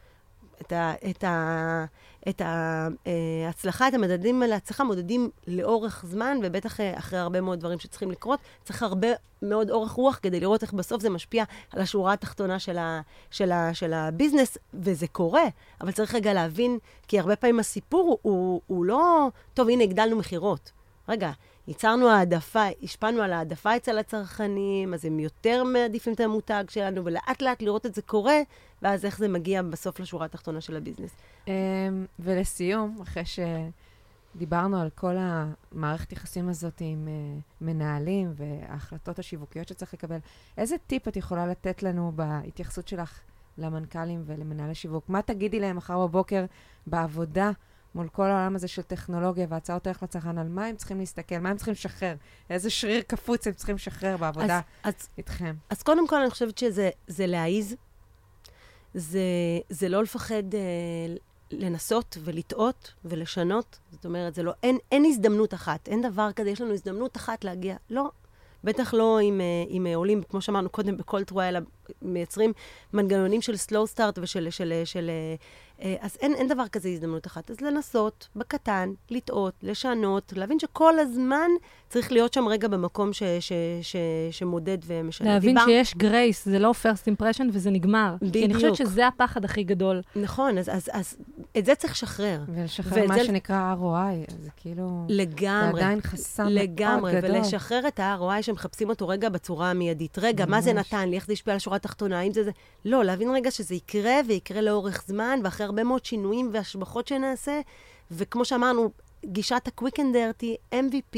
את, 0.61 0.73
ה, 0.73 0.93
את, 1.11 1.25
ה, 1.25 1.85
את 2.29 2.43
ההצלחה, 2.45 3.89
את 3.89 3.95
המדדים 3.95 4.43
להצלחה 4.43 4.85
מודדים 4.85 5.31
לאורך 5.47 6.05
זמן, 6.09 6.39
ובטח 6.43 6.81
אה, 6.81 6.99
אחרי 6.99 7.19
הרבה 7.19 7.41
מאוד 7.41 7.61
דברים 7.61 7.79
שצריכים 7.79 8.11
לקרות. 8.11 8.41
צריך 8.65 8.83
הרבה 8.83 9.09
מאוד 9.43 9.71
אורך 9.71 9.91
רוח 9.91 10.19
כדי 10.23 10.41
לראות 10.41 10.63
איך 10.63 10.73
בסוף 10.73 11.03
זה 11.03 11.11
משפיע 11.11 11.45
על 11.71 11.81
השורה 11.81 12.13
התחתונה 12.13 12.59
של, 12.59 12.79
ה, 12.79 13.01
של, 13.31 13.53
ה, 13.53 13.75
של 13.75 13.93
הביזנס, 13.93 14.59
וזה 14.75 15.07
קורה, 15.07 15.45
אבל 15.81 15.93
צריך 15.93 16.15
רגע 16.15 16.33
להבין, 16.33 16.79
כי 17.09 17.19
הרבה 17.19 17.37
פעמים 17.37 17.61
הסיפור 17.61 18.19
הוא, 18.23 18.61
הוא 18.67 18.85
לא, 18.85 19.29
טוב, 19.55 19.69
הנה, 19.69 19.83
הגדלנו 19.83 20.17
מכירות. 20.17 20.73
רגע, 21.09 21.31
ייצרנו 21.69 22.09
העדפה, 22.09 22.65
השפענו 22.83 23.23
על 23.23 23.33
העדפה 23.33 23.77
אצל 23.77 23.99
הצרכנים, 23.99 24.95
אז 24.95 25.05
הם 25.05 25.21
יותר 25.21 25.65
מעדיפים 25.65 26.13
את 26.13 26.21
המותג 26.21 26.65
שלנו, 26.69 27.05
ולאט 27.05 27.43
לאט 27.43 27.63
לראות 27.63 27.87
את 27.87 27.95
זה 27.95 28.03
קורה, 28.03 28.39
ואז 28.83 29.05
איך 29.05 29.19
זה 29.19 29.29
מגיע 29.29 29.63
בסוף 29.63 30.01
לשורה 30.01 30.27
התחתונה 30.27 30.61
של 30.61 30.77
הביזנס. 30.77 31.11
אמ, 31.49 31.53
ולסיום, 32.19 32.99
אחרי 33.03 33.23
שדיברנו 34.35 34.81
על 34.81 34.91
כל 34.91 35.15
המערכת 35.19 36.13
יחסים 36.13 36.49
הזאת 36.49 36.81
עם 36.81 37.09
uh, 37.09 37.43
מנהלים 37.61 38.33
וההחלטות 38.37 39.19
השיווקיות 39.19 39.69
שצריך 39.69 39.95
לקבל, 39.95 40.19
איזה 40.59 40.77
טיפ 40.87 41.09
את 41.09 41.17
יכולה 41.17 41.47
לתת 41.47 41.83
לנו 41.83 42.13
בהתייחסות 42.15 42.89
שלך 42.89 43.21
למנכ"לים 43.59 44.23
ולמנהלי 44.27 44.75
שיווק? 44.75 45.09
מה 45.09 45.23
תגידי 45.23 45.61
להם 45.61 45.77
מחר 45.77 46.07
בבוקר 46.07 46.45
בעבודה? 46.87 47.51
מול 47.95 48.09
כל 48.09 48.31
העולם 48.31 48.57
הזה 48.57 48.69
של 48.69 48.83
טכנולוגיה 48.83 49.47
והצעות 49.49 49.87
ערך 49.87 50.03
לצרכן, 50.03 50.39
על 50.39 50.49
מה 50.49 50.67
הם 50.67 50.77
צריכים 50.77 50.99
להסתכל, 50.99 51.39
מה 51.39 51.51
הם 51.51 51.57
צריכים 51.57 51.73
לשחרר, 51.73 52.15
איזה 52.51 52.71
שריר 52.71 53.03
קפוץ 53.03 53.47
הם 53.47 53.53
צריכים 53.53 53.75
לשחרר 53.75 54.17
בעבודה 54.17 54.61
אז, 54.83 54.95
אז, 54.95 55.09
איתכם. 55.19 55.55
אז 55.71 55.83
קודם 55.83 56.09
כל, 56.09 56.21
אני 56.21 56.31
חושבת 56.31 56.59
שזה 56.59 57.27
להעיז, 57.27 57.77
זה, 58.95 59.21
זה 59.69 59.89
לא 59.89 60.03
לפחד 60.03 60.55
אה, 60.55 61.15
לנסות 61.51 62.19
ולטעות 62.25 62.93
ולשנות. 63.05 63.79
זאת 63.91 64.05
אומרת, 64.05 64.35
זה 64.35 64.43
לא, 64.43 64.53
אין, 64.63 64.79
אין 64.93 65.05
הזדמנות 65.05 65.55
אחת, 65.55 65.89
אין 65.89 66.03
דבר 66.03 66.33
כזה, 66.33 66.51
יש 66.51 66.61
לנו 66.61 66.73
הזדמנות 66.73 67.17
אחת 67.17 67.45
להגיע. 67.45 67.77
לא, 67.91 68.11
בטח 68.65 68.95
לא 68.95 69.19
עם, 69.19 69.41
אה, 69.41 69.65
עם 69.69 69.87
אה, 69.87 69.97
עולים, 69.97 70.23
כמו 70.23 70.41
שאמרנו 70.41 70.71
קודם, 70.71 70.97
בכל 70.97 71.25
תרועה, 71.25 71.49
אלא 71.49 71.61
מייצרים 72.03 72.53
מנגנונים 72.93 73.43
של 73.43 73.55
slow 73.55 73.97
start 73.97 74.21
ושל 74.21 74.51
של, 74.51 74.51
של, 74.51 74.83
של, 74.85 75.11
אה, 75.83 75.95
אז 76.01 76.17
אין, 76.21 76.35
אין 76.35 76.49
דבר 76.49 76.69
כזה 76.69 76.89
הזדמנות 76.89 77.27
אחת. 77.27 77.51
אז 77.51 77.61
לנסות, 77.61 78.29
בקטן, 78.37 78.93
לטעות, 79.11 79.55
לשנות, 79.63 80.33
להבין 80.37 80.59
שכל 80.59 80.99
הזמן 80.99 81.51
צריך 81.89 82.13
להיות 82.13 82.33
שם 82.33 82.49
רגע 82.49 82.69
במקום 82.69 83.13
ש, 83.13 83.23
ש, 83.41 83.53
ש, 83.83 83.97
שמודד 84.31 84.79
ומשנה. 84.87 85.35
להבין 85.35 85.55
דיבר... 85.55 85.67
שיש 85.67 85.95
גרייס, 85.95 86.45
זה 86.45 86.59
לא 86.59 86.75
first 86.83 87.09
impression 87.09 87.45
וזה 87.53 87.71
נגמר. 87.71 88.15
בדיוק. 88.21 88.35
כי 88.35 88.45
אני 88.45 88.55
חושבת 88.55 88.77
שזה 88.77 89.07
הפחד 89.07 89.45
הכי 89.45 89.65
גדול. 89.65 90.01
נכון, 90.17 90.59
אז, 90.59 90.69
אז, 90.69 90.91
אז 90.93 91.17
את 91.59 91.65
זה 91.65 91.75
צריך 91.75 91.93
לשחרר. 91.93 92.41
ולשחרר 92.49 93.07
מה 93.07 93.25
שנקרא 93.25 93.75
ROI, 93.81 94.33
זה 94.43 94.51
כאילו... 94.57 95.05
לגמרי. 95.09 95.81
זה 95.81 95.87
עדיין 95.87 96.01
חסם 96.01 96.47
לגמרי, 96.47 97.13
מאוד 97.13 97.25
גדול. 97.25 97.37
ולשחרר 97.37 97.89
את 97.89 98.01
ה-ROI 98.01 98.43
שמחפשים 98.43 98.89
אותו 98.89 99.09
רגע 99.09 99.29
בצורה 99.29 99.71
המיידית. 99.71 100.19
רגע, 100.19 100.45
ממש. 100.45 100.51
מה 100.51 100.61
זה 100.61 100.73
נתן 100.73 101.09
לי? 101.09 101.17
איך 101.17 101.27
זה 101.27 101.33
השפיע 101.33 101.53
על 101.53 101.57
השורה 101.57 101.74
התחתונה? 101.75 102.19
האם 102.19 102.33
זה 102.33 102.45
זה? 102.45 102.51
לא, 102.85 103.05
להבין 103.05 103.31
רגע 103.35 103.51
שזה 103.51 103.75
יקרה, 103.75 104.15
ויקרה 104.29 104.61
לאורך 104.61 105.05
זמן, 105.07 105.41
ואחרי 105.45 105.67
הרבה 105.67 105.85
מאוד 105.85 106.05
שינויים 106.05 106.51
והשבחות 106.53 107.09
שנעשה, 107.09 107.61
וכמו 108.11 108.45
שאמרנו, 108.45 108.91
גישת 109.25 109.63
ה-Quick 109.67 109.97
and 109.97 110.15
Dirty, 110.15 110.75
MVP, 110.75 111.17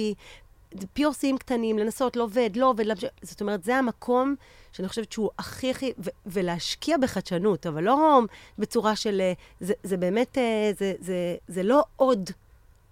פיורסים 0.92 1.38
קטנים, 1.38 1.78
לנסות, 1.78 2.16
לא 2.16 2.22
עובד, 2.22 2.50
לא 2.56 2.70
עובד, 2.70 2.86
להמשיך. 2.86 3.10
זאת 3.22 3.40
אומרת, 3.40 3.64
זה 3.64 3.76
המקום 3.76 4.34
שאני 4.72 4.88
חושבת 4.88 5.12
שהוא 5.12 5.30
הכי 5.38 5.70
הכי, 5.70 5.92
ו- 5.98 6.10
ולהשקיע 6.26 6.96
בחדשנות, 6.98 7.66
אבל 7.66 7.82
לא 7.82 8.20
בצורה 8.58 8.96
של, 8.96 9.20
אה, 9.20 9.32
זה, 9.60 9.74
זה 9.82 9.96
באמת, 9.96 10.38
אה, 10.38 10.70
זה, 10.78 10.92
זה, 11.00 11.36
זה 11.48 11.62
לא 11.62 11.84
עוד 11.96 12.30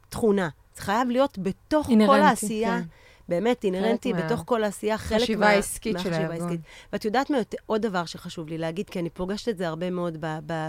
תכונה. 0.09 0.49
זה 0.77 0.83
חייב 0.83 1.09
להיות 1.11 1.39
בתוך 1.39 1.87
כל 2.07 2.21
העשייה. 2.21 2.79
כן. 2.81 2.85
באמת, 3.29 3.65
אינהרנטי 3.65 4.13
בתוך. 4.13 4.43
כל 4.47 4.65
העשייה, 4.65 4.99
חלק 4.99 5.19
מה... 5.19 5.25
חשיבה 5.25 5.51
עסקית 5.51 5.97
של 6.03 6.13
הארגון. 6.13 6.57
ואת 6.93 7.05
יודעת 7.05 7.31
מה, 7.31 7.39
עוד 7.67 7.83
דבר 7.83 8.05
שחשוב 8.05 8.49
לי 8.49 8.59
להגיד, 8.59 8.91
כי 8.91 8.99
אני 8.99 9.11
פוגשת 9.11 9.49
את 9.49 9.59
זה 9.59 9.69
הרבה 9.69 9.91
מאוד 9.91 10.25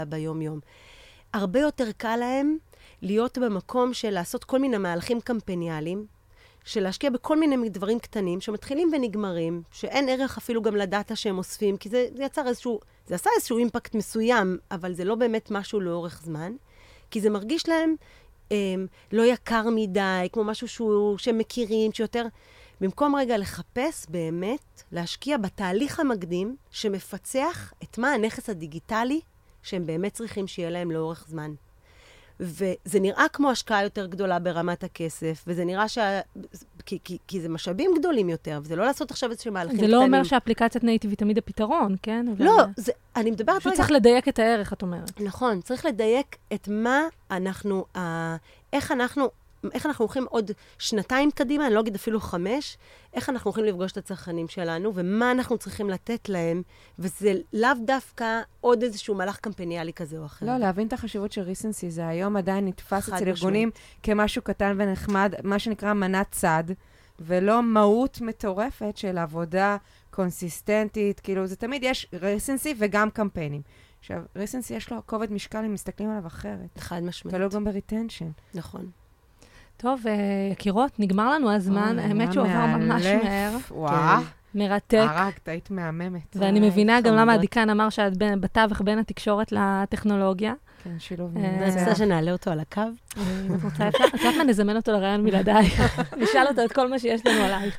ביום-יום. 0.08 0.60
הרבה 1.32 1.60
יותר 1.60 1.92
קל 1.96 2.16
להם 2.16 2.56
להיות 3.02 3.38
במקום 3.38 3.94
של 3.94 4.10
לעשות 4.10 4.44
כל 4.44 4.58
מיני 4.58 4.78
מהלכים 4.78 5.20
קמפניאליים, 5.20 6.06
של 6.64 6.82
להשקיע 6.82 7.10
בכל 7.10 7.40
מיני 7.40 7.68
דברים 7.68 7.98
קטנים 7.98 8.40
שמתחילים 8.40 8.90
ונגמרים, 8.92 9.62
שאין 9.70 10.08
ערך 10.08 10.38
אפילו 10.38 10.62
גם 10.62 10.76
לדאטה 10.76 11.16
שהם 11.16 11.38
אוספים, 11.38 11.76
כי 11.76 11.88
זה, 11.88 12.06
זה 12.14 12.24
יצר 12.24 12.46
איזשהו, 12.46 12.80
זה 13.06 13.14
עשה 13.14 13.30
איזשהו 13.36 13.58
אימפקט 13.58 13.94
מסוים, 13.94 14.58
אבל 14.70 14.94
זה 14.94 15.04
לא 15.04 15.14
באמת 15.14 15.50
משהו 15.50 15.80
לאורך 15.80 16.20
זמן, 16.24 16.52
כי 17.10 17.20
זה 17.20 17.30
מרגיש 17.30 17.68
להם 17.68 17.94
לא 19.12 19.22
יקר 19.22 19.66
מדי, 19.74 20.28
כמו 20.32 20.44
משהו 20.44 20.68
שהוא, 20.68 21.18
שהם 21.18 21.38
מכירים, 21.38 21.92
שיותר... 21.92 22.26
במקום 22.80 23.16
רגע 23.16 23.38
לחפש 23.38 24.06
באמת, 24.08 24.82
להשקיע 24.92 25.36
בתהליך 25.36 26.00
המקדים 26.00 26.56
שמפצח 26.70 27.72
את 27.82 27.98
מה 27.98 28.12
הנכס 28.12 28.50
הדיגיטלי 28.50 29.20
שהם 29.62 29.86
באמת 29.86 30.12
צריכים 30.12 30.46
שיהיה 30.46 30.70
להם 30.70 30.90
לאורך 30.90 31.24
זמן. 31.28 31.54
וזה 32.40 33.00
נראה 33.00 33.26
כמו 33.32 33.50
השקעה 33.50 33.82
יותר 33.82 34.06
גדולה 34.06 34.38
ברמת 34.38 34.84
הכסף, 34.84 35.44
וזה 35.46 35.64
נראה 35.64 35.88
שה... 35.88 36.20
כי, 36.86 36.98
כי, 37.04 37.18
כי 37.26 37.40
זה 37.40 37.48
משאבים 37.48 37.90
גדולים 37.98 38.28
יותר, 38.28 38.60
וזה 38.62 38.76
לא 38.76 38.84
לעשות 38.84 39.10
עכשיו 39.10 39.30
איזשהם 39.30 39.54
מהלכים 39.54 39.76
קטנים. 39.76 39.90
זה 39.90 39.96
לא 39.96 40.02
אומר 40.02 40.22
שאפליקציית 40.22 40.84
נייטיב 40.84 41.10
היא 41.10 41.18
תמיד 41.18 41.38
הפתרון, 41.38 41.96
כן? 42.02 42.26
לא, 42.38 42.64
זה, 42.76 42.92
אני 43.16 43.30
מדברת 43.30 43.48
רגע... 43.54 43.60
פשוט 43.60 43.74
צריך 43.74 43.90
לדייק 43.90 44.28
את 44.28 44.38
הערך, 44.38 44.72
את 44.72 44.82
אומרת. 44.82 45.20
נכון, 45.20 45.60
צריך 45.60 45.86
לדייק 45.86 46.36
את 46.54 46.68
מה 46.68 47.02
אנחנו, 47.30 47.84
אה, 47.96 48.36
איך 48.72 48.92
אנחנו 48.92 49.30
איך 49.74 49.86
אנחנו 49.86 50.04
הולכים 50.04 50.26
עוד 50.30 50.50
שנתיים 50.78 51.30
קדימה, 51.30 51.66
אני 51.66 51.74
לא 51.74 51.80
אגיד 51.80 51.94
אפילו 51.94 52.20
חמש, 52.20 52.78
איך 53.14 53.28
אנחנו 53.28 53.48
הולכים 53.48 53.64
לפגוש 53.64 53.92
את 53.92 53.96
הצרכנים 53.96 54.48
שלנו, 54.48 54.92
ומה 54.94 55.30
אנחנו 55.30 55.58
צריכים 55.58 55.90
לתת 55.90 56.28
להם, 56.28 56.62
וזה 56.98 57.32
לאו 57.52 57.70
דווקא 57.86 58.40
עוד 58.60 58.82
איזשהו 58.82 59.14
מהלך 59.14 59.36
קמפניאלי 59.36 59.92
כזה 59.92 60.18
או 60.18 60.24
אחר. 60.24 60.46
לא, 60.46 60.56
להבין 60.56 60.86
את 60.86 60.92
החשיבות 60.92 61.32
של 61.32 61.40
ריסנסי, 61.40 61.90
זה 61.90 62.08
היום 62.08 62.36
עדיין 62.36 62.66
נתפס 62.66 63.08
אצל 63.08 63.28
ארגונים 63.28 63.70
כמשהו 64.02 64.42
קטן 64.42 64.74
ונחמד, 64.78 65.34
מה 65.42 65.58
שנקרא 65.58 65.92
מנת 65.92 66.26
צד, 66.30 66.64
ולא 67.20 67.62
מהות 67.62 68.20
מטורפת 68.20 68.96
של 68.96 69.18
עבודה 69.18 69.76
קונסיסטנטית, 70.10 71.20
כאילו, 71.20 71.46
זה 71.46 71.56
תמיד 71.56 71.82
יש 71.84 72.06
ריסנסי 72.12 72.74
וגם 72.78 73.10
קמפיינים. 73.10 73.62
עכשיו, 73.98 74.22
recency 74.36 74.74
יש 74.74 74.92
לו 74.92 75.06
כובד 75.06 75.32
משקל 75.32 75.64
אם 75.64 75.72
מסתכלים 75.72 76.10
עליו 76.10 76.26
אחרת. 76.26 76.78
חד 76.78 77.02
משמעית. 77.02 77.36
תלוי 77.36 77.48
גם 77.48 77.64
ב 77.64 77.70
retention. 77.70 78.30
נכון. 78.54 78.90
טוב, 79.76 80.02
אה, 80.06 80.12
יקירות, 80.52 80.90
נגמר 80.98 81.30
לנו 81.34 81.52
הזמן. 81.52 81.98
האמת 81.98 82.32
שהוא 82.32 82.46
עבר 82.46 82.66
ממש 82.66 83.06
מהר. 83.06 83.56
וואו. 83.70 84.22
כן. 84.22 84.26
מרתק. 84.56 85.06
הרגת, 85.08 85.48
היית 85.48 85.70
מהממת. 85.70 86.36
ואני 86.36 86.60
מבינה 86.68 87.00
גם 87.00 87.14
למה 87.14 87.32
הדיקן 87.32 87.70
אמר 87.70 87.88
שאת 87.88 88.12
בתווך 88.40 88.80
בין 88.80 88.98
התקשורת 88.98 89.52
לטכנולוגיה. 89.52 90.52
כן, 90.84 90.98
שילוב. 90.98 91.36
אה, 91.36 91.44
אני 91.44 91.80
רוצה 91.80 91.94
שנעלה 91.94 92.32
אותו 92.32 92.50
על 92.50 92.60
הקו. 92.60 92.82
את 93.12 93.64
רוצה, 93.64 93.88
את 93.88 93.94
יודעת 94.14 94.34
מה, 94.38 94.44
נזמן 94.44 94.76
אותו 94.76 94.92
לריאיון 94.92 95.24
בלעדיי. 95.24 95.66
נשאל 96.22 96.46
אותו 96.48 96.64
את 96.64 96.72
כל 96.72 96.90
מה 96.90 96.98
שיש 96.98 97.26
לנו 97.26 97.44
עלייך. 97.44 97.76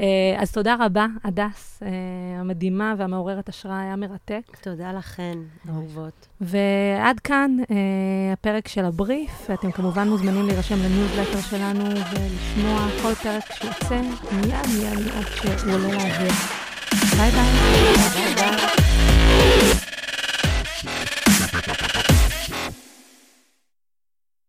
אה, 0.00 0.42
אז 0.42 0.52
תודה 0.52 0.76
רבה, 0.80 1.06
הדס 1.24 1.82
אה, 1.82 1.88
המדהימה 2.40 2.94
והמעוררת 2.98 3.48
השראה, 3.48 3.80
היה 3.80 3.96
מרתק. 3.96 4.56
תודה 4.60 4.92
לכן, 4.92 5.38
אהובות. 5.68 6.28
ועד 6.40 7.20
כאן 7.20 7.56
אה, 7.70 7.76
הפרק 8.32 8.68
של 8.68 8.84
הבריף, 8.84 9.46
ואתם 9.48 9.70
כמובן 9.72 10.08
מוזמנים 10.08 10.46
להירשם 10.46 10.76
לניוזלטר 10.84 11.40
שלנו 11.40 11.84
ולשמוע 11.84 12.88
כל 13.02 13.14
פרק 13.14 13.52
שיוצא 13.52 14.00
מיד 14.32 14.66
מיד 14.78 14.98
מיד 14.98 15.24
כשהוא 15.24 15.72
עולה 15.72 15.88
לאוויר. 15.88 16.32
ביי 17.16 17.30
ביי. 17.30 17.50
ביי 18.14 18.34
ביי. 18.34 19.79